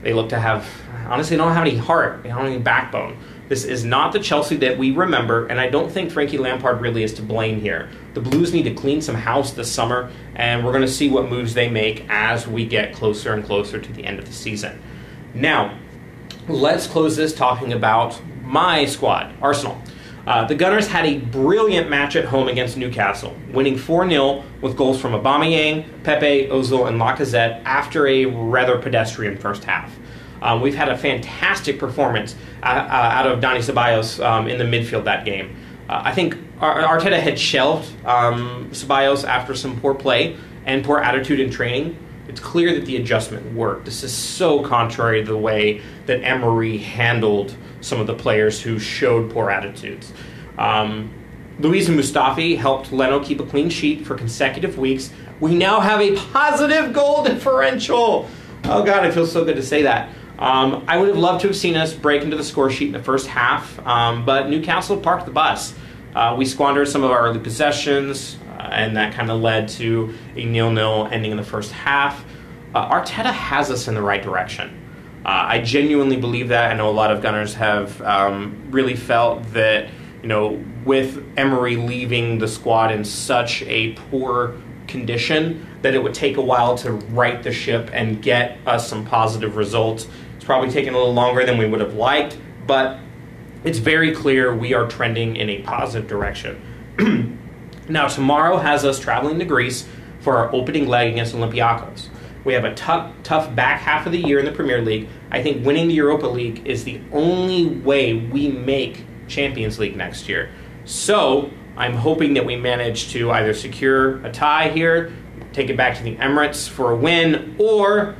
They 0.03 0.13
look 0.13 0.29
to 0.29 0.39
have, 0.39 0.65
honestly, 1.05 1.35
don't 1.35 1.51
have 1.51 1.67
any 1.67 1.75
heart, 1.75 2.23
they 2.23 2.29
don't 2.29 2.37
have 2.37 2.47
any 2.47 2.59
backbone. 2.59 3.17
This 3.49 3.63
is 3.63 3.85
not 3.85 4.11
the 4.11 4.19
Chelsea 4.19 4.57
that 4.57 4.77
we 4.77 4.91
remember, 4.91 5.47
and 5.47 5.59
I 5.59 5.69
don't 5.69 5.89
think 5.89 6.11
Frankie 6.11 6.37
Lampard 6.37 6.81
really 6.81 7.03
is 7.03 7.13
to 7.13 7.21
blame 7.21 7.61
here. 7.61 7.89
The 8.13 8.19
Blues 8.19 8.53
need 8.53 8.63
to 8.63 8.73
clean 8.73 9.01
some 9.01 9.15
house 9.15 9.51
this 9.51 9.71
summer, 9.71 10.11
and 10.35 10.65
we're 10.65 10.73
going 10.73 10.83
to 10.83 10.91
see 10.91 11.09
what 11.09 11.29
moves 11.29 11.53
they 11.53 11.69
make 11.69 12.05
as 12.09 12.45
we 12.45 12.65
get 12.65 12.93
closer 12.93 13.33
and 13.33 13.45
closer 13.45 13.79
to 13.79 13.93
the 13.93 14.03
end 14.03 14.19
of 14.19 14.25
the 14.25 14.33
season. 14.33 14.81
Now, 15.33 15.77
let's 16.49 16.87
close 16.87 17.15
this 17.15 17.33
talking 17.33 17.71
about 17.71 18.21
my 18.43 18.85
squad, 18.85 19.33
Arsenal. 19.41 19.81
Uh, 20.25 20.43
the 20.43 20.55
Gunners 20.55 20.87
had 20.87 21.05
a 21.05 21.19
brilliant 21.19 21.89
match 21.89 22.17
at 22.17 22.25
home 22.25 22.49
against 22.49 22.75
Newcastle, 22.75 23.33
winning 23.53 23.77
4 23.77 24.09
0 24.09 24.43
with 24.61 24.75
goals 24.75 24.99
from 24.99 25.13
Aubameyang, 25.13 26.03
Pepe, 26.03 26.47
Ozil, 26.47 26.89
and 26.89 26.99
Lacazette 26.99 27.63
after 27.63 28.07
a 28.07 28.25
rather 28.25 28.77
pedestrian 28.77 29.37
first 29.37 29.63
half. 29.63 29.97
Um, 30.41 30.61
we've 30.61 30.75
had 30.75 30.89
a 30.89 30.97
fantastic 30.97 31.79
performance 31.79 32.35
out 32.63 33.27
of 33.27 33.39
Dani 33.39 33.59
Ceballos 33.59 34.23
um, 34.23 34.47
in 34.47 34.57
the 34.57 34.63
midfield 34.63 35.05
that 35.05 35.25
game. 35.25 35.55
Uh, 35.89 36.01
I 36.03 36.13
think 36.13 36.35
Arteta 36.59 37.19
had 37.19 37.39
shelved 37.39 37.89
um, 38.05 38.69
Ceballos 38.71 39.27
after 39.27 39.55
some 39.55 39.79
poor 39.79 39.93
play 39.93 40.35
and 40.65 40.83
poor 40.83 40.99
attitude 40.99 41.39
in 41.39 41.49
training. 41.49 41.97
It's 42.27 42.41
clear 42.41 42.73
that 42.75 42.85
the 42.85 42.97
adjustment 42.97 43.53
worked. 43.53 43.85
This 43.85 44.03
is 44.03 44.13
so 44.13 44.61
contrary 44.61 45.23
to 45.23 45.31
the 45.31 45.37
way 45.37 45.81
that 46.07 46.23
Emery 46.23 46.77
handled 46.77 47.55
some 47.79 48.01
of 48.01 48.07
the 48.07 48.15
players 48.15 48.61
who 48.61 48.79
showed 48.79 49.31
poor 49.31 49.49
attitudes. 49.49 50.11
Um, 50.57 51.13
Luis 51.59 51.87
Mustafi 51.87 52.57
helped 52.57 52.91
Leno 52.91 53.23
keep 53.23 53.39
a 53.39 53.45
clean 53.45 53.69
sheet 53.69 54.05
for 54.05 54.15
consecutive 54.15 54.77
weeks. 54.77 55.11
We 55.39 55.55
now 55.55 55.79
have 55.79 56.01
a 56.01 56.15
positive 56.15 56.93
goal 56.93 57.23
differential. 57.23 58.29
Oh 58.65 58.83
God, 58.83 59.05
it 59.05 59.13
feels 59.13 59.31
so 59.31 59.45
good 59.45 59.55
to 59.55 59.63
say 59.63 59.83
that. 59.83 60.09
Um, 60.39 60.83
I 60.87 60.97
would 60.97 61.07
have 61.07 61.17
loved 61.17 61.41
to 61.41 61.47
have 61.47 61.57
seen 61.57 61.75
us 61.75 61.93
break 61.93 62.21
into 62.21 62.37
the 62.37 62.43
score 62.43 62.69
sheet 62.69 62.87
in 62.87 62.91
the 62.93 63.03
first 63.03 63.27
half, 63.27 63.79
um, 63.87 64.23
but 64.23 64.49
Newcastle 64.49 64.97
parked 64.97 65.25
the 65.25 65.31
bus. 65.31 65.73
Uh, 66.15 66.35
we 66.37 66.45
squandered 66.45 66.87
some 66.87 67.03
of 67.03 67.11
our 67.11 67.19
early 67.27 67.39
possessions, 67.39 68.37
uh, 68.57 68.69
and 68.71 68.95
that 68.97 69.13
kind 69.13 69.31
of 69.31 69.41
led 69.41 69.67
to 69.67 70.13
a 70.35 70.45
nil-nil 70.45 71.09
ending 71.11 71.31
in 71.31 71.37
the 71.37 71.43
first 71.43 71.71
half. 71.71 72.23
Uh, 72.75 72.89
Arteta 72.89 73.31
has 73.31 73.71
us 73.71 73.87
in 73.87 73.95
the 73.95 74.01
right 74.01 74.21
direction. 74.21 74.83
Uh, 75.25 75.45
I 75.47 75.61
genuinely 75.61 76.17
believe 76.17 76.49
that. 76.49 76.71
I 76.71 76.75
know 76.75 76.89
a 76.89 76.91
lot 76.91 77.11
of 77.11 77.21
Gunners 77.21 77.55
have 77.55 77.99
um, 78.03 78.67
really 78.69 78.95
felt 78.95 79.43
that, 79.53 79.89
you 80.21 80.27
know, 80.27 80.63
with 80.85 81.23
Emery 81.35 81.75
leaving 81.75 82.37
the 82.37 82.47
squad 82.47 82.91
in 82.91 83.03
such 83.03 83.63
a 83.63 83.93
poor 83.93 84.55
condition, 84.87 85.67
that 85.81 85.93
it 85.93 86.01
would 86.01 86.13
take 86.13 86.37
a 86.37 86.41
while 86.41 86.77
to 86.77 86.93
right 86.93 87.43
the 87.43 87.51
ship 87.51 87.89
and 87.91 88.21
get 88.21 88.57
us 88.65 88.87
some 88.87 89.05
positive 89.05 89.57
results. 89.57 90.07
Probably 90.47 90.71
taken 90.71 90.93
a 90.93 90.97
little 90.97 91.13
longer 91.13 91.45
than 91.45 91.57
we 91.57 91.67
would 91.67 91.81
have 91.81 91.95
liked, 91.95 92.37
but 92.65 92.99
it's 93.65 93.79
very 93.79 94.15
clear 94.15 94.55
we 94.55 94.73
are 94.73 94.87
trending 94.87 95.35
in 95.35 95.49
a 95.49 95.61
positive 95.61 96.07
direction. 96.07 97.37
now, 97.89 98.07
tomorrow 98.07 98.55
has 98.55 98.85
us 98.85 98.97
traveling 98.97 99.39
to 99.39 99.43
Greece 99.43 99.89
for 100.21 100.37
our 100.37 100.49
opening 100.55 100.87
leg 100.87 101.11
against 101.11 101.35
Olympiacos. 101.35 102.07
We 102.45 102.53
have 102.53 102.63
a 102.63 102.73
tough, 102.75 103.11
tough 103.23 103.53
back 103.57 103.81
half 103.81 104.05
of 104.05 104.13
the 104.13 104.19
year 104.19 104.39
in 104.39 104.45
the 104.45 104.53
Premier 104.53 104.81
League. 104.81 105.09
I 105.31 105.43
think 105.43 105.65
winning 105.65 105.89
the 105.89 105.95
Europa 105.95 106.27
League 106.27 106.65
is 106.65 106.85
the 106.85 107.01
only 107.11 107.65
way 107.65 108.13
we 108.13 108.47
make 108.47 109.03
Champions 109.27 109.79
League 109.79 109.97
next 109.97 110.29
year. 110.29 110.49
So 110.85 111.51
I'm 111.75 111.95
hoping 111.95 112.35
that 112.35 112.45
we 112.45 112.55
manage 112.55 113.11
to 113.11 113.31
either 113.31 113.53
secure 113.53 114.25
a 114.25 114.31
tie 114.31 114.69
here, 114.69 115.11
take 115.51 115.69
it 115.69 115.75
back 115.75 115.97
to 115.97 116.03
the 116.03 116.15
Emirates 116.15 116.69
for 116.69 116.93
a 116.93 116.95
win, 116.95 117.57
or 117.59 118.15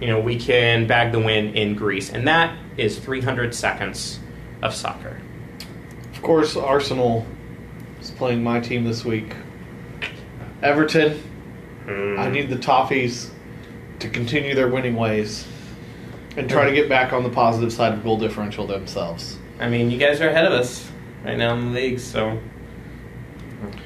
you 0.00 0.06
know 0.06 0.20
we 0.20 0.38
can 0.38 0.86
bag 0.86 1.12
the 1.12 1.20
win 1.20 1.54
in 1.54 1.74
Greece, 1.74 2.10
and 2.10 2.26
that 2.26 2.56
is 2.76 2.98
300 2.98 3.54
seconds 3.54 4.18
of 4.62 4.74
soccer. 4.74 5.20
Of 6.12 6.22
course, 6.22 6.56
Arsenal 6.56 7.26
is 8.00 8.10
playing 8.10 8.42
my 8.42 8.60
team 8.60 8.84
this 8.84 9.04
week. 9.04 9.34
Everton. 10.62 11.22
I 11.86 12.26
hmm. 12.26 12.32
need 12.32 12.50
the 12.50 12.56
Toffees 12.56 13.30
to 14.00 14.08
continue 14.08 14.54
their 14.54 14.68
winning 14.68 14.96
ways 14.96 15.46
and 16.36 16.48
try 16.48 16.64
to 16.64 16.72
get 16.72 16.88
back 16.88 17.12
on 17.12 17.22
the 17.22 17.30
positive 17.30 17.72
side 17.72 17.92
of 17.92 18.02
goal 18.02 18.18
differential 18.18 18.66
themselves. 18.66 19.38
I 19.58 19.68
mean, 19.68 19.90
you 19.90 19.98
guys 19.98 20.20
are 20.20 20.28
ahead 20.28 20.44
of 20.44 20.52
us 20.52 20.90
right 21.24 21.36
now 21.36 21.54
in 21.54 21.72
the 21.72 21.80
league, 21.80 21.98
so 21.98 22.38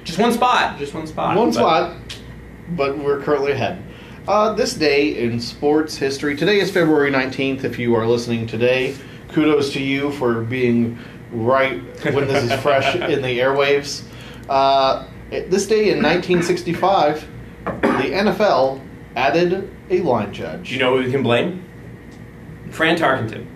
just 0.05 0.19
one 0.19 0.33
spot, 0.33 0.79
just 0.79 0.95
one 0.95 1.07
spot. 1.07 1.37
One 1.37 1.49
but- 1.49 1.55
spot, 1.55 1.97
but 2.71 2.99
we're 2.99 3.21
currently 3.21 3.53
ahead. 3.53 3.83
Uh, 4.27 4.55
this 4.55 4.72
day 4.72 5.22
in 5.22 5.39
sports 5.39 5.99
history. 5.99 6.35
Today 6.35 6.59
is 6.59 6.70
February 6.70 7.11
19th. 7.11 7.62
If 7.62 7.79
you 7.79 7.95
are 7.95 8.07
listening 8.07 8.47
today, 8.47 8.97
kudos 9.29 9.70
to 9.75 9.83
you 9.83 10.12
for 10.12 10.41
being 10.41 10.99
right 11.31 11.83
when 12.14 12.27
this 12.27 12.43
is 12.43 12.61
fresh 12.62 12.95
in 12.95 13.20
the 13.20 13.39
airwaves. 13.39 14.03
Uh, 14.49 15.07
this 15.29 15.66
day 15.66 15.91
in 15.91 16.03
1965, 16.03 17.29
the 17.64 17.70
NFL 17.83 18.81
added 19.14 19.70
a 19.91 20.01
line 20.01 20.33
judge. 20.33 20.68
Do 20.68 20.75
you 20.75 20.81
know 20.81 20.97
who 20.97 21.05
we 21.05 21.11
can 21.11 21.22
blame? 21.22 21.62
Fran 22.70 22.97
Tarkenton. 22.97 23.47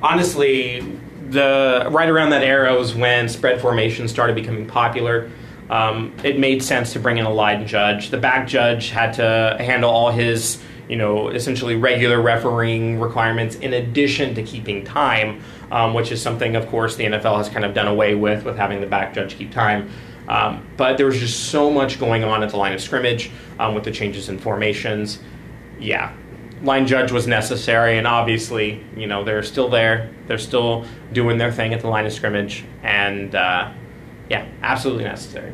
Honestly, 0.00 0.96
the 1.28 1.88
right 1.90 2.08
around 2.08 2.30
that 2.30 2.44
era 2.44 2.76
was 2.78 2.94
when 2.94 3.28
spread 3.28 3.60
formation 3.60 4.06
started 4.06 4.36
becoming 4.36 4.68
popular. 4.68 5.28
Um, 5.70 6.12
it 6.24 6.38
made 6.38 6.62
sense 6.62 6.92
to 6.94 7.00
bring 7.00 7.18
in 7.18 7.24
a 7.24 7.32
line 7.32 7.66
judge. 7.66 8.10
The 8.10 8.18
back 8.18 8.48
judge 8.48 8.90
had 8.90 9.14
to 9.14 9.56
handle 9.60 9.88
all 9.88 10.10
his, 10.10 10.60
you 10.88 10.96
know, 10.96 11.28
essentially 11.28 11.76
regular 11.76 12.20
refereeing 12.20 12.98
requirements 12.98 13.54
in 13.54 13.72
addition 13.74 14.34
to 14.34 14.42
keeping 14.42 14.84
time, 14.84 15.40
um, 15.70 15.94
which 15.94 16.10
is 16.10 16.20
something, 16.20 16.56
of 16.56 16.66
course, 16.66 16.96
the 16.96 17.04
NFL 17.04 17.38
has 17.38 17.48
kind 17.48 17.64
of 17.64 17.72
done 17.72 17.86
away 17.86 18.16
with, 18.16 18.44
with 18.44 18.56
having 18.56 18.80
the 18.80 18.86
back 18.86 19.14
judge 19.14 19.36
keep 19.36 19.52
time. 19.52 19.88
Um, 20.28 20.66
but 20.76 20.96
there 20.96 21.06
was 21.06 21.18
just 21.18 21.50
so 21.50 21.70
much 21.70 22.00
going 22.00 22.24
on 22.24 22.42
at 22.42 22.50
the 22.50 22.56
line 22.56 22.72
of 22.72 22.80
scrimmage 22.80 23.30
um, 23.60 23.74
with 23.74 23.84
the 23.84 23.92
changes 23.92 24.28
in 24.28 24.38
formations. 24.38 25.20
Yeah, 25.78 26.12
line 26.62 26.86
judge 26.86 27.12
was 27.12 27.26
necessary, 27.26 27.96
and 27.98 28.06
obviously, 28.06 28.84
you 28.96 29.06
know, 29.06 29.24
they're 29.24 29.42
still 29.42 29.68
there. 29.68 30.10
They're 30.26 30.38
still 30.38 30.84
doing 31.12 31.38
their 31.38 31.52
thing 31.52 31.74
at 31.74 31.80
the 31.80 31.88
line 31.88 32.06
of 32.06 32.12
scrimmage, 32.12 32.64
and 32.82 33.34
uh, 33.34 33.72
yeah, 34.30 34.46
absolutely 34.62 35.04
necessary. 35.04 35.52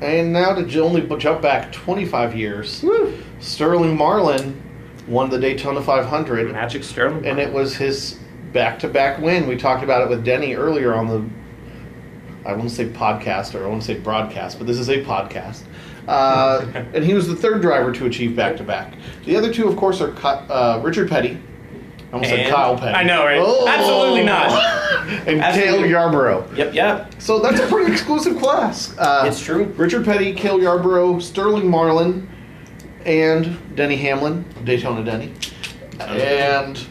And 0.00 0.32
now 0.32 0.52
to 0.52 0.80
only 0.80 1.00
jump 1.16 1.40
back 1.40 1.72
25 1.72 2.36
years, 2.36 2.84
Sterling 3.40 3.96
Marlin 3.96 4.62
won 5.06 5.30
the 5.30 5.38
Daytona 5.38 5.80
500. 5.80 6.52
Magic 6.52 6.84
Sterling, 6.84 7.24
and 7.24 7.38
it 7.38 7.50
was 7.50 7.76
his 7.76 8.18
back-to-back 8.52 9.20
win. 9.20 9.46
We 9.46 9.56
talked 9.56 9.82
about 9.82 10.02
it 10.02 10.10
with 10.10 10.24
Denny 10.24 10.54
earlier 10.54 10.94
on 10.94 11.06
the. 11.06 11.24
I 12.48 12.52
won't 12.52 12.70
say 12.70 12.86
podcast 12.86 13.54
or 13.54 13.64
I 13.64 13.68
won't 13.68 13.82
say 13.82 13.98
broadcast, 13.98 14.58
but 14.58 14.66
this 14.66 14.78
is 14.78 14.88
a 14.88 15.02
podcast. 15.02 15.62
Uh, 16.06 16.64
and 16.94 17.02
he 17.02 17.14
was 17.14 17.26
the 17.26 17.34
third 17.34 17.62
driver 17.62 17.92
to 17.92 18.06
achieve 18.06 18.36
back-to-back. 18.36 18.94
The 19.24 19.36
other 19.36 19.52
two, 19.52 19.66
of 19.66 19.76
course, 19.76 20.00
are 20.00 20.14
uh, 20.24 20.80
Richard 20.82 21.08
Petty. 21.08 21.40
I 22.10 22.12
almost 22.12 22.30
said 22.30 22.50
Kyle 22.52 22.76
Petty. 22.78 22.94
I 22.94 23.02
know, 23.02 23.24
right? 23.24 23.38
Oh! 23.42 23.66
Absolutely 23.68 24.24
not. 24.24 24.50
and 25.26 25.40
Absolutely. 25.40 25.78
Cale 25.82 25.86
Yarborough. 25.90 26.48
Yep, 26.54 26.74
yep. 26.74 27.20
So 27.20 27.40
that's 27.40 27.60
a 27.60 27.66
pretty 27.66 27.90
exclusive 27.92 28.38
class. 28.38 28.96
Uh, 28.96 29.24
It's 29.26 29.40
true. 29.40 29.64
Richard 29.76 30.04
Petty, 30.04 30.32
Cale 30.32 30.60
Yarborough, 30.62 31.18
Sterling 31.18 31.68
Marlin, 31.68 32.28
and 33.04 33.58
Denny 33.76 33.96
Hamlin, 33.96 34.44
Daytona 34.64 35.04
Denny. 35.04 35.32
And 36.00 36.86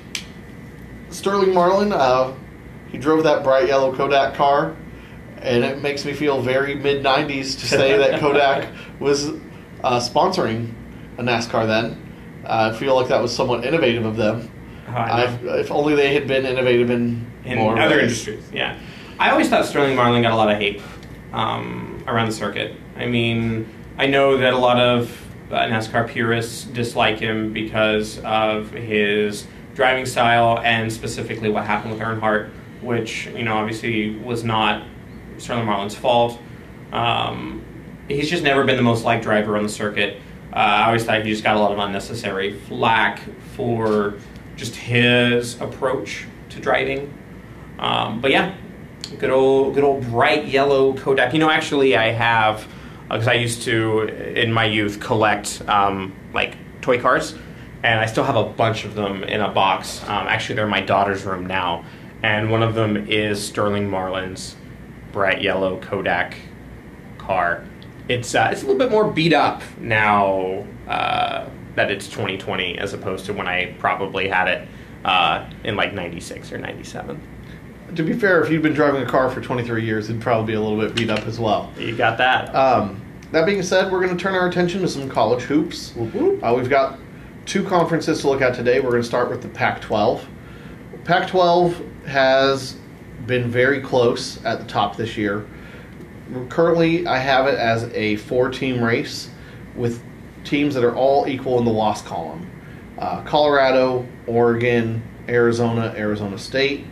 Sterling 1.09 1.53
Marlin, 1.53 1.93
uh, 1.93 2.33
he 2.91 2.97
drove 2.97 3.23
that 3.23 3.43
bright 3.43 3.67
yellow 3.67 3.95
Kodak 3.95 4.35
car, 4.35 4.75
and 5.41 5.63
it 5.63 5.81
makes 5.81 6.05
me 6.05 6.13
feel 6.13 6.41
very 6.41 6.75
mid 6.75 7.03
90s 7.03 7.59
to 7.59 7.67
say 7.67 7.97
that 7.97 8.19
Kodak 8.21 8.69
was 8.99 9.29
uh, 9.83 9.99
sponsoring 9.99 10.73
a 11.17 11.23
NASCAR 11.23 11.65
then. 11.67 12.01
Uh, 12.43 12.71
I 12.73 12.77
feel 12.77 12.95
like 12.95 13.07
that 13.07 13.21
was 13.21 13.33
somewhat 13.35 13.65
innovative 13.65 14.05
of 14.05 14.17
them. 14.17 14.49
If 14.87 15.71
only 15.71 15.95
they 15.95 16.13
had 16.13 16.27
been 16.27 16.45
innovative 16.45 16.89
in, 16.89 17.25
in 17.43 17.57
more 17.57 17.79
other 17.79 17.95
ways. 17.95 18.03
industries. 18.03 18.51
Yeah, 18.53 18.79
I 19.19 19.31
always 19.31 19.49
thought 19.49 19.65
Sterling 19.65 19.95
Marlin 19.95 20.21
got 20.21 20.31
a 20.31 20.35
lot 20.35 20.51
of 20.51 20.57
hate 20.57 20.81
um, 21.33 22.03
around 22.07 22.27
the 22.27 22.33
circuit. 22.33 22.75
I 22.95 23.07
mean, 23.07 23.67
I 23.97 24.07
know 24.07 24.37
that 24.37 24.53
a 24.53 24.57
lot 24.57 24.79
of 24.79 25.25
uh, 25.51 25.59
NASCAR 25.59 26.07
purists 26.07 26.65
dislike 26.65 27.19
him 27.19 27.53
because 27.53 28.19
of 28.19 28.71
his 28.71 29.47
driving 29.73 30.05
style 30.05 30.59
and 30.63 30.91
specifically 30.91 31.49
what 31.49 31.65
happened 31.65 31.93
with 31.93 32.01
Earnhardt, 32.01 32.49
which 32.81 33.27
you 33.27 33.43
know 33.43 33.55
obviously 33.55 34.15
was 34.17 34.43
not 34.43 34.83
Sterling 35.37 35.65
Marlin's 35.65 35.95
fault. 35.95 36.39
Um, 36.91 37.63
he's 38.07 38.29
just 38.29 38.43
never 38.43 38.63
been 38.63 38.77
the 38.77 38.83
most 38.83 39.03
liked 39.03 39.23
driver 39.23 39.57
on 39.57 39.63
the 39.63 39.69
circuit. 39.69 40.21
Uh, 40.53 40.57
I 40.57 40.85
always 40.85 41.03
thought 41.03 41.23
he 41.23 41.29
just 41.29 41.43
got 41.43 41.57
a 41.57 41.59
lot 41.59 41.71
of 41.71 41.79
unnecessary 41.79 42.57
flack 42.59 43.19
for 43.55 44.15
just 44.55 44.75
his 44.75 45.59
approach 45.61 46.25
to 46.49 46.59
driving. 46.59 47.13
Um, 47.79 48.21
but 48.21 48.31
yeah, 48.31 48.55
good 49.19 49.29
old, 49.29 49.73
good 49.75 49.83
old 49.83 50.05
bright 50.09 50.47
yellow 50.47 50.93
Kodak. 50.93 51.33
You 51.33 51.39
know, 51.39 51.49
actually, 51.49 51.95
I 51.95 52.11
have 52.11 52.67
because 53.09 53.27
I 53.27 53.33
used 53.33 53.61
to 53.63 54.03
in 54.03 54.51
my 54.51 54.65
youth 54.65 54.99
collect 54.99 55.61
um, 55.67 56.15
like 56.33 56.55
toy 56.81 56.99
cars, 56.99 57.35
and 57.83 57.99
I 57.99 58.05
still 58.05 58.23
have 58.23 58.35
a 58.35 58.45
bunch 58.45 58.85
of 58.85 58.95
them 58.95 59.23
in 59.23 59.41
a 59.41 59.49
box. 59.49 60.01
Um, 60.03 60.27
actually, 60.27 60.55
they're 60.55 60.65
in 60.65 60.71
my 60.71 60.81
daughter's 60.81 61.23
room 61.23 61.45
now, 61.45 61.85
and 62.23 62.49
one 62.49 62.63
of 62.63 62.75
them 62.75 62.95
is 63.09 63.45
Sterling 63.45 63.89
Marlin's 63.89 64.55
bright 65.11 65.41
yellow 65.41 65.79
Kodak 65.79 66.35
car. 67.17 67.63
It's 68.07 68.33
uh, 68.35 68.49
it's 68.51 68.63
a 68.63 68.65
little 68.65 68.79
bit 68.79 68.91
more 68.91 69.09
beat 69.11 69.33
up 69.33 69.61
now 69.79 70.65
uh, 70.87 71.49
that 71.75 71.91
it's 71.91 72.07
2020 72.07 72.77
as 72.77 72.93
opposed 72.93 73.25
to 73.25 73.33
when 73.33 73.47
I 73.47 73.75
probably 73.79 74.27
had 74.27 74.47
it 74.47 74.67
uh, 75.03 75.49
in 75.63 75.75
like 75.75 75.93
96 75.93 76.51
or 76.51 76.57
97. 76.57 77.21
To 77.95 78.03
be 78.03 78.13
fair, 78.13 78.41
if 78.43 78.49
you'd 78.49 78.63
been 78.63 78.73
driving 78.73 79.03
a 79.03 79.05
car 79.05 79.29
for 79.29 79.41
23 79.41 79.85
years, 79.85 80.09
it'd 80.09 80.21
probably 80.21 80.53
be 80.53 80.53
a 80.55 80.61
little 80.61 80.79
bit 80.79 80.95
beat 80.95 81.09
up 81.09 81.27
as 81.27 81.39
well. 81.39 81.71
You 81.77 81.95
got 81.95 82.17
that? 82.17 82.53
Um, 82.55 83.01
that 83.31 83.45
being 83.45 83.61
said, 83.61 83.91
we're 83.91 84.03
going 84.03 84.15
to 84.15 84.21
turn 84.21 84.33
our 84.33 84.47
attention 84.47 84.81
to 84.81 84.87
some 84.87 85.09
college 85.09 85.43
hoops. 85.43 85.93
Uh, 85.97 86.53
we've 86.55 86.69
got 86.69 86.99
two 87.45 87.63
conferences 87.63 88.21
to 88.21 88.29
look 88.29 88.41
at 88.41 88.55
today. 88.55 88.79
We're 88.79 88.91
going 88.91 89.03
to 89.03 89.07
start 89.07 89.29
with 89.29 89.41
the 89.41 89.49
Pac 89.49 89.81
12. 89.81 90.27
Pac 91.03 91.27
12 91.27 92.05
has 92.07 92.77
been 93.27 93.49
very 93.49 93.81
close 93.81 94.43
at 94.45 94.59
the 94.59 94.65
top 94.65 94.95
this 94.95 95.15
year. 95.15 95.45
Currently, 96.49 97.05
I 97.05 97.17
have 97.19 97.47
it 97.47 97.55
as 97.55 97.83
a 97.93 98.15
four-team 98.17 98.83
race 98.83 99.29
with 99.75 100.01
teams 100.45 100.73
that 100.75 100.83
are 100.83 100.95
all 100.95 101.27
equal 101.27 101.59
in 101.59 101.65
the 101.65 101.71
loss 101.71 102.01
column: 102.01 102.49
uh, 102.97 103.21
Colorado, 103.23 104.07
Oregon, 104.27 105.01
Arizona, 105.27 105.93
Arizona 105.95 106.37
State. 106.37 106.85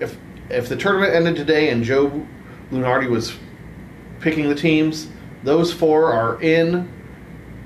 If 0.00 0.16
if 0.50 0.68
the 0.68 0.76
tournament 0.76 1.14
ended 1.14 1.36
today 1.36 1.70
and 1.70 1.82
Joe 1.82 2.26
Lunardi 2.70 3.08
was 3.08 3.36
picking 4.20 4.48
the 4.48 4.54
teams, 4.54 5.08
those 5.42 5.72
four 5.72 6.12
are 6.12 6.40
in, 6.42 6.88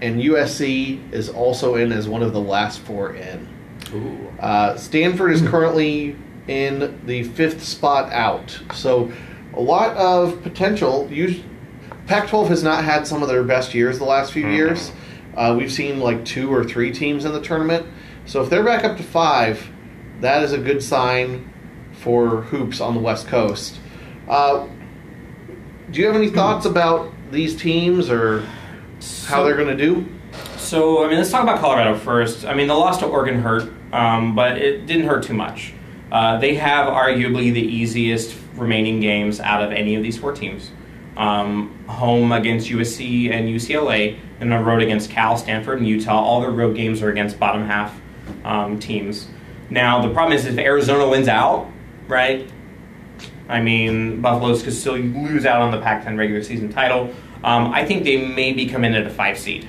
and 0.00 0.20
USC 0.20 1.12
is 1.12 1.28
also 1.28 1.76
in 1.76 1.92
as 1.92 2.08
one 2.08 2.22
of 2.22 2.32
the 2.32 2.40
last 2.40 2.80
four 2.80 3.14
in. 3.14 3.48
Ooh. 3.94 4.28
Uh, 4.40 4.76
Stanford 4.76 5.32
is 5.32 5.42
currently 5.42 6.16
in 6.46 7.00
the 7.06 7.22
fifth 7.24 7.62
spot 7.62 8.12
out. 8.12 8.58
So 8.74 9.12
a 9.54 9.60
lot 9.60 9.96
of 9.96 10.42
potential. 10.42 11.08
Us- 11.10 11.36
Pac-12 12.08 12.48
has 12.48 12.62
not 12.62 12.84
had 12.84 13.06
some 13.06 13.22
of 13.22 13.28
their 13.28 13.42
best 13.42 13.74
years 13.74 13.98
the 13.98 14.04
last 14.04 14.32
few 14.32 14.44
Mhm. 14.46 14.56
years. 14.56 14.92
Uh, 15.36 15.54
we've 15.56 15.70
seen 15.70 16.00
like 16.00 16.24
two 16.24 16.52
or 16.52 16.64
three 16.64 16.90
teams 16.90 17.24
in 17.26 17.32
the 17.32 17.40
tournament. 17.40 17.84
So 18.24 18.42
if 18.42 18.48
they're 18.50 18.62
back 18.64 18.82
up 18.82 18.96
to 18.96 19.02
five, 19.02 19.68
that 20.22 20.42
is 20.42 20.52
a 20.52 20.58
good 20.58 20.82
sign 20.82 21.50
for 21.92 22.42
hoops 22.50 22.80
on 22.80 22.94
the 22.94 23.00
West 23.00 23.28
Coast. 23.28 23.78
Uh, 24.28 24.60
do 25.92 26.00
you 26.00 26.06
have 26.06 26.16
any 26.16 26.28
thoughts 26.28 26.64
about 26.66 27.12
these 27.30 27.54
teams 27.54 28.10
or 28.10 28.40
how 29.28 29.38
So- 29.38 29.44
they're 29.44 29.56
going 29.56 29.68
to 29.68 29.76
do? 29.76 30.06
So, 30.56 31.04
I 31.04 31.08
mean, 31.08 31.18
let's 31.18 31.30
talk 31.30 31.42
about 31.42 31.60
Colorado 31.60 31.94
first. 31.94 32.46
I 32.46 32.54
mean, 32.54 32.68
the 32.68 32.74
loss 32.74 32.98
to 32.98 33.06
Oregon 33.06 33.42
hurt, 33.42 33.64
um, 33.92 34.34
but 34.34 34.56
it 34.58 34.86
didn't 34.86 35.06
hurt 35.06 35.22
too 35.24 35.34
much. 35.34 35.72
Uh, 36.10 36.38
they 36.38 36.54
have 36.54 36.86
arguably 36.86 37.52
the 37.52 37.60
easiest 37.62 38.34
remaining 38.56 38.98
games 39.00 39.40
out 39.40 39.62
of 39.62 39.72
any 39.72 39.94
of 39.94 40.02
these 40.02 40.16
four 40.16 40.32
teams. 40.32 40.70
Um, 41.18 41.84
home 41.88 42.30
against 42.30 42.68
USC 42.68 43.30
and 43.32 43.48
UCLA, 43.48 44.18
and 44.40 44.54
a 44.54 44.58
road 44.62 44.82
against 44.82 45.10
Cal, 45.10 45.36
Stanford, 45.36 45.78
and 45.78 45.86
Utah. 45.86 46.16
All 46.16 46.40
their 46.40 46.52
road 46.52 46.76
games 46.76 47.02
are 47.02 47.10
against 47.10 47.40
bottom 47.40 47.66
half 47.66 48.00
um, 48.44 48.78
teams. 48.78 49.26
Now, 49.68 50.00
the 50.00 50.12
problem 50.12 50.36
is 50.36 50.46
if 50.46 50.58
Arizona 50.58 51.08
wins 51.08 51.28
out, 51.28 51.68
right? 52.06 52.50
I 53.48 53.60
mean, 53.60 54.20
Buffaloes 54.20 54.62
could 54.62 54.74
still 54.74 54.96
lose 54.96 55.44
out 55.44 55.60
on 55.60 55.70
the 55.70 55.80
Pac-10 55.80 56.16
regular 56.16 56.42
season 56.42 56.68
title. 56.68 57.14
Um, 57.42 57.72
I 57.72 57.84
think 57.84 58.04
they 58.04 58.24
maybe 58.26 58.66
come 58.66 58.84
in 58.84 58.94
at 58.94 59.06
a 59.06 59.10
five 59.10 59.38
seed 59.38 59.68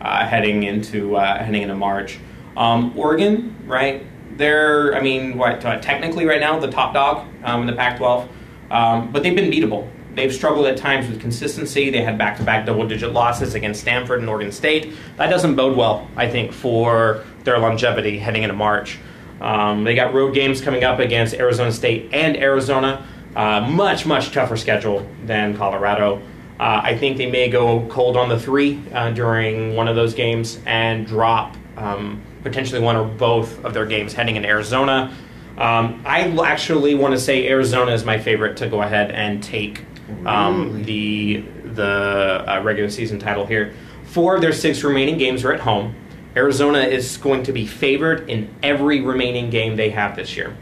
uh, 0.00 0.26
heading 0.26 0.62
into 0.62 1.16
uh, 1.16 1.42
heading 1.42 1.62
into 1.62 1.74
March. 1.74 2.18
Um, 2.56 2.96
Oregon, 2.98 3.56
right? 3.66 4.04
They're, 4.36 4.94
I 4.94 5.00
mean, 5.00 5.36
what 5.36 5.64
uh, 5.64 5.80
technically 5.80 6.24
right 6.24 6.40
now 6.40 6.58
the 6.58 6.70
top 6.70 6.94
dog 6.94 7.26
um, 7.44 7.62
in 7.62 7.66
the 7.66 7.74
Pac-12, 7.74 8.28
um, 8.70 9.12
but 9.12 9.22
they've 9.22 9.36
been 9.36 9.50
beatable. 9.50 9.88
They've 10.14 10.32
struggled 10.34 10.66
at 10.66 10.76
times 10.76 11.08
with 11.08 11.20
consistency. 11.20 11.90
They 11.90 12.02
had 12.02 12.18
back-to-back 12.18 12.66
double-digit 12.66 13.12
losses 13.12 13.54
against 13.54 13.80
Stanford 13.80 14.20
and 14.20 14.28
Oregon 14.28 14.52
State. 14.52 14.92
That 15.16 15.30
doesn't 15.30 15.54
bode 15.54 15.76
well, 15.76 16.08
I 16.16 16.28
think, 16.28 16.52
for 16.52 17.24
their 17.44 17.58
longevity 17.58 18.18
heading 18.18 18.42
into 18.42 18.54
March. 18.54 18.98
Um, 19.40 19.84
they 19.84 19.94
got 19.94 20.12
road 20.12 20.34
games 20.34 20.60
coming 20.60 20.84
up 20.84 20.98
against 20.98 21.34
Arizona 21.34 21.72
State 21.72 22.10
and 22.12 22.36
Arizona. 22.36 23.06
Uh, 23.34 23.60
much, 23.60 24.04
much 24.04 24.32
tougher 24.32 24.56
schedule 24.56 25.08
than 25.24 25.56
Colorado. 25.56 26.20
Uh, 26.58 26.80
I 26.82 26.96
think 26.98 27.16
they 27.16 27.30
may 27.30 27.48
go 27.48 27.86
cold 27.88 28.16
on 28.16 28.28
the 28.28 28.38
three 28.38 28.82
uh, 28.92 29.12
during 29.12 29.74
one 29.76 29.88
of 29.88 29.96
those 29.96 30.12
games 30.12 30.58
and 30.66 31.06
drop 31.06 31.56
um, 31.76 32.20
potentially 32.42 32.80
one 32.80 32.96
or 32.96 33.04
both 33.04 33.64
of 33.64 33.72
their 33.72 33.86
games 33.86 34.12
heading 34.12 34.36
into 34.36 34.48
Arizona. 34.48 35.16
Um, 35.56 36.02
I 36.04 36.22
actually 36.44 36.94
want 36.94 37.14
to 37.14 37.20
say 37.20 37.48
Arizona 37.48 37.92
is 37.92 38.04
my 38.04 38.18
favorite 38.18 38.56
to 38.58 38.68
go 38.68 38.82
ahead 38.82 39.10
and 39.10 39.42
take 39.42 39.82
um, 40.26 40.82
the 40.84 41.44
the 41.64 42.44
uh, 42.46 42.60
regular 42.62 42.90
season 42.90 43.18
title 43.18 43.46
here. 43.46 43.74
Four 44.04 44.34
of 44.34 44.40
their 44.40 44.52
six 44.52 44.82
remaining 44.82 45.18
games 45.18 45.44
are 45.44 45.52
at 45.52 45.60
home. 45.60 45.94
Arizona 46.36 46.80
is 46.80 47.16
going 47.16 47.42
to 47.44 47.52
be 47.52 47.66
favored 47.66 48.28
in 48.28 48.54
every 48.62 49.00
remaining 49.00 49.50
game 49.50 49.76
they 49.76 49.90
have 49.90 50.16
this 50.16 50.36
year. 50.36 50.56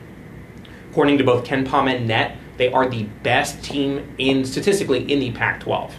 According 0.91 1.19
to 1.19 1.25
both 1.25 1.45
KenPom 1.45 1.95
and 1.95 2.07
Net, 2.07 2.37
they 2.57 2.73
are 2.73 2.89
the 2.89 3.05
best 3.23 3.63
team 3.63 4.15
in 4.19 4.45
statistically 4.45 5.11
in 5.11 5.21
the 5.21 5.31
Pac-12. 5.33 5.93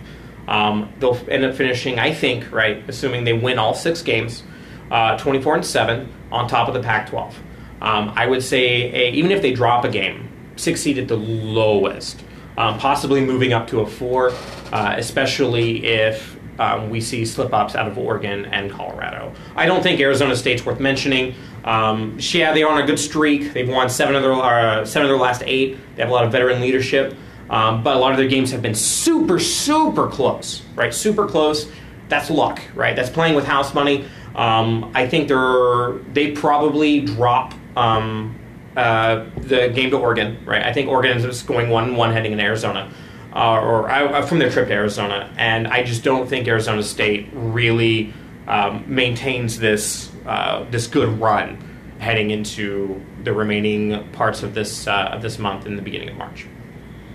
Um, 0.48 0.92
they'll 1.00 1.18
end 1.30 1.46
up 1.46 1.56
finishing, 1.56 2.00
I 2.00 2.14
think, 2.14 2.52
right, 2.52 2.84
assuming 2.88 3.24
they 3.24 3.34
win 3.34 3.60
all 3.60 3.74
six 3.74 4.02
games, 4.02 4.44
uh, 4.90 5.18
24 5.18 5.56
and 5.56 5.66
seven 5.66 6.12
on 6.32 6.48
top 6.48 6.68
of 6.68 6.74
the 6.74 6.82
Pac-12. 6.82 7.34
Um, 7.82 8.12
I 8.16 8.26
would 8.26 8.44
say 8.44 8.92
a, 8.92 9.12
even 9.12 9.32
if 9.32 9.42
they 9.42 9.54
drop 9.54 9.86
a 9.86 9.90
game, 9.90 10.30
six 10.56 10.82
seed 10.82 10.98
at 10.98 11.08
the 11.08 11.18
lowest, 11.18 12.24
um, 12.60 12.78
possibly 12.78 13.22
moving 13.22 13.54
up 13.54 13.68
to 13.70 13.80
a 13.80 13.88
four, 13.88 14.32
uh, 14.72 14.94
especially 14.98 15.86
if 15.86 16.38
um, 16.60 16.90
we 16.90 17.00
see 17.00 17.26
slip 17.26 17.54
ups 17.54 17.74
out 17.74 17.88
of 17.88 17.98
Oregon 17.98 18.46
and 18.46 18.70
Colorado. 18.70 19.34
I 19.56 19.66
don't 19.66 19.82
think 19.82 20.00
Arizona 20.02 20.36
State's 20.36 20.66
worth 20.66 20.80
mentioning. 20.80 21.34
Um, 21.64 22.18
yeah, 22.20 22.54
they're 22.54 22.68
on 22.68 22.82
a 22.82 22.86
good 22.86 23.00
streak. 23.00 23.54
They've 23.54 23.68
won 23.68 23.90
seven 23.90 24.14
of 24.14 24.22
their 24.22 24.34
uh, 24.34 24.86
seven 24.86 25.06
of 25.06 25.10
their 25.10 25.18
last 25.18 25.42
eight. 25.46 25.78
They 25.96 26.02
have 26.02 26.12
a 26.12 26.14
lot 26.14 26.26
of 26.26 26.32
veteran 26.34 26.60
leadership, 26.60 27.16
um, 27.50 27.82
but 27.82 27.96
a 27.96 28.00
lot 28.00 28.12
of 28.12 28.18
their 28.18 28.28
games 28.28 28.52
have 28.52 28.62
been 28.62 28.76
super, 28.76 29.40
super 29.40 30.08
close. 30.08 30.62
Right, 30.76 30.94
super 30.94 31.28
close. 31.28 31.72
That's 32.10 32.30
luck, 32.30 32.62
right? 32.76 32.96
That's 32.96 33.10
playing 33.10 33.36
with 33.36 33.46
house 33.46 33.74
money. 33.74 34.06
Um, 34.36 34.92
I 34.94 35.08
think 35.08 35.28
they're 35.28 35.94
they 36.14 36.32
probably 36.32 37.02
drop 37.02 37.54
um, 37.78 38.39
uh, 38.80 39.26
the 39.42 39.70
game 39.70 39.90
to 39.92 39.98
Oregon, 39.98 40.38
right? 40.46 40.64
I 40.64 40.72
think 40.72 40.88
Oregon 40.88 41.18
is 41.18 41.42
going 41.44 41.70
one 41.70 41.98
one 41.98 42.14
heading 42.14 42.32
in 42.32 42.40
Arizona, 42.40 42.90
uh, 43.36 43.60
or 43.60 43.90
uh, 43.90 44.26
from 44.26 44.40
their 44.40 44.50
trip 44.50 44.70
to 44.70 44.74
Arizona, 44.74 45.34
and 45.38 45.68
I 45.68 45.84
just 45.84 46.02
don't 46.04 46.28
think 46.30 46.48
Arizona 46.48 46.82
State 46.82 47.28
really 47.34 48.14
um, 48.48 48.86
maintains 48.88 49.60
this 49.60 50.12
uh, 50.26 50.66
this 50.72 50.88
good 50.88 51.10
run 51.20 51.58
heading 52.00 52.32
into 52.32 53.02
the 53.26 53.34
remaining 53.34 54.10
parts 54.12 54.44
of 54.44 54.54
this 54.54 54.88
uh, 54.88 55.10
of 55.12 55.22
this 55.22 55.38
month 55.38 55.66
in 55.66 55.76
the 55.76 55.82
beginning 55.82 56.10
of 56.10 56.16
March. 56.16 56.48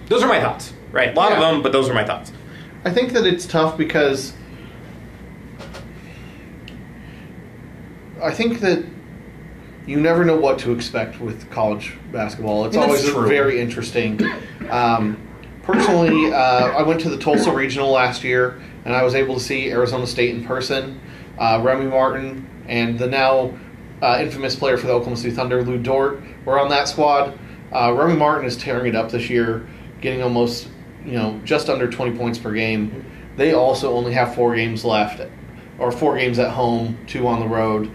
Those 0.08 0.22
are 0.22 0.28
my 0.28 0.40
thoughts, 0.40 0.74
right? 0.92 1.12
A 1.12 1.16
lot 1.18 1.32
of 1.32 1.40
them, 1.40 1.62
but 1.62 1.72
those 1.72 1.88
are 1.88 1.94
my 1.94 2.04
thoughts. 2.04 2.30
I 2.84 2.90
think 2.90 3.12
that 3.12 3.26
it's 3.26 3.46
tough 3.46 3.78
because 3.78 4.34
I 8.22 8.32
think 8.32 8.60
that 8.60 8.84
you 9.86 10.00
never 10.00 10.24
know 10.24 10.36
what 10.36 10.58
to 10.60 10.72
expect 10.72 11.20
with 11.20 11.50
college 11.50 11.94
basketball. 12.10 12.64
It's 12.64 12.76
always 12.76 13.04
true. 13.04 13.26
very 13.28 13.60
interesting. 13.60 14.20
Um, 14.70 15.18
personally, 15.62 16.32
uh, 16.32 16.68
I 16.70 16.82
went 16.82 17.00
to 17.02 17.10
the 17.10 17.18
Tulsa 17.18 17.52
Regional 17.52 17.90
last 17.90 18.24
year, 18.24 18.60
and 18.84 18.94
I 18.94 19.02
was 19.02 19.14
able 19.14 19.34
to 19.34 19.40
see 19.40 19.70
Arizona 19.70 20.06
State 20.06 20.34
in 20.34 20.44
person. 20.44 21.00
Uh, 21.38 21.60
Remy 21.62 21.86
Martin 21.86 22.48
and 22.66 22.98
the 22.98 23.06
now 23.06 23.52
uh, 24.00 24.18
infamous 24.20 24.56
player 24.56 24.76
for 24.76 24.86
the 24.86 24.92
Oklahoma 24.92 25.16
City 25.16 25.34
Thunder, 25.34 25.62
Lu 25.62 25.78
Dort, 25.78 26.22
were 26.44 26.58
on 26.58 26.70
that 26.70 26.88
squad. 26.88 27.38
Uh, 27.72 27.92
Remy 27.92 28.16
Martin 28.16 28.46
is 28.46 28.56
tearing 28.56 28.86
it 28.86 28.96
up 28.96 29.10
this 29.10 29.28
year, 29.28 29.66
getting 30.00 30.22
almost, 30.22 30.68
you 31.04 31.12
know, 31.12 31.40
just 31.44 31.68
under 31.68 31.90
20 31.90 32.16
points 32.16 32.38
per 32.38 32.52
game. 32.52 33.04
They 33.36 33.52
also 33.52 33.94
only 33.94 34.12
have 34.12 34.34
four 34.34 34.54
games 34.54 34.84
left, 34.84 35.20
or 35.78 35.90
four 35.90 36.16
games 36.16 36.38
at 36.38 36.50
home, 36.50 36.96
two 37.06 37.26
on 37.26 37.40
the 37.40 37.48
road. 37.48 37.90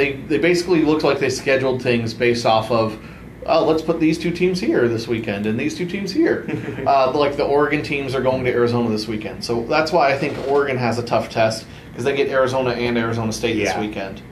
They 0.00 0.12
they 0.12 0.38
basically 0.38 0.80
looked 0.80 1.04
like 1.04 1.18
they 1.18 1.28
scheduled 1.28 1.82
things 1.82 2.14
based 2.14 2.46
off 2.46 2.70
of, 2.70 2.98
oh, 3.44 3.66
let's 3.66 3.82
put 3.82 4.00
these 4.00 4.18
two 4.18 4.30
teams 4.30 4.58
here 4.58 4.88
this 4.88 5.06
weekend 5.06 5.44
and 5.44 5.60
these 5.60 5.76
two 5.76 5.84
teams 5.84 6.10
here. 6.10 6.46
uh, 6.86 7.12
like 7.12 7.36
the 7.36 7.44
Oregon 7.44 7.82
teams 7.82 8.14
are 8.14 8.22
going 8.22 8.42
to 8.44 8.50
Arizona 8.50 8.88
this 8.88 9.06
weekend, 9.06 9.44
so 9.44 9.62
that's 9.66 9.92
why 9.92 10.10
I 10.10 10.16
think 10.16 10.38
Oregon 10.48 10.78
has 10.78 10.98
a 10.98 11.02
tough 11.02 11.28
test 11.28 11.66
because 11.90 12.04
they 12.04 12.16
get 12.16 12.28
Arizona 12.30 12.70
and 12.70 12.96
Arizona 12.96 13.30
State 13.30 13.62
this 13.62 13.76
weekend. 13.76 14.22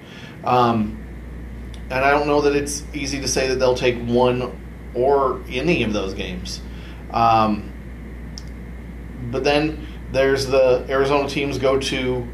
Um, 0.42 1.04
and 1.90 2.02
I 2.02 2.12
don't 2.12 2.26
know 2.26 2.40
that 2.40 2.56
it's 2.56 2.84
easy 2.94 3.20
to 3.20 3.28
say 3.28 3.48
that 3.48 3.56
they'll 3.56 3.74
take 3.74 3.98
one 4.06 4.58
or 4.94 5.42
any 5.50 5.82
of 5.82 5.92
those 5.92 6.14
games. 6.14 6.62
Um, 7.10 7.74
but 9.30 9.44
then 9.44 9.86
there's 10.12 10.46
the 10.46 10.86
Arizona 10.88 11.28
teams 11.28 11.58
go 11.58 11.78
to 11.78 12.26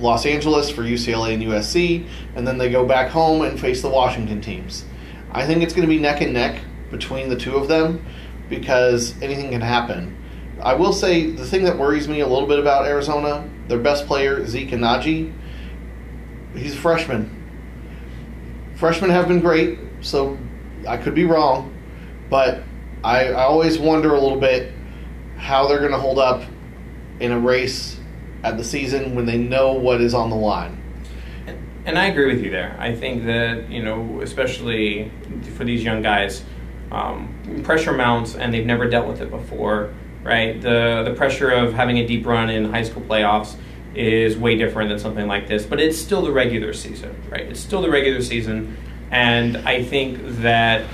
Los 0.00 0.26
Angeles 0.26 0.70
for 0.70 0.82
UCLA 0.82 1.34
and 1.34 1.42
USC, 1.42 2.08
and 2.34 2.46
then 2.46 2.58
they 2.58 2.70
go 2.70 2.86
back 2.86 3.10
home 3.10 3.42
and 3.42 3.58
face 3.58 3.82
the 3.82 3.88
Washington 3.88 4.40
teams. 4.40 4.84
I 5.32 5.46
think 5.46 5.62
it's 5.62 5.72
going 5.72 5.86
to 5.86 5.92
be 5.94 6.00
neck 6.00 6.20
and 6.20 6.32
neck 6.32 6.62
between 6.90 7.28
the 7.28 7.36
two 7.36 7.56
of 7.56 7.68
them 7.68 8.04
because 8.48 9.20
anything 9.22 9.50
can 9.50 9.60
happen. 9.60 10.16
I 10.60 10.74
will 10.74 10.92
say 10.92 11.30
the 11.30 11.46
thing 11.46 11.64
that 11.64 11.78
worries 11.78 12.08
me 12.08 12.20
a 12.20 12.26
little 12.26 12.48
bit 12.48 12.58
about 12.58 12.86
Arizona, 12.86 13.48
their 13.68 13.78
best 13.78 14.06
player 14.06 14.44
Zeke 14.46 14.70
Nnaji, 14.70 15.32
he's 16.54 16.74
a 16.74 16.78
freshman. 16.78 17.36
Freshmen 18.74 19.10
have 19.10 19.28
been 19.28 19.40
great, 19.40 19.78
so 20.00 20.38
I 20.88 20.96
could 20.96 21.14
be 21.14 21.24
wrong, 21.24 21.74
but 22.28 22.62
I, 23.04 23.28
I 23.28 23.44
always 23.44 23.78
wonder 23.78 24.14
a 24.14 24.20
little 24.20 24.40
bit 24.40 24.72
how 25.36 25.68
they're 25.68 25.78
going 25.78 25.92
to 25.92 25.98
hold 25.98 26.18
up 26.18 26.42
in 27.20 27.32
a 27.32 27.38
race 27.38 27.99
at 28.42 28.56
the 28.56 28.64
season 28.64 29.14
when 29.14 29.26
they 29.26 29.38
know 29.38 29.72
what 29.72 30.00
is 30.00 30.14
on 30.14 30.30
the 30.30 30.36
line. 30.36 30.76
And 31.84 31.98
I 31.98 32.06
agree 32.06 32.26
with 32.26 32.44
you 32.44 32.50
there. 32.50 32.76
I 32.78 32.94
think 32.94 33.24
that, 33.24 33.70
you 33.70 33.82
know, 33.82 34.20
especially 34.20 35.10
for 35.56 35.64
these 35.64 35.82
young 35.82 36.02
guys, 36.02 36.44
um, 36.92 37.62
pressure 37.64 37.92
mounts 37.92 38.34
and 38.34 38.52
they've 38.52 38.66
never 38.66 38.88
dealt 38.88 39.06
with 39.06 39.20
it 39.20 39.30
before, 39.30 39.92
right? 40.22 40.60
The 40.60 41.02
the 41.04 41.14
pressure 41.14 41.50
of 41.50 41.72
having 41.72 41.98
a 41.98 42.06
deep 42.06 42.26
run 42.26 42.50
in 42.50 42.70
high 42.70 42.82
school 42.82 43.02
playoffs 43.02 43.56
is 43.94 44.36
way 44.36 44.56
different 44.56 44.88
than 44.88 44.98
something 44.98 45.26
like 45.26 45.48
this, 45.48 45.64
but 45.64 45.80
it's 45.80 45.98
still 45.98 46.22
the 46.22 46.32
regular 46.32 46.72
season, 46.72 47.14
right? 47.30 47.42
It's 47.42 47.60
still 47.60 47.82
the 47.82 47.90
regular 47.90 48.22
season, 48.22 48.76
and 49.10 49.56
I 49.58 49.82
think 49.82 50.20
that 50.42 50.84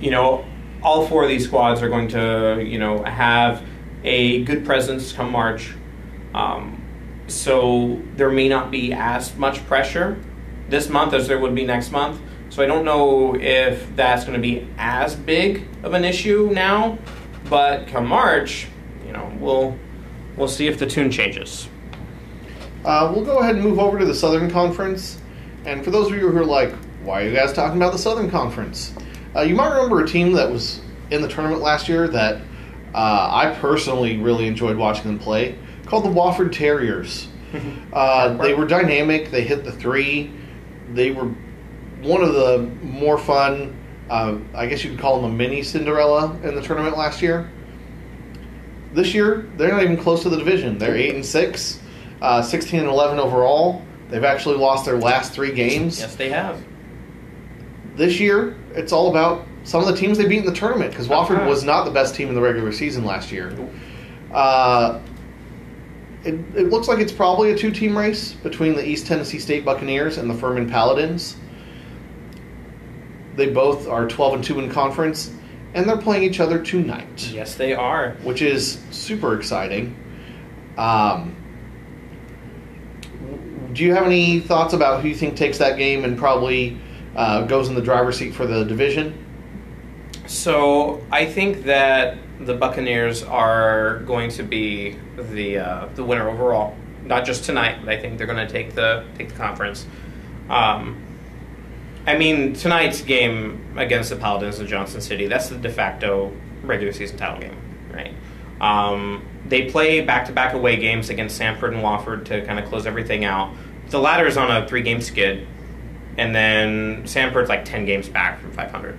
you 0.00 0.10
know 0.10 0.44
all 0.82 1.06
four 1.06 1.22
of 1.22 1.28
these 1.28 1.44
squads 1.44 1.82
are 1.82 1.88
going 1.88 2.08
to 2.08 2.62
you 2.64 2.78
know 2.78 3.02
have 3.04 3.62
a 4.04 4.42
good 4.44 4.64
presence 4.64 5.12
come 5.12 5.30
March. 5.30 5.74
Um, 6.34 6.81
so 7.32 8.00
there 8.16 8.30
may 8.30 8.48
not 8.48 8.70
be 8.70 8.92
as 8.92 9.34
much 9.36 9.64
pressure 9.66 10.22
this 10.68 10.88
month 10.88 11.12
as 11.12 11.28
there 11.28 11.38
would 11.38 11.54
be 11.54 11.64
next 11.64 11.90
month. 11.90 12.20
So 12.50 12.62
I 12.62 12.66
don't 12.66 12.84
know 12.84 13.34
if 13.34 13.94
that's 13.96 14.24
going 14.24 14.36
to 14.36 14.42
be 14.42 14.68
as 14.76 15.14
big 15.14 15.66
of 15.82 15.94
an 15.94 16.04
issue 16.04 16.50
now, 16.52 16.98
but 17.48 17.86
come 17.86 18.06
March, 18.06 18.68
you 19.06 19.12
know, 19.12 19.32
we'll 19.38 19.78
we'll 20.36 20.48
see 20.48 20.66
if 20.66 20.78
the 20.78 20.86
tune 20.86 21.10
changes. 21.10 21.68
Uh, 22.84 23.10
we'll 23.14 23.24
go 23.24 23.38
ahead 23.38 23.54
and 23.54 23.64
move 23.64 23.78
over 23.78 23.98
to 23.98 24.04
the 24.04 24.14
Southern 24.14 24.50
Conference. 24.50 25.18
And 25.64 25.84
for 25.84 25.90
those 25.90 26.08
of 26.08 26.14
you 26.14 26.28
who 26.28 26.38
are 26.38 26.44
like, 26.44 26.72
why 27.04 27.22
are 27.22 27.28
you 27.28 27.34
guys 27.34 27.52
talking 27.52 27.76
about 27.76 27.92
the 27.92 27.98
Southern 27.98 28.30
Conference? 28.30 28.92
Uh, 29.34 29.42
you 29.42 29.54
might 29.54 29.72
remember 29.72 30.02
a 30.02 30.06
team 30.06 30.32
that 30.32 30.50
was 30.50 30.80
in 31.10 31.22
the 31.22 31.28
tournament 31.28 31.62
last 31.62 31.88
year 31.88 32.08
that 32.08 32.42
uh, 32.94 33.30
I 33.32 33.56
personally 33.60 34.18
really 34.18 34.46
enjoyed 34.46 34.76
watching 34.76 35.04
them 35.04 35.18
play, 35.18 35.56
called 35.86 36.04
the 36.04 36.08
Wofford 36.10 36.52
Terriers. 36.52 37.28
Uh, 37.92 38.34
they 38.38 38.54
were 38.54 38.66
dynamic. 38.66 39.30
They 39.30 39.42
hit 39.42 39.62
the 39.64 39.72
three. 39.72 40.32
They 40.94 41.10
were 41.10 41.26
one 42.00 42.22
of 42.22 42.32
the 42.32 42.66
more 42.82 43.18
fun. 43.18 43.76
Uh, 44.08 44.38
I 44.54 44.64
guess 44.64 44.82
you 44.82 44.90
could 44.92 44.98
call 45.00 45.20
them 45.20 45.30
a 45.30 45.34
mini 45.34 45.62
Cinderella 45.62 46.34
in 46.42 46.54
the 46.54 46.62
tournament 46.62 46.96
last 46.96 47.20
year. 47.20 47.50
This 48.94 49.12
year, 49.12 49.46
they're 49.58 49.70
not 49.70 49.82
even 49.82 49.98
close 49.98 50.22
to 50.22 50.30
the 50.30 50.38
division. 50.38 50.78
They're 50.78 50.96
eight 50.96 51.14
and 51.14 51.24
six, 51.24 51.78
uh, 52.22 52.40
16 52.40 52.80
and 52.80 52.88
eleven 52.88 53.18
overall. 53.18 53.82
They've 54.08 54.24
actually 54.24 54.56
lost 54.56 54.86
their 54.86 54.96
last 54.96 55.34
three 55.34 55.52
games. 55.52 56.00
Yes, 56.00 56.16
they 56.16 56.30
have. 56.30 56.62
This 57.96 58.18
year, 58.18 58.56
it's 58.74 58.92
all 58.92 59.10
about 59.10 59.46
some 59.64 59.80
of 59.82 59.86
the 59.86 59.96
teams 59.96 60.16
they 60.16 60.26
beat 60.26 60.38
in 60.38 60.46
the 60.46 60.54
tournament 60.54 60.90
because 60.92 61.08
Wofford 61.08 61.36
Uh-huh. 61.40 61.48
was 61.50 61.64
not 61.64 61.84
the 61.84 61.90
best 61.90 62.14
team 62.14 62.28
in 62.30 62.34
the 62.34 62.40
regular 62.40 62.72
season 62.72 63.04
last 63.04 63.30
year. 63.30 63.54
Uh, 64.32 64.98
it, 66.24 66.34
it 66.56 66.70
looks 66.70 66.88
like 66.88 66.98
it's 66.98 67.12
probably 67.12 67.50
a 67.52 67.56
two-team 67.58 67.96
race 67.96 68.32
between 68.32 68.74
the 68.74 68.86
East 68.86 69.06
Tennessee 69.06 69.38
State 69.38 69.64
Buccaneers 69.64 70.18
and 70.18 70.28
the 70.30 70.34
Furman 70.34 70.68
Paladins. 70.68 71.36
They 73.36 73.50
both 73.50 73.88
are 73.88 74.06
12 74.06 74.34
and 74.34 74.44
2 74.44 74.60
in 74.60 74.70
conference, 74.70 75.32
and 75.74 75.88
they're 75.88 75.96
playing 75.96 76.22
each 76.22 76.38
other 76.40 76.62
tonight, 76.62 77.30
Yes, 77.32 77.54
they 77.54 77.74
are. 77.74 78.10
which 78.22 78.42
is 78.42 78.78
super 78.90 79.36
exciting. 79.36 79.96
Um, 80.76 81.34
do 83.72 83.82
you 83.84 83.94
have 83.94 84.04
any 84.04 84.40
thoughts 84.40 84.74
about 84.74 85.00
who 85.00 85.08
you 85.08 85.14
think 85.14 85.34
takes 85.36 85.56
that 85.58 85.78
game 85.78 86.04
and 86.04 86.16
probably 86.18 86.78
uh, 87.16 87.46
goes 87.46 87.68
in 87.68 87.74
the 87.74 87.80
driver's 87.82 88.18
seat 88.18 88.34
for 88.34 88.46
the 88.46 88.64
division? 88.64 89.18
So 90.26 91.04
I 91.10 91.24
think 91.24 91.64
that 91.64 92.18
the 92.44 92.54
Buccaneers 92.54 93.22
are 93.22 94.00
going 94.00 94.30
to 94.30 94.42
be 94.42 94.98
the 95.16 95.58
uh, 95.58 95.88
the 95.94 96.04
winner 96.04 96.28
overall. 96.28 96.76
Not 97.04 97.24
just 97.24 97.44
tonight, 97.44 97.78
but 97.84 97.88
I 97.92 97.98
think 97.98 98.18
they're 98.18 98.26
going 98.26 98.46
to 98.46 98.52
take 98.52 98.74
the 98.74 99.04
take 99.16 99.28
the 99.28 99.34
conference. 99.34 99.86
Um, 100.48 101.02
I 102.06 102.16
mean, 102.16 102.54
tonight's 102.54 103.00
game 103.00 103.74
against 103.76 104.10
the 104.10 104.16
Paladins 104.16 104.58
of 104.58 104.68
Johnson 104.68 105.00
City, 105.00 105.26
that's 105.26 105.48
the 105.48 105.56
de 105.56 105.70
facto 105.70 106.32
regular 106.62 106.92
season 106.92 107.16
title 107.16 107.40
game, 107.40 107.56
right? 107.92 108.14
Um, 108.60 109.24
they 109.46 109.70
play 109.70 110.00
back 110.00 110.26
to 110.26 110.32
back 110.32 110.54
away 110.54 110.76
games 110.76 111.10
against 111.10 111.40
Samford 111.40 111.74
and 111.74 111.82
Wofford 111.82 112.24
to 112.26 112.44
kind 112.44 112.58
of 112.58 112.68
close 112.68 112.86
everything 112.86 113.24
out. 113.24 113.54
The 113.88 114.00
latter 114.00 114.26
is 114.26 114.36
on 114.36 114.50
a 114.50 114.66
three 114.66 114.82
game 114.82 115.00
skid, 115.00 115.46
and 116.16 116.34
then 116.34 117.02
Samford's 117.04 117.48
like 117.48 117.64
10 117.64 117.84
games 117.84 118.08
back 118.08 118.40
from 118.40 118.52
500. 118.52 118.98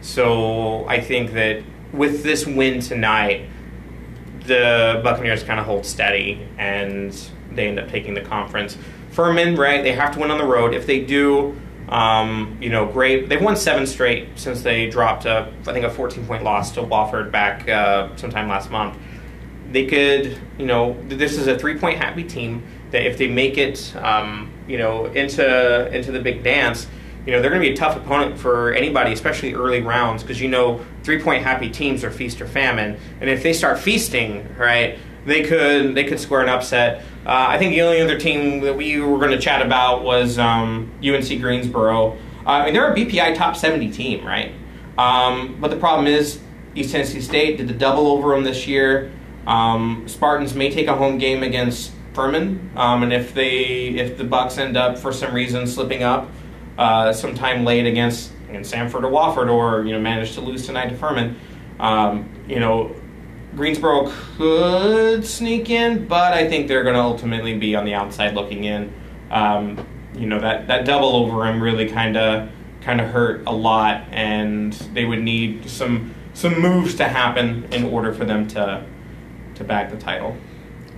So 0.00 0.86
I 0.88 1.00
think 1.00 1.32
that 1.32 1.62
with 1.92 2.22
this 2.22 2.46
win 2.46 2.80
tonight, 2.80 3.48
the 4.46 5.00
Buccaneers 5.04 5.42
kind 5.42 5.60
of 5.60 5.66
hold 5.66 5.86
steady 5.86 6.46
and 6.58 7.12
they 7.52 7.68
end 7.68 7.78
up 7.78 7.88
taking 7.88 8.14
the 8.14 8.20
conference. 8.20 8.76
Furman, 9.10 9.56
right? 9.56 9.82
They 9.82 9.92
have 9.92 10.12
to 10.14 10.20
win 10.20 10.30
on 10.30 10.38
the 10.38 10.46
road. 10.46 10.74
If 10.74 10.86
they 10.86 11.04
do, 11.04 11.56
um, 11.88 12.56
you 12.60 12.70
know, 12.70 12.86
great. 12.86 13.28
They've 13.28 13.42
won 13.42 13.56
seven 13.56 13.86
straight 13.86 14.28
since 14.36 14.62
they 14.62 14.88
dropped 14.88 15.26
a, 15.26 15.52
I 15.66 15.72
think, 15.72 15.84
a 15.84 15.90
14 15.90 16.26
point 16.26 16.42
loss 16.42 16.72
to 16.72 16.82
Wofford 16.82 17.30
back 17.30 17.68
uh, 17.68 18.14
sometime 18.16 18.48
last 18.48 18.70
month. 18.70 18.96
They 19.70 19.86
could, 19.86 20.38
you 20.58 20.66
know, 20.66 20.96
this 21.08 21.36
is 21.36 21.46
a 21.46 21.58
three 21.58 21.78
point 21.78 21.98
happy 21.98 22.24
team 22.24 22.62
that 22.90 23.06
if 23.06 23.18
they 23.18 23.28
make 23.28 23.58
it, 23.58 23.94
um, 23.96 24.50
you 24.66 24.78
know, 24.78 25.06
into 25.06 25.94
into 25.94 26.12
the 26.12 26.20
big 26.20 26.42
dance, 26.42 26.86
you 27.26 27.32
know, 27.32 27.40
they're 27.40 27.50
going 27.50 27.62
to 27.62 27.68
be 27.68 27.72
a 27.72 27.76
tough 27.76 27.96
opponent 27.96 28.38
for 28.38 28.72
anybody, 28.72 29.12
especially 29.12 29.54
early 29.54 29.80
rounds, 29.80 30.22
because 30.22 30.40
you 30.40 30.48
know, 30.48 30.84
three 31.04 31.22
point 31.22 31.44
happy 31.44 31.70
teams 31.70 32.02
are 32.02 32.10
feast 32.10 32.40
or 32.40 32.46
famine, 32.46 32.98
and 33.20 33.30
if 33.30 33.42
they 33.42 33.52
start 33.52 33.78
feasting, 33.78 34.48
right, 34.58 34.98
they 35.24 35.42
could 35.42 35.94
they 35.94 36.04
could 36.04 36.18
square 36.18 36.40
an 36.40 36.48
upset. 36.48 37.02
Uh, 37.24 37.46
I 37.48 37.58
think 37.58 37.72
the 37.72 37.82
only 37.82 38.00
other 38.00 38.18
team 38.18 38.60
that 38.62 38.76
we 38.76 39.00
were 39.00 39.18
going 39.18 39.30
to 39.30 39.38
chat 39.38 39.64
about 39.64 40.02
was 40.02 40.38
um, 40.38 40.92
UNC 41.04 41.40
Greensboro. 41.40 42.12
Uh, 42.44 42.48
I 42.48 42.64
mean, 42.64 42.74
they're 42.74 42.92
a 42.92 42.94
BPI 42.94 43.36
top 43.36 43.56
seventy 43.56 43.90
team, 43.90 44.26
right? 44.26 44.52
Um, 44.98 45.58
but 45.60 45.70
the 45.70 45.76
problem 45.76 46.08
is, 46.08 46.40
East 46.74 46.90
Tennessee 46.90 47.20
State 47.20 47.58
did 47.58 47.68
the 47.68 47.74
double 47.74 48.08
over 48.08 48.34
them 48.34 48.42
this 48.42 48.66
year. 48.66 49.12
Um, 49.46 50.04
Spartans 50.06 50.54
may 50.54 50.70
take 50.70 50.88
a 50.88 50.96
home 50.96 51.18
game 51.18 51.44
against 51.44 51.92
Furman, 52.14 52.70
um, 52.74 53.04
and 53.04 53.12
if 53.12 53.32
they 53.32 53.90
if 53.90 54.18
the 54.18 54.24
Bucks 54.24 54.58
end 54.58 54.76
up 54.76 54.98
for 54.98 55.12
some 55.12 55.32
reason 55.32 55.68
slipping 55.68 56.02
up 56.02 56.28
uh, 56.78 57.12
sometime 57.12 57.64
late 57.64 57.86
against 57.86 58.32
against 58.48 58.72
Samford 58.72 59.04
or 59.04 59.10
Wofford, 59.10 59.50
or 59.50 59.84
you 59.84 59.92
know 59.92 60.00
managed 60.00 60.34
to 60.34 60.40
lose 60.40 60.66
tonight 60.66 60.88
to 60.88 60.96
Furman, 60.96 61.38
um, 61.80 62.28
you 62.46 62.60
know 62.60 62.94
Greensboro 63.56 64.10
could 64.36 65.26
sneak 65.26 65.68
in, 65.68 66.06
but 66.06 66.32
I 66.32 66.48
think 66.48 66.68
they're 66.68 66.82
going 66.82 66.94
to 66.94 67.02
ultimately 67.02 67.58
be 67.58 67.76
on 67.76 67.84
the 67.84 67.94
outside 67.94 68.34
looking 68.34 68.64
in. 68.64 68.92
Um, 69.30 69.86
you 70.14 70.26
know 70.26 70.40
that 70.40 70.66
that 70.66 70.84
double 70.84 71.16
over 71.16 71.46
him 71.46 71.62
really 71.62 71.88
kind 71.88 72.16
of 72.16 72.50
kind 72.82 73.00
of 73.00 73.08
hurt 73.08 73.42
a 73.46 73.52
lot, 73.52 74.04
and 74.10 74.72
they 74.94 75.04
would 75.04 75.20
need 75.20 75.68
some 75.68 76.14
some 76.34 76.60
moves 76.60 76.94
to 76.96 77.04
happen 77.04 77.64
in 77.72 77.84
order 77.84 78.12
for 78.12 78.24
them 78.24 78.46
to 78.48 78.84
to 79.54 79.64
bag 79.64 79.90
the 79.90 79.98
title. 79.98 80.36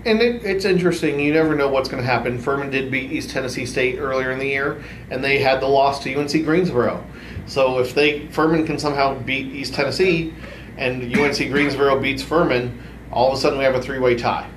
And 0.06 0.20
it, 0.20 0.44
it's 0.44 0.64
interesting. 0.64 1.18
You 1.18 1.32
never 1.32 1.54
know 1.54 1.68
what's 1.68 1.88
going 1.88 2.02
to 2.02 2.06
happen. 2.06 2.38
Furman 2.38 2.70
did 2.70 2.90
beat 2.90 3.10
East 3.10 3.30
Tennessee 3.30 3.64
State 3.64 3.98
earlier 3.98 4.30
in 4.30 4.38
the 4.38 4.46
year, 4.46 4.82
and 5.10 5.24
they 5.24 5.38
had 5.38 5.60
the 5.60 5.66
loss 5.66 6.02
to 6.04 6.14
UNC 6.14 6.44
Greensboro. 6.44 7.04
So 7.46 7.78
if 7.78 7.94
they 7.94 8.26
Furman 8.28 8.66
can 8.66 8.78
somehow 8.78 9.18
beat 9.18 9.46
East 9.46 9.74
Tennessee, 9.74 10.34
and 10.76 11.14
UNC 11.16 11.36
Greensboro 11.50 12.00
beats 12.00 12.22
Furman, 12.22 12.82
all 13.10 13.28
of 13.32 13.38
a 13.38 13.40
sudden 13.40 13.58
we 13.58 13.64
have 13.64 13.74
a 13.74 13.82
three-way 13.82 14.16
tie. 14.16 14.48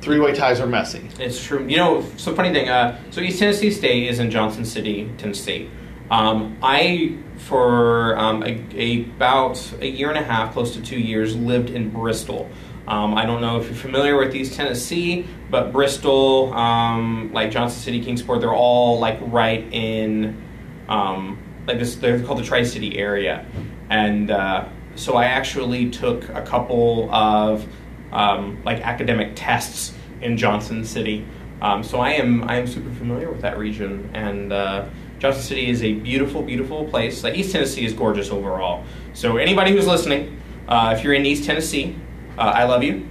Three-way 0.00 0.34
ties 0.34 0.60
are 0.60 0.66
messy. 0.66 1.08
It's 1.18 1.42
true. 1.42 1.66
You 1.66 1.78
know, 1.78 2.06
so 2.16 2.34
funny 2.34 2.52
thing. 2.52 2.68
Uh, 2.68 3.00
so 3.10 3.20
East 3.20 3.38
Tennessee 3.38 3.70
State 3.70 4.08
is 4.08 4.18
in 4.18 4.30
Johnson 4.30 4.64
City, 4.64 5.10
Tennessee. 5.16 5.70
Um, 6.10 6.58
I, 6.62 7.16
for 7.38 8.16
um, 8.18 8.42
a, 8.42 8.62
a, 8.74 9.02
about 9.04 9.72
a 9.80 9.86
year 9.86 10.10
and 10.10 10.18
a 10.18 10.22
half, 10.22 10.52
close 10.52 10.74
to 10.74 10.82
two 10.82 10.98
years, 10.98 11.34
lived 11.34 11.70
in 11.70 11.88
Bristol. 11.90 12.50
Um, 12.86 13.14
I 13.14 13.24
don't 13.24 13.40
know 13.40 13.58
if 13.58 13.66
you're 13.66 13.74
familiar 13.74 14.16
with 14.16 14.34
East 14.34 14.54
Tennessee, 14.54 15.26
but 15.50 15.72
Bristol, 15.72 16.52
um, 16.52 17.32
like 17.32 17.50
Johnson 17.50 17.80
City, 17.80 18.04
Kingsport, 18.04 18.40
they're 18.40 18.52
all 18.52 18.98
like 18.98 19.18
right 19.22 19.64
in, 19.72 20.42
um, 20.88 21.38
like 21.66 21.78
this. 21.78 21.94
They're 21.96 22.22
called 22.22 22.40
the 22.40 22.44
Tri 22.44 22.62
City 22.62 22.98
area, 22.98 23.46
and 23.88 24.30
uh, 24.30 24.68
so 24.96 25.16
I 25.16 25.24
actually 25.24 25.90
took 25.90 26.28
a 26.28 26.42
couple 26.42 27.12
of 27.12 27.66
um, 28.12 28.62
like 28.64 28.80
academic 28.82 29.32
tests 29.34 29.94
in 30.20 30.36
Johnson 30.36 30.84
City. 30.84 31.24
Um, 31.62 31.82
so 31.82 32.00
I 32.00 32.10
am 32.10 32.44
I 32.44 32.56
am 32.56 32.66
super 32.66 32.90
familiar 32.90 33.30
with 33.30 33.40
that 33.40 33.56
region, 33.56 34.10
and 34.12 34.52
uh, 34.52 34.86
Johnson 35.18 35.42
City 35.42 35.70
is 35.70 35.82
a 35.82 35.94
beautiful, 35.94 36.42
beautiful 36.42 36.84
place. 36.84 37.24
Like 37.24 37.34
East 37.34 37.52
Tennessee 37.52 37.86
is 37.86 37.94
gorgeous 37.94 38.30
overall. 38.30 38.84
So 39.14 39.38
anybody 39.38 39.72
who's 39.72 39.86
listening, 39.86 40.38
uh, 40.68 40.94
if 40.94 41.02
you're 41.02 41.14
in 41.14 41.24
East 41.24 41.44
Tennessee, 41.44 41.96
uh, 42.38 42.42
I 42.42 42.64
love 42.64 42.82
you. 42.82 43.06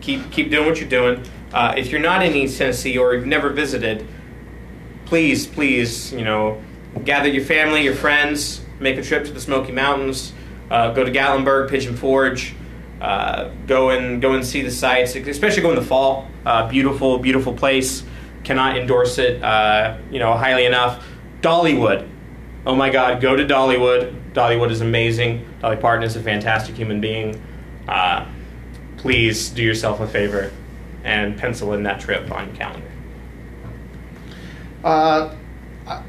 Keep 0.00 0.30
keep 0.30 0.50
doing 0.50 0.66
what 0.66 0.80
you're 0.80 0.88
doing. 0.88 1.24
Uh, 1.52 1.74
if 1.76 1.90
you're 1.90 2.00
not 2.00 2.24
in 2.24 2.34
East 2.34 2.58
Tennessee 2.58 2.96
or 2.96 3.14
you've 3.14 3.26
never 3.26 3.50
visited, 3.50 4.06
please 5.04 5.46
please 5.46 6.12
you 6.12 6.24
know 6.24 6.62
gather 7.04 7.28
your 7.28 7.44
family, 7.44 7.82
your 7.82 7.94
friends, 7.94 8.62
make 8.78 8.96
a 8.96 9.02
trip 9.02 9.24
to 9.24 9.32
the 9.32 9.40
Smoky 9.40 9.72
Mountains. 9.72 10.32
Uh, 10.70 10.92
go 10.92 11.04
to 11.04 11.10
Gatlinburg, 11.10 11.68
Pigeon 11.68 11.96
Forge. 11.96 12.54
Uh, 13.00 13.50
go 13.66 13.90
and 13.90 14.20
go 14.20 14.34
and 14.34 14.46
see 14.46 14.60
the 14.60 14.70
sights, 14.70 15.16
especially 15.16 15.62
go 15.62 15.70
in 15.70 15.76
the 15.76 15.82
fall. 15.82 16.28
Uh, 16.44 16.68
beautiful, 16.68 17.18
beautiful 17.18 17.52
place. 17.52 18.04
Cannot 18.44 18.76
endorse 18.76 19.18
it, 19.18 19.42
uh, 19.42 19.98
you 20.10 20.18
know, 20.18 20.34
highly 20.34 20.66
enough. 20.66 21.06
Dollywood, 21.40 22.08
oh 22.66 22.74
my 22.74 22.90
God, 22.90 23.20
go 23.20 23.36
to 23.36 23.44
Dollywood. 23.44 24.32
Dollywood 24.32 24.70
is 24.70 24.80
amazing. 24.80 25.46
Dolly 25.60 25.76
Parton 25.76 26.04
is 26.04 26.16
a 26.16 26.22
fantastic 26.22 26.74
human 26.74 27.00
being. 27.00 27.40
Please 29.00 29.48
do 29.48 29.62
yourself 29.62 30.00
a 30.00 30.06
favor 30.06 30.52
and 31.04 31.38
pencil 31.38 31.72
in 31.72 31.82
that 31.84 32.00
trip 32.00 32.30
on 32.30 32.48
your 32.48 32.56
calendar. 32.56 32.90
Uh, 34.84 35.34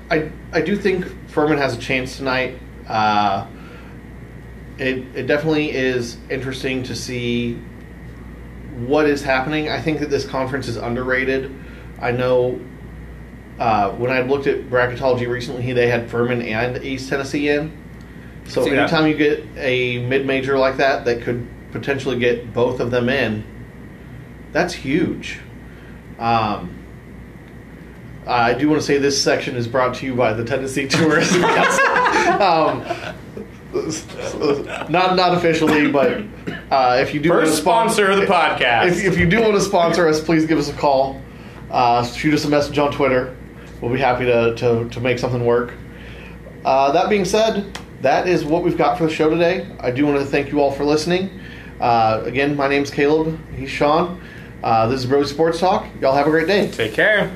I 0.10 0.30
I 0.52 0.60
do 0.60 0.76
think 0.76 1.06
Furman 1.30 1.58
has 1.58 1.74
a 1.74 1.80
chance 1.80 2.18
tonight. 2.18 2.60
Uh, 2.90 3.48
it 4.78 5.06
it 5.16 5.28
definitely 5.28 5.72
is 5.72 6.18
interesting 6.30 6.84
to 6.84 6.94
see 6.94 7.54
what 8.80 9.06
is 9.06 9.24
happening. 9.24 9.70
I 9.70 9.82
think 9.82 10.02
that 10.02 10.10
this 10.10 10.26
conference 10.26 10.68
is 10.68 10.76
underrated. 10.76 11.50
I 12.02 12.12
know 12.12 12.60
uh, 13.58 13.92
when 13.92 14.12
I 14.12 14.20
looked 14.20 14.48
at 14.48 14.70
bracketology 14.70 15.30
recently, 15.30 15.72
they 15.72 15.88
had 15.88 16.10
Furman 16.10 16.42
and 16.42 16.84
East 16.84 17.08
Tennessee 17.08 17.48
in. 17.48 17.72
So 18.48 18.66
See 18.66 18.72
that. 18.72 18.80
anytime 18.80 19.08
you 19.08 19.16
get 19.16 19.46
a 19.56 20.06
mid 20.06 20.26
major 20.26 20.58
like 20.58 20.76
that 20.76 21.06
that 21.06 21.22
could 21.22 21.48
potentially 21.72 22.20
get 22.20 22.54
both 22.54 22.80
of 22.80 22.92
them 22.92 23.10
in, 23.10 23.44
that's 24.52 24.74
huge. 24.74 25.40
Um, 26.20 26.78
I 28.28 28.54
do 28.54 28.70
want 28.70 28.80
to 28.82 28.86
say 28.86 28.98
this 28.98 29.22
section 29.22 29.56
is 29.56 29.68
brought 29.68 29.96
to 29.96 30.06
you 30.06 30.16
by 30.16 30.34
the 30.34 30.46
Tennessee 30.46 30.88
Tourism 30.88 31.44
um, 32.42 32.84
not 34.90 35.16
not 35.16 35.36
officially, 35.38 35.92
but 35.92 36.22
uh, 36.70 36.98
if 37.02 37.14
you 37.14 37.20
do 37.20 37.30
want 37.30 37.44
First 37.44 37.56
to 37.56 37.62
spon- 37.62 37.90
sponsor 37.90 38.12
of 38.12 38.20
the 38.20 38.26
podcast. 38.26 38.88
if, 38.88 39.04
if 39.06 39.18
you 39.18 39.30
do 39.30 39.42
want 39.42 39.54
to 39.56 39.62
sponsor 39.62 40.08
us, 40.08 40.22
please 40.24 40.46
give 40.46 40.60
us 40.60 40.70
a 40.70 40.74
call. 40.74 41.22
Uh, 41.70 42.06
shoot 42.06 42.34
us 42.34 42.46
a 42.46 42.50
message 42.50 42.78
on 42.78 42.92
Twitter. 42.92 43.36
We'll 43.82 43.92
be 43.94 44.00
happy 44.00 44.26
to, 44.26 44.54
to, 44.56 44.90
to 44.90 45.00
make 45.00 45.18
something 45.18 45.46
work. 45.46 45.74
Uh, 46.66 46.92
that 46.92 47.10
being 47.10 47.26
said, 47.26 47.78
that 48.02 48.28
is 48.28 48.44
what 48.44 48.64
we've 48.64 48.78
got 48.78 48.98
for 48.98 49.06
the 49.06 49.14
show 49.14 49.30
today. 49.30 49.68
I 49.80 49.90
do 49.90 50.06
want 50.06 50.20
to 50.20 50.26
thank 50.26 50.52
you 50.52 50.60
all 50.60 50.72
for 50.72 50.84
listening. 50.84 51.41
Uh, 51.82 52.22
again, 52.26 52.56
my 52.56 52.68
name's 52.68 52.92
Caleb. 52.92 53.40
He's 53.56 53.70
Sean. 53.72 54.22
Uh, 54.64 54.88
this 54.88 55.00
is 55.00 55.08
Bro 55.08 55.24
Sports 55.24 55.60
Talk. 55.60 55.88
Y'all 56.00 56.14
have 56.14 56.28
a 56.28 56.30
great 56.30 56.46
day. 56.46 56.70
Take 56.70 56.94
care. 56.94 57.36